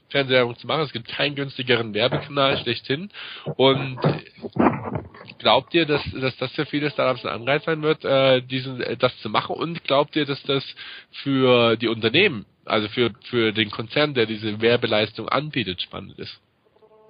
Fernsehwerbung 0.09 0.57
zu 0.57 0.67
machen. 0.67 0.81
Es 0.81 0.93
gibt 0.93 1.07
keinen 1.07 1.35
günstigeren 1.35 1.93
Werbekanal 1.93 2.57
schlechthin. 2.59 3.09
Und 3.55 3.99
glaubt 5.39 5.73
ihr, 5.73 5.85
dass, 5.85 6.01
dass 6.11 6.35
das 6.37 6.51
für 6.53 6.65
viele 6.65 6.89
Startups 6.91 7.25
ein 7.25 7.31
Anreiz 7.31 7.65
sein 7.65 7.76
wird, 7.81 8.03
äh, 8.05 8.41
diesen, 8.41 8.81
äh, 8.81 8.97
das 8.97 9.17
zu 9.19 9.29
machen? 9.29 9.55
Und 9.55 9.83
glaubt 9.83 10.15
ihr, 10.15 10.25
dass 10.25 10.41
das 10.43 10.63
für 11.23 11.75
die 11.77 11.87
Unternehmen, 11.87 12.45
also 12.65 12.87
für, 12.89 13.11
für 13.29 13.51
den 13.51 13.71
Konzern, 13.71 14.13
der 14.13 14.25
diese 14.25 14.61
Werbeleistung 14.61 15.29
anbietet, 15.29 15.81
spannend 15.81 16.17
ist? 16.19 16.39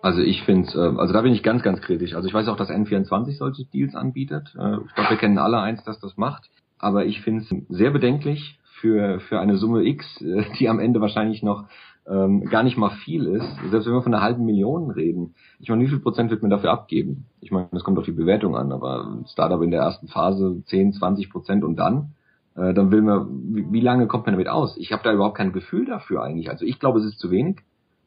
Also 0.02 0.22
ich 0.22 0.44
finde 0.44 0.72
äh, 0.74 1.00
also 1.00 1.14
da 1.14 1.22
bin 1.22 1.34
ich 1.34 1.44
ganz, 1.44 1.64
ganz 1.64 1.82
kritisch. 1.82 2.14
Also 2.14 2.28
ich 2.28 2.34
weiß 2.34 2.48
auch, 2.48 2.58
dass 2.58 2.70
N24 2.70 3.38
solche 3.38 3.66
Deals 3.66 3.96
anbietet. 3.96 4.54
Äh, 4.58 4.78
ich 4.86 4.94
glaube, 4.96 5.10
wir 5.10 5.18
kennen 5.18 5.38
alle 5.38 5.60
eins, 5.60 5.84
dass 5.84 6.00
das 6.00 6.18
macht. 6.18 6.50
Aber 6.80 7.06
ich 7.06 7.22
finde 7.22 7.42
es 7.42 7.50
sehr 7.70 7.92
bedenklich 7.92 8.60
für, 8.80 9.20
für 9.22 9.40
eine 9.40 9.58
Summe 9.58 9.84
X, 9.84 10.22
äh, 10.22 10.46
die 10.60 10.70
am 10.70 10.80
Ende 10.80 11.02
wahrscheinlich 11.02 11.44
noch 11.44 11.66
ähm, 12.10 12.46
gar 12.46 12.64
nicht 12.64 12.78
mal 12.78 12.92
viel 13.04 13.26
ist, 13.26 13.48
selbst 13.70 13.86
wenn 13.86 13.94
wir 13.94 14.02
von 14.02 14.14
einer 14.14 14.24
halben 14.24 14.46
Million 14.46 14.92
reden. 14.92 15.36
Ich 15.60 15.70
meine, 15.70 15.84
wie 15.84 15.90
viel 15.90 16.00
Prozent 16.00 16.32
wird 16.32 16.42
man 16.42 16.52
dafür 16.52 16.72
abgeben? 16.72 17.26
Ich 17.42 17.52
meine, 17.52 17.68
das 17.72 17.84
kommt 17.84 17.98
auf 17.98 18.06
die 18.06 18.12
Bewertung 18.12 18.56
an, 18.56 18.72
aber 18.72 19.24
Startup 19.28 19.62
in 19.62 19.72
der 19.72 19.82
ersten 19.82 20.08
Phase 20.08 20.64
10, 20.66 20.94
20 20.94 21.30
Prozent 21.30 21.64
und 21.64 21.76
dann? 21.78 22.14
Äh, 22.56 22.74
dann 22.74 22.92
will 22.92 23.02
man, 23.02 23.28
wie, 23.54 23.72
wie 23.72 23.82
lange 23.82 24.08
kommt 24.08 24.26
man 24.26 24.34
damit 24.34 24.48
aus? 24.48 24.78
Ich 24.78 24.94
habe 24.94 25.04
da 25.04 25.12
überhaupt 25.12 25.38
kein 25.38 25.52
Gefühl 25.52 25.86
dafür 25.86 26.24
eigentlich. 26.24 26.50
Also 26.50 26.66
ich 26.66 26.80
glaube, 26.80 27.00
es 27.00 27.06
ist 27.06 27.20
zu 27.20 27.30
wenig. 27.30 27.58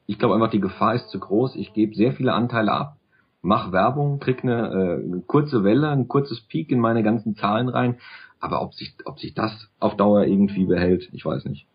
Ich 0.06 0.18
glaube 0.18 0.34
einfach, 0.34 0.50
die 0.50 0.60
Gefahr 0.60 0.94
ist 0.94 1.08
zu 1.10 1.20
groß. 1.20 1.54
Ich 1.56 1.72
gebe 1.72 1.94
sehr 1.94 2.12
viele 2.12 2.32
Anteile 2.32 2.72
ab, 2.72 2.96
mach 3.42 3.70
Werbung, 3.70 4.18
krieg 4.18 4.42
eine, 4.42 4.68
äh, 4.68 5.04
eine 5.04 5.20
kurze 5.26 5.62
Welle, 5.62 5.88
ein 5.88 6.08
kurzes 6.08 6.40
Peak 6.40 6.72
in 6.72 6.80
meine 6.80 7.02
ganzen 7.02 7.36
Zahlen 7.36 7.68
rein. 7.68 7.98
Aber 8.40 8.62
ob 8.62 8.72
sich, 8.72 8.94
ob 9.04 9.20
sich 9.20 9.34
das 9.34 9.68
auf 9.78 9.96
Dauer 9.96 10.24
irgendwie 10.24 10.64
behält, 10.64 11.10
ich 11.12 11.24
weiß 11.24 11.44
nicht. 11.44 11.66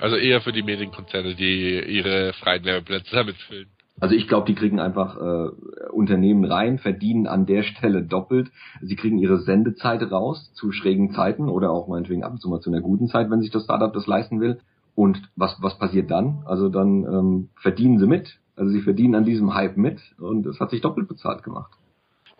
Also 0.00 0.16
eher 0.16 0.40
für 0.40 0.52
die 0.52 0.62
Medienkonzerne, 0.62 1.34
die 1.34 1.78
ihre 1.80 2.32
freien 2.32 2.64
Werbeplätze 2.64 3.14
damit 3.14 3.36
füllen. 3.36 3.68
Also 4.00 4.14
ich 4.14 4.28
glaube, 4.28 4.46
die 4.46 4.54
kriegen 4.54 4.80
einfach 4.80 5.16
äh, 5.18 5.50
Unternehmen 5.90 6.46
rein, 6.46 6.78
verdienen 6.78 7.26
an 7.26 7.44
der 7.44 7.62
Stelle 7.62 8.02
doppelt. 8.02 8.50
Sie 8.80 8.96
kriegen 8.96 9.18
ihre 9.18 9.40
Sendezeit 9.40 10.10
raus 10.10 10.52
zu 10.54 10.72
schrägen 10.72 11.12
Zeiten 11.12 11.50
oder 11.50 11.70
auch 11.70 11.86
meinetwegen 11.86 12.24
ab 12.24 12.32
und 12.32 12.40
zu 12.40 12.48
mal 12.48 12.60
zu 12.60 12.70
einer 12.70 12.80
guten 12.80 13.08
Zeit, 13.08 13.30
wenn 13.30 13.42
sich 13.42 13.50
das 13.50 13.64
Startup 13.64 13.92
das 13.92 14.06
leisten 14.06 14.40
will. 14.40 14.60
Und 14.94 15.20
was, 15.36 15.58
was 15.60 15.78
passiert 15.78 16.10
dann? 16.10 16.42
Also 16.46 16.70
dann 16.70 17.04
ähm, 17.04 17.48
verdienen 17.56 17.98
sie 17.98 18.06
mit. 18.06 18.38
Also 18.56 18.70
sie 18.72 18.80
verdienen 18.80 19.14
an 19.14 19.24
diesem 19.24 19.54
Hype 19.54 19.76
mit 19.76 20.00
und 20.18 20.46
es 20.46 20.60
hat 20.60 20.70
sich 20.70 20.80
doppelt 20.80 21.08
bezahlt 21.08 21.42
gemacht 21.42 21.79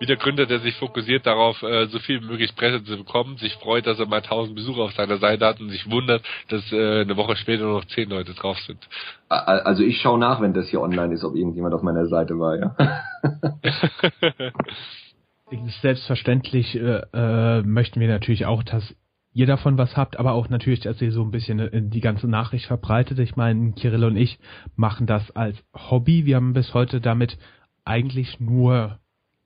wie 0.00 0.06
der 0.06 0.16
Gründer, 0.16 0.46
der 0.46 0.60
sich 0.60 0.74
fokussiert 0.76 1.26
darauf, 1.26 1.62
äh, 1.62 1.86
so 1.88 1.98
viel 1.98 2.22
wie 2.22 2.26
möglich 2.26 2.56
Presse 2.56 2.82
zu 2.82 2.96
bekommen, 2.96 3.36
sich 3.36 3.54
freut, 3.56 3.86
dass 3.86 4.00
er 4.00 4.06
mal 4.06 4.22
1000 4.22 4.56
Besucher 4.56 4.80
auf 4.80 4.92
seiner 4.92 5.18
Seite 5.18 5.44
hat 5.46 5.60
und 5.60 5.68
sich 5.68 5.88
wundert, 5.90 6.24
dass 6.48 6.72
äh, 6.72 7.02
eine 7.02 7.16
Woche 7.16 7.36
später 7.36 7.64
nur 7.64 7.74
noch 7.74 7.84
10 7.84 8.08
Leute 8.08 8.32
drauf 8.32 8.58
sind. 8.60 8.78
Also 9.28 9.84
ich 9.84 10.00
schaue 10.00 10.18
nach, 10.18 10.40
wenn 10.40 10.54
das 10.54 10.68
hier 10.68 10.80
online 10.80 11.14
ist, 11.14 11.22
ob 11.22 11.36
irgendjemand 11.36 11.74
auf 11.74 11.82
meiner 11.82 12.06
Seite 12.06 12.38
war, 12.38 12.56
ja. 12.58 12.74
Selbstverständlich 15.82 16.76
äh, 16.76 17.02
äh, 17.12 17.62
möchten 17.62 18.00
wir 18.00 18.08
natürlich 18.08 18.46
auch, 18.46 18.62
dass 18.62 18.94
ihr 19.32 19.46
davon 19.46 19.76
was 19.76 19.96
habt, 19.96 20.18
aber 20.18 20.32
auch 20.32 20.48
natürlich, 20.48 20.80
dass 20.80 21.00
ihr 21.02 21.12
so 21.12 21.22
ein 21.22 21.30
bisschen 21.30 21.58
äh, 21.58 21.82
die 21.82 22.00
ganze 22.00 22.26
Nachricht 22.26 22.66
verbreitet. 22.66 23.18
Ich 23.18 23.36
meine, 23.36 23.72
Kirill 23.72 24.04
und 24.04 24.16
ich 24.16 24.38
machen 24.76 25.06
das 25.06 25.30
als 25.32 25.56
Hobby. 25.74 26.24
Wir 26.24 26.36
haben 26.36 26.54
bis 26.54 26.72
heute 26.72 27.00
damit 27.00 27.36
eigentlich 27.84 28.40
nur 28.40 28.98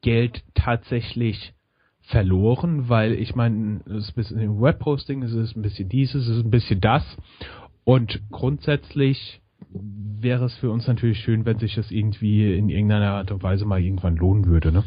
Geld 0.05 0.45
tatsächlich 0.55 1.55
verloren, 2.03 2.91
weil 2.91 3.15
ich 3.15 3.35
meine, 3.35 3.81
es 3.87 4.09
ist 4.09 4.11
ein 4.11 4.15
bisschen 4.17 4.61
Webposting, 4.61 5.23
es 5.23 5.33
ist 5.33 5.57
ein 5.57 5.63
bisschen 5.63 5.89
dies, 5.89 6.15
es 6.15 6.29
ist 6.29 6.45
ein 6.45 6.51
bisschen 6.51 6.83
das. 6.83 7.03
Und 7.85 8.21
grundsätzlich 8.31 9.41
wäre 9.73 10.45
es 10.45 10.55
für 10.57 10.71
uns 10.71 10.87
natürlich 10.87 11.21
schön, 11.21 11.47
wenn 11.47 11.59
sich 11.59 11.75
das 11.75 11.91
irgendwie 11.91 12.55
in 12.55 12.69
irgendeiner 12.69 13.13
Art 13.13 13.31
und 13.31 13.43
Weise 13.43 13.65
mal 13.65 13.81
irgendwann 13.81 14.17
lohnen 14.17 14.45
würde, 14.45 14.73
ne? 14.73 14.85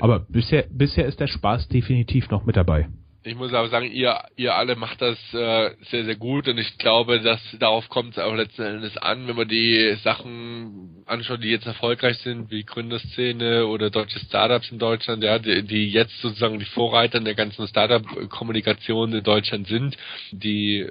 Aber 0.00 0.20
bisher, 0.20 0.64
bisher 0.70 1.04
ist 1.04 1.20
der 1.20 1.26
Spaß 1.26 1.68
definitiv 1.68 2.30
noch 2.30 2.46
mit 2.46 2.56
dabei 2.56 2.88
ich 3.22 3.34
muss 3.34 3.52
aber 3.52 3.68
sagen, 3.68 3.90
ihr, 3.90 4.18
ihr 4.36 4.54
alle 4.54 4.76
macht 4.76 5.02
das 5.02 5.18
äh, 5.34 5.74
sehr, 5.90 6.04
sehr 6.04 6.16
gut 6.16 6.48
und 6.48 6.56
ich 6.56 6.78
glaube, 6.78 7.20
dass 7.20 7.40
darauf 7.58 7.88
kommt 7.90 8.12
es 8.12 8.18
auch 8.18 8.34
letzten 8.34 8.62
Endes 8.62 8.96
an, 8.96 9.28
wenn 9.28 9.36
man 9.36 9.48
die 9.48 9.94
Sachen 10.02 11.04
anschaut, 11.06 11.42
die 11.42 11.50
jetzt 11.50 11.66
erfolgreich 11.66 12.16
sind, 12.18 12.50
wie 12.50 12.64
Gründerszene 12.64 13.66
oder 13.66 13.90
deutsche 13.90 14.20
Startups 14.20 14.70
in 14.70 14.78
Deutschland, 14.78 15.22
ja, 15.22 15.38
die, 15.38 15.62
die 15.64 15.90
jetzt 15.90 16.18
sozusagen 16.22 16.58
die 16.58 16.64
Vorreiter 16.64 17.18
in 17.18 17.26
der 17.26 17.34
ganzen 17.34 17.68
Startup-Kommunikation 17.68 19.12
in 19.12 19.22
Deutschland 19.22 19.66
sind, 19.66 19.98
die 20.30 20.88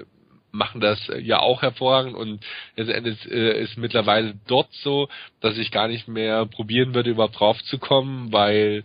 machen 0.52 0.82
das 0.82 1.00
ja 1.22 1.40
auch 1.40 1.62
hervorragend 1.62 2.16
und 2.16 2.44
letzten 2.76 2.94
Endes 2.94 3.26
äh, 3.26 3.62
ist 3.62 3.78
mittlerweile 3.78 4.36
dort 4.48 4.72
so, 4.74 5.08
dass 5.42 5.58
ich 5.58 5.72
gar 5.72 5.88
nicht 5.88 6.08
mehr 6.08 6.46
probieren 6.46 6.94
würde, 6.94 7.12
überhaupt 7.12 7.40
drauf 7.40 7.64
zu 7.64 7.78
kommen, 7.78 8.32
weil 8.32 8.84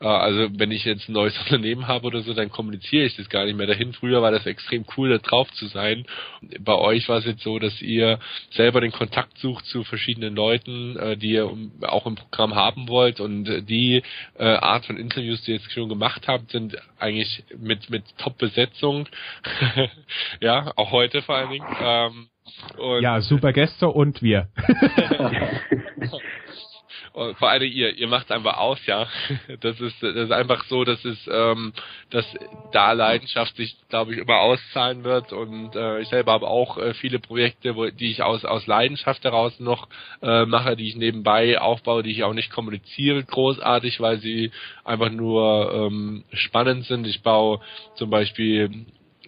also 0.00 0.48
wenn 0.58 0.70
ich 0.70 0.84
jetzt 0.84 1.08
ein 1.08 1.12
neues 1.12 1.38
Unternehmen 1.44 1.88
habe 1.88 2.06
oder 2.06 2.20
so, 2.22 2.34
dann 2.34 2.50
kommuniziere 2.50 3.04
ich 3.04 3.16
das 3.16 3.28
gar 3.28 3.44
nicht 3.44 3.56
mehr 3.56 3.66
dahin. 3.66 3.92
Früher 3.92 4.22
war 4.22 4.30
das 4.30 4.46
extrem 4.46 4.84
cool, 4.96 5.10
da 5.10 5.18
drauf 5.18 5.50
zu 5.52 5.66
sein. 5.66 6.06
Bei 6.60 6.74
euch 6.74 7.08
war 7.08 7.18
es 7.18 7.24
jetzt 7.24 7.42
so, 7.42 7.58
dass 7.58 7.80
ihr 7.80 8.18
selber 8.50 8.80
den 8.80 8.92
Kontakt 8.92 9.38
sucht 9.38 9.64
zu 9.66 9.84
verschiedenen 9.84 10.34
Leuten, 10.34 10.96
äh, 10.96 11.16
die 11.16 11.30
ihr 11.30 11.50
auch 11.82 12.06
im 12.06 12.16
Programm 12.16 12.54
haben 12.54 12.88
wollt 12.88 13.20
und 13.20 13.68
die 13.68 14.02
äh, 14.38 14.44
Art 14.44 14.86
von 14.86 14.96
Interviews, 14.96 15.42
die 15.42 15.52
ihr 15.52 15.56
jetzt 15.58 15.72
schon 15.72 15.88
gemacht 15.88 16.28
habt, 16.28 16.50
sind 16.50 16.76
eigentlich 16.98 17.44
mit 17.58 17.90
mit 17.90 18.04
Top-Besetzung. 18.18 19.08
ja, 20.40 20.72
auch 20.76 20.90
heute 20.92 21.22
vor 21.22 21.36
allen 21.36 21.50
Dingen. 21.50 21.66
Ähm, 21.80 22.28
ja, 23.00 23.20
super 23.20 23.52
Gäste 23.52 23.88
und 23.88 24.22
wir. 24.22 24.48
Und 27.14 27.38
vor 27.38 27.48
allem 27.48 27.70
ihr, 27.70 27.96
ihr 27.96 28.08
macht 28.08 28.32
einfach 28.32 28.56
aus, 28.56 28.84
ja. 28.86 29.06
Das 29.60 29.80
ist, 29.80 30.02
das 30.02 30.16
ist 30.16 30.32
einfach 30.32 30.64
so, 30.64 30.82
dass 30.82 31.04
es, 31.04 31.30
ähm, 31.30 31.72
dass 32.10 32.26
da 32.72 32.90
Leidenschaft 32.90 33.54
sich, 33.54 33.76
glaube 33.88 34.12
ich, 34.12 34.18
immer 34.18 34.40
auszahlen 34.40 35.04
wird. 35.04 35.32
Und 35.32 35.76
äh, 35.76 36.00
ich 36.00 36.08
selber 36.08 36.32
habe 36.32 36.48
auch 36.48 36.76
äh, 36.76 36.92
viele 36.94 37.20
Projekte, 37.20 37.76
wo, 37.76 37.86
die 37.86 38.10
ich 38.10 38.22
aus 38.22 38.44
aus 38.44 38.66
Leidenschaft 38.66 39.22
heraus 39.22 39.60
noch 39.60 39.88
äh, 40.22 40.44
mache, 40.44 40.74
die 40.74 40.88
ich 40.88 40.96
nebenbei 40.96 41.60
aufbaue, 41.60 42.02
die 42.02 42.10
ich 42.10 42.24
auch 42.24 42.34
nicht 42.34 42.50
kommuniziere 42.50 43.22
großartig, 43.22 44.00
weil 44.00 44.18
sie 44.18 44.50
einfach 44.82 45.10
nur 45.10 45.72
ähm, 45.72 46.24
spannend 46.32 46.84
sind. 46.86 47.06
Ich 47.06 47.22
baue 47.22 47.60
zum 47.94 48.10
Beispiel 48.10 48.86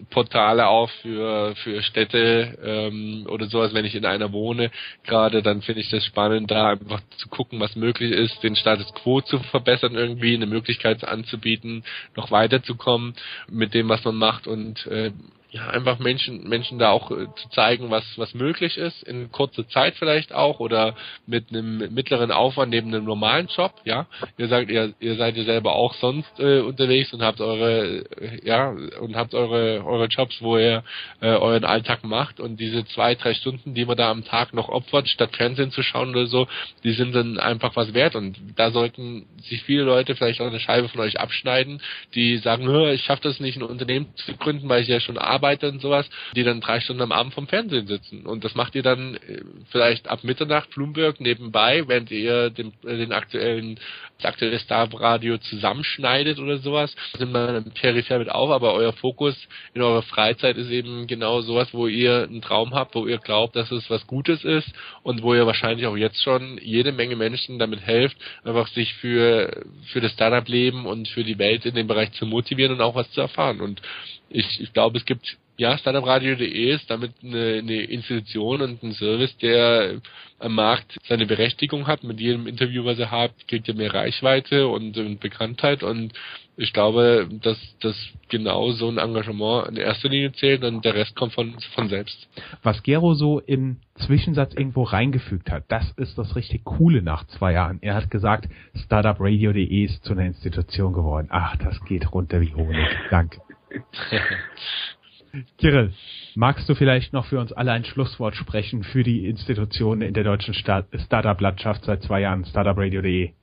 Portale 0.09 0.67
auf 0.67 0.91
für 1.01 1.55
für 1.55 1.81
Städte 1.83 2.57
ähm, 2.63 3.25
oder 3.29 3.47
sowas, 3.47 3.73
wenn 3.73 3.85
ich 3.85 3.95
in 3.95 4.05
einer 4.05 4.31
wohne, 4.31 4.71
gerade 5.03 5.41
dann 5.41 5.61
finde 5.61 5.81
ich 5.81 5.89
das 5.89 6.05
spannend, 6.05 6.51
da 6.51 6.69
einfach 6.69 7.01
zu 7.17 7.29
gucken, 7.29 7.59
was 7.59 7.75
möglich 7.75 8.11
ist, 8.11 8.43
den 8.43 8.55
Status 8.55 8.93
quo 8.93 9.21
zu 9.21 9.39
verbessern 9.39 9.95
irgendwie, 9.95 10.35
eine 10.35 10.45
Möglichkeit 10.45 11.03
anzubieten, 11.03 11.83
noch 12.15 12.31
weiterzukommen 12.31 13.15
mit 13.49 13.73
dem, 13.73 13.89
was 13.89 14.03
man 14.03 14.15
macht 14.15 14.47
und 14.47 14.85
äh, 14.87 15.11
ja, 15.49 15.69
einfach 15.69 15.99
Menschen, 15.99 16.43
Menschen 16.47 16.77
da 16.77 16.91
auch 16.91 17.09
äh, 17.09 17.27
zu 17.35 17.49
zeigen, 17.49 17.89
was, 17.89 18.03
was 18.17 18.33
möglich 18.33 18.77
ist, 18.77 19.01
in 19.03 19.31
kurzer 19.31 19.67
Zeit 19.69 19.95
vielleicht 19.95 20.33
auch 20.33 20.59
oder 20.59 20.95
mit 21.25 21.49
einem 21.49 21.93
mittleren 21.93 22.31
Aufwand 22.31 22.71
neben 22.71 22.93
einem 22.93 23.05
normalen 23.05 23.47
Job, 23.47 23.73
ja. 23.85 24.07
Ihr 24.37 24.49
sagt, 24.49 24.69
ihr, 24.69 24.93
ihr 24.99 25.15
seid 25.15 25.37
ja 25.37 25.45
selber 25.45 25.73
auch 25.73 25.93
sonst 25.95 26.37
äh, 26.39 26.59
unterwegs 26.59 27.13
und 27.13 27.21
habt 27.21 27.39
eure, 27.39 28.05
äh, 28.19 28.45
ja, 28.45 28.75
und 28.99 29.15
habt 29.15 29.33
eure, 29.33 29.85
eure 29.85 30.07
Jobs, 30.07 30.41
wo 30.41 30.57
ihr 30.57 30.83
äh, 31.21 31.27
euren 31.27 31.63
Alltag 31.63 32.03
macht 32.03 32.41
und 32.41 32.59
diese 32.59 32.85
zwei, 32.87 33.15
drei 33.15 33.33
Stunden, 33.33 33.73
die 33.73 33.85
man 33.85 33.95
da 33.95 34.11
am 34.11 34.25
Tag 34.25 34.53
noch 34.53 34.67
opfert, 34.67 35.07
statt 35.07 35.37
Fernsehen 35.37 35.71
zu 35.71 35.81
schauen 35.81 36.09
oder 36.09 36.27
so, 36.27 36.47
die 36.83 36.91
sind 36.91 37.15
dann 37.15 37.39
einfach 37.39 37.73
was 37.77 37.93
wert 37.93 38.15
und 38.15 38.37
da 38.57 38.71
sollten 38.71 39.25
sich 39.43 39.63
viele 39.63 39.83
Leute 39.83 40.15
vielleicht 40.15 40.41
auch 40.41 40.47
eine 40.47 40.59
Scheibe 40.59 40.89
von 40.89 40.99
euch 40.99 41.21
abschneiden, 41.21 41.81
die 42.15 42.37
sagen, 42.37 42.67
ich 42.89 43.03
schaffe 43.03 43.23
das 43.23 43.39
nicht, 43.39 43.55
ein 43.55 43.63
Unternehmen 43.63 44.07
zu 44.15 44.35
gründen, 44.35 44.67
weil 44.67 44.81
ich 44.81 44.89
ja 44.89 44.99
schon 44.99 45.17
arbeite 45.17 45.36
Arbeiter 45.37 45.69
und 45.69 45.81
sowas, 45.81 46.09
die 46.35 46.43
dann 46.43 46.61
drei 46.61 46.79
Stunden 46.79 47.03
am 47.03 47.11
Abend 47.11 47.33
vom 47.33 47.47
Fernsehen 47.47 47.87
sitzen. 47.87 48.25
Und 48.25 48.43
das 48.43 48.55
macht 48.55 48.73
ihr 48.75 48.83
dann 48.83 49.15
äh, 49.15 49.41
vielleicht 49.71 50.07
ab 50.07 50.23
Mitternacht 50.23 50.71
Bloomberg 50.71 51.21
nebenbei, 51.21 51.83
während 51.87 52.09
ihr 52.11 52.49
den, 52.49 52.73
äh, 52.85 52.97
den 52.97 53.11
aktuellen 53.11 53.79
das 54.17 54.25
aktuelle 54.25 54.59
Star-Radio 54.59 55.37
zusammenschneidet 55.37 56.39
oder 56.39 56.57
sowas. 56.57 56.95
Das 57.11 57.19
nimmt 57.19 57.33
man 57.33 57.71
peripher 57.71 58.19
mit 58.19 58.29
auf, 58.29 58.49
aber 58.49 58.73
euer 58.73 58.93
Fokus 58.93 59.35
in 59.73 59.81
eurer 59.81 60.01
Freizeit 60.01 60.57
ist 60.57 60.69
eben 60.69 61.07
genau 61.07 61.41
sowas, 61.41 61.69
wo 61.71 61.87
ihr 61.87 62.23
einen 62.23 62.41
Traum 62.41 62.73
habt, 62.73 62.95
wo 62.95 63.05
ihr 63.05 63.19
glaubt, 63.19 63.55
dass 63.55 63.71
es 63.71 63.89
was 63.89 64.07
Gutes 64.07 64.43
ist 64.43 64.71
und 65.03 65.21
wo 65.21 65.35
ihr 65.35 65.45
wahrscheinlich 65.45 65.85
auch 65.85 65.97
jetzt 65.97 66.21
schon 66.23 66.59
jede 66.61 66.91
Menge 66.91 67.15
Menschen 67.15 67.59
damit 67.59 67.81
helft, 67.81 68.17
einfach 68.43 68.67
sich 68.69 68.93
für, 68.95 69.65
für 69.91 70.01
das 70.01 70.13
Startup-Leben 70.13 70.85
und 70.85 71.07
für 71.07 71.23
die 71.23 71.37
Welt 71.37 71.65
in 71.65 71.75
dem 71.75 71.87
Bereich 71.87 72.11
zu 72.13 72.25
motivieren 72.25 72.73
und 72.73 72.81
auch 72.81 72.95
was 72.95 73.11
zu 73.11 73.21
erfahren. 73.21 73.61
Und 73.61 73.81
ich, 74.29 74.61
ich 74.61 74.73
glaube, 74.73 74.97
es 74.97 75.05
gibt 75.05 75.37
ja, 75.57 75.75
startupradio.de 75.77 76.75
ist 76.75 76.89
damit 76.89 77.13
eine, 77.23 77.55
eine 77.55 77.81
Institution 77.81 78.61
und 78.61 78.83
ein 78.83 78.91
Service, 78.93 79.35
der 79.37 80.01
am 80.37 80.53
Markt 80.53 80.99
seine 81.07 81.25
Berechtigung 81.25 81.87
hat. 81.87 82.03
Mit 82.03 82.19
jedem 82.19 82.45
Interview, 82.45 82.85
was 82.85 82.99
er 82.99 83.09
hat, 83.09 83.31
kriegt 83.47 83.67
er 83.67 83.73
mehr 83.73 83.91
Reichweite 83.93 84.67
und, 84.67 84.95
und 84.97 85.19
Bekanntheit 85.19 85.81
und 85.81 86.13
ich 86.59 86.73
glaube, 86.73 87.29
dass 87.43 87.57
das 87.81 87.95
genau 88.29 88.71
so 88.71 88.89
ein 88.89 88.97
Engagement 88.97 89.69
in 89.69 89.77
erster 89.77 90.09
Linie 90.09 90.31
zählt 90.33 90.63
und 90.63 90.83
der 90.83 90.95
Rest 90.95 91.15
kommt 91.15 91.33
von, 91.33 91.55
von 91.75 91.87
selbst. 91.87 92.27
Was 92.63 92.81
Gero 92.81 93.13
so 93.13 93.39
im 93.39 93.77
Zwischensatz 94.05 94.55
irgendwo 94.55 94.81
reingefügt 94.81 95.51
hat, 95.51 95.65
das 95.67 95.91
ist 95.97 96.17
das 96.17 96.35
richtig 96.35 96.63
Coole 96.65 97.03
nach 97.03 97.27
zwei 97.27 97.53
Jahren. 97.53 97.77
Er 97.81 97.93
hat 97.93 98.09
gesagt, 98.09 98.49
startupradio.de 98.85 99.85
ist 99.85 100.03
zu 100.03 100.13
einer 100.13 100.25
Institution 100.25 100.93
geworden. 100.93 101.27
Ach, 101.29 101.55
das 101.57 101.79
geht 101.85 102.11
runter 102.11 102.41
wie 102.41 102.53
Honig. 102.55 102.87
Danke. 103.11 103.39
Kirill, 105.57 105.93
magst 106.35 106.67
du 106.69 106.75
vielleicht 106.75 107.13
noch 107.13 107.25
für 107.25 107.39
uns 107.39 107.51
alle 107.51 107.71
ein 107.71 107.85
Schlusswort 107.85 108.35
sprechen 108.35 108.83
für 108.83 109.03
die 109.03 109.27
Institutionen 109.27 110.01
in 110.01 110.13
der 110.13 110.23
deutschen 110.23 110.53
Startup-Landschaft 110.53 111.85
seit 111.85 112.03
zwei 112.03 112.21
Jahren, 112.21 112.45
startupradio.de? 112.45 113.33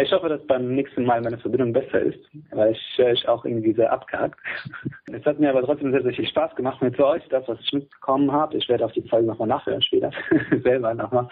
Ich 0.00 0.12
hoffe, 0.12 0.28
dass 0.28 0.44
beim 0.46 0.74
nächsten 0.74 1.04
Mal 1.04 1.20
meine 1.20 1.38
Verbindung 1.38 1.72
besser 1.72 2.00
ist, 2.00 2.18
weil 2.50 2.72
ich 2.72 2.98
höre 2.98 3.12
ich 3.12 3.28
auch 3.28 3.44
irgendwie 3.44 3.72
sehr 3.72 3.92
abgehakt. 3.92 4.38
Es 5.12 5.24
hat 5.24 5.38
mir 5.38 5.50
aber 5.50 5.62
trotzdem 5.62 5.92
sehr, 5.92 6.02
sehr 6.02 6.12
viel 6.12 6.26
Spaß 6.26 6.56
gemacht 6.56 6.82
mit 6.82 6.98
euch, 6.98 7.22
das, 7.28 7.46
was 7.46 7.60
ich 7.60 7.72
mitbekommen 7.72 8.30
habe. 8.30 8.56
Ich 8.56 8.68
werde 8.68 8.84
auf 8.84 8.92
die 8.92 9.08
Folge 9.08 9.28
nochmal 9.28 9.46
nachhören 9.46 9.80
später, 9.80 10.10
selber 10.64 10.92
nochmal. 10.94 11.28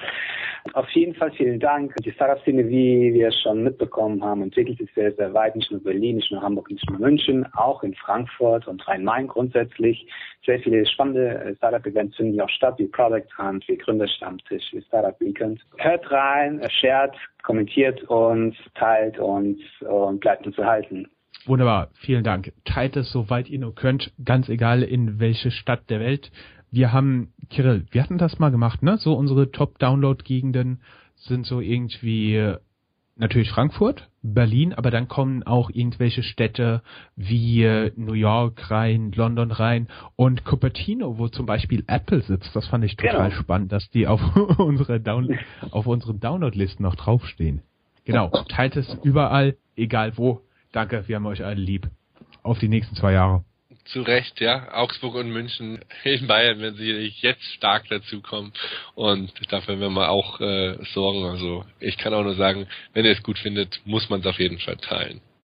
Auf 0.74 0.88
jeden 0.90 1.14
Fall 1.14 1.32
vielen 1.32 1.58
Dank. 1.58 1.92
Die 1.96 2.12
Startup-Szene, 2.12 2.68
wie 2.68 3.12
wir 3.12 3.32
schon 3.32 3.64
mitbekommen 3.64 4.22
haben, 4.24 4.42
entwickelt 4.42 4.78
sich 4.78 4.94
sehr, 4.94 5.12
sehr 5.12 5.34
weit, 5.34 5.56
nicht 5.56 5.72
nur 5.72 5.82
Berlin, 5.82 6.16
nicht 6.16 6.30
nur 6.30 6.40
Hamburg, 6.40 6.70
nicht 6.70 6.88
nur 6.88 7.00
München, 7.00 7.44
auch 7.54 7.82
in 7.82 7.94
Frankfurt 7.94 8.68
und 8.68 8.86
Rhein-Main 8.86 9.26
grundsätzlich. 9.26 10.06
Sehr 10.46 10.60
viele 10.60 10.86
spannende 10.86 11.54
Startup-Events 11.56 12.16
finden 12.16 12.40
auch 12.40 12.48
statt, 12.48 12.76
wie 12.78 12.86
Product 12.86 13.26
Hunt, 13.36 13.66
wie 13.68 13.76
Gründerstammtisch, 13.76 14.64
wie 14.72 14.82
Startup 14.82 15.18
Weekend. 15.20 15.60
Hört 15.78 16.10
rein, 16.10 16.62
shared, 16.80 17.14
kommentiert 17.44 18.02
uns, 18.04 18.56
teilt 18.74 19.18
uns 19.18 19.58
und 19.80 20.20
bleibt 20.20 20.46
uns 20.46 20.58
erhalten. 20.58 21.06
Wunderbar, 21.46 21.90
vielen 21.94 22.24
Dank. 22.24 22.52
Teilt 22.64 22.96
es 22.96 23.12
soweit 23.12 23.48
ihr 23.48 23.58
nur 23.58 23.74
könnt, 23.74 24.12
ganz 24.24 24.48
egal 24.48 24.82
in 24.82 25.20
welche 25.20 25.50
Stadt 25.50 25.90
der 25.90 26.00
Welt. 26.00 26.32
Wir 26.70 26.92
haben, 26.92 27.32
Kirill, 27.50 27.86
wir 27.90 28.02
hatten 28.02 28.18
das 28.18 28.38
mal 28.38 28.50
gemacht, 28.50 28.82
ne? 28.82 28.96
So 28.96 29.14
unsere 29.14 29.50
Top-Download-Gegenden 29.50 30.80
sind 31.16 31.46
so 31.46 31.60
irgendwie 31.60 32.54
natürlich 33.16 33.50
Frankfurt, 33.50 34.08
Berlin, 34.22 34.72
aber 34.72 34.90
dann 34.90 35.08
kommen 35.08 35.42
auch 35.42 35.70
irgendwelche 35.70 36.22
Städte 36.22 36.82
wie 37.16 37.62
äh, 37.62 37.92
New 37.96 38.14
York 38.14 38.70
rein, 38.70 39.12
London 39.12 39.50
rein 39.50 39.88
und 40.16 40.44
Cupertino, 40.44 41.18
wo 41.18 41.28
zum 41.28 41.46
Beispiel 41.46 41.84
Apple 41.86 42.22
sitzt. 42.22 42.54
Das 42.54 42.66
fand 42.66 42.84
ich 42.84 42.96
total 42.96 43.30
genau. 43.30 43.40
spannend, 43.40 43.72
dass 43.72 43.88
die 43.90 44.06
auf 44.06 44.20
unsere 44.58 45.00
Down 45.00 45.38
auf 45.70 45.86
unseren 45.86 46.20
Downloadlisten 46.20 46.82
noch 46.82 46.96
draufstehen. 46.96 47.62
Genau, 48.04 48.30
teilt 48.48 48.76
es 48.76 48.98
überall, 49.02 49.56
egal 49.76 50.16
wo. 50.16 50.42
Danke, 50.72 51.04
wir 51.06 51.16
haben 51.16 51.26
euch 51.26 51.44
alle 51.44 51.60
lieb. 51.60 51.88
Auf 52.42 52.58
die 52.58 52.68
nächsten 52.68 52.96
zwei 52.96 53.12
Jahre 53.12 53.44
zu 53.86 54.02
Recht, 54.02 54.40
ja. 54.40 54.72
Augsburg 54.72 55.14
und 55.14 55.30
München 55.30 55.80
in 56.04 56.26
Bayern, 56.26 56.60
wenn 56.60 56.74
sie 56.74 57.12
jetzt 57.20 57.44
stark 57.54 57.88
dazukommen. 57.88 58.52
Und 58.94 59.32
dafür 59.50 59.80
werden 59.80 59.94
wir 59.94 60.10
auch 60.10 60.40
äh, 60.40 60.76
sorgen. 60.92 61.24
Also 61.24 61.64
ich 61.80 61.96
kann 61.98 62.14
auch 62.14 62.22
nur 62.22 62.34
sagen, 62.34 62.66
wenn 62.92 63.04
ihr 63.04 63.12
es 63.12 63.22
gut 63.22 63.38
findet, 63.38 63.80
muss 63.84 64.08
man 64.08 64.20
es 64.20 64.26
auf 64.26 64.38
jeden 64.38 64.58
Fall 64.58 64.76
teilen. 64.76 65.20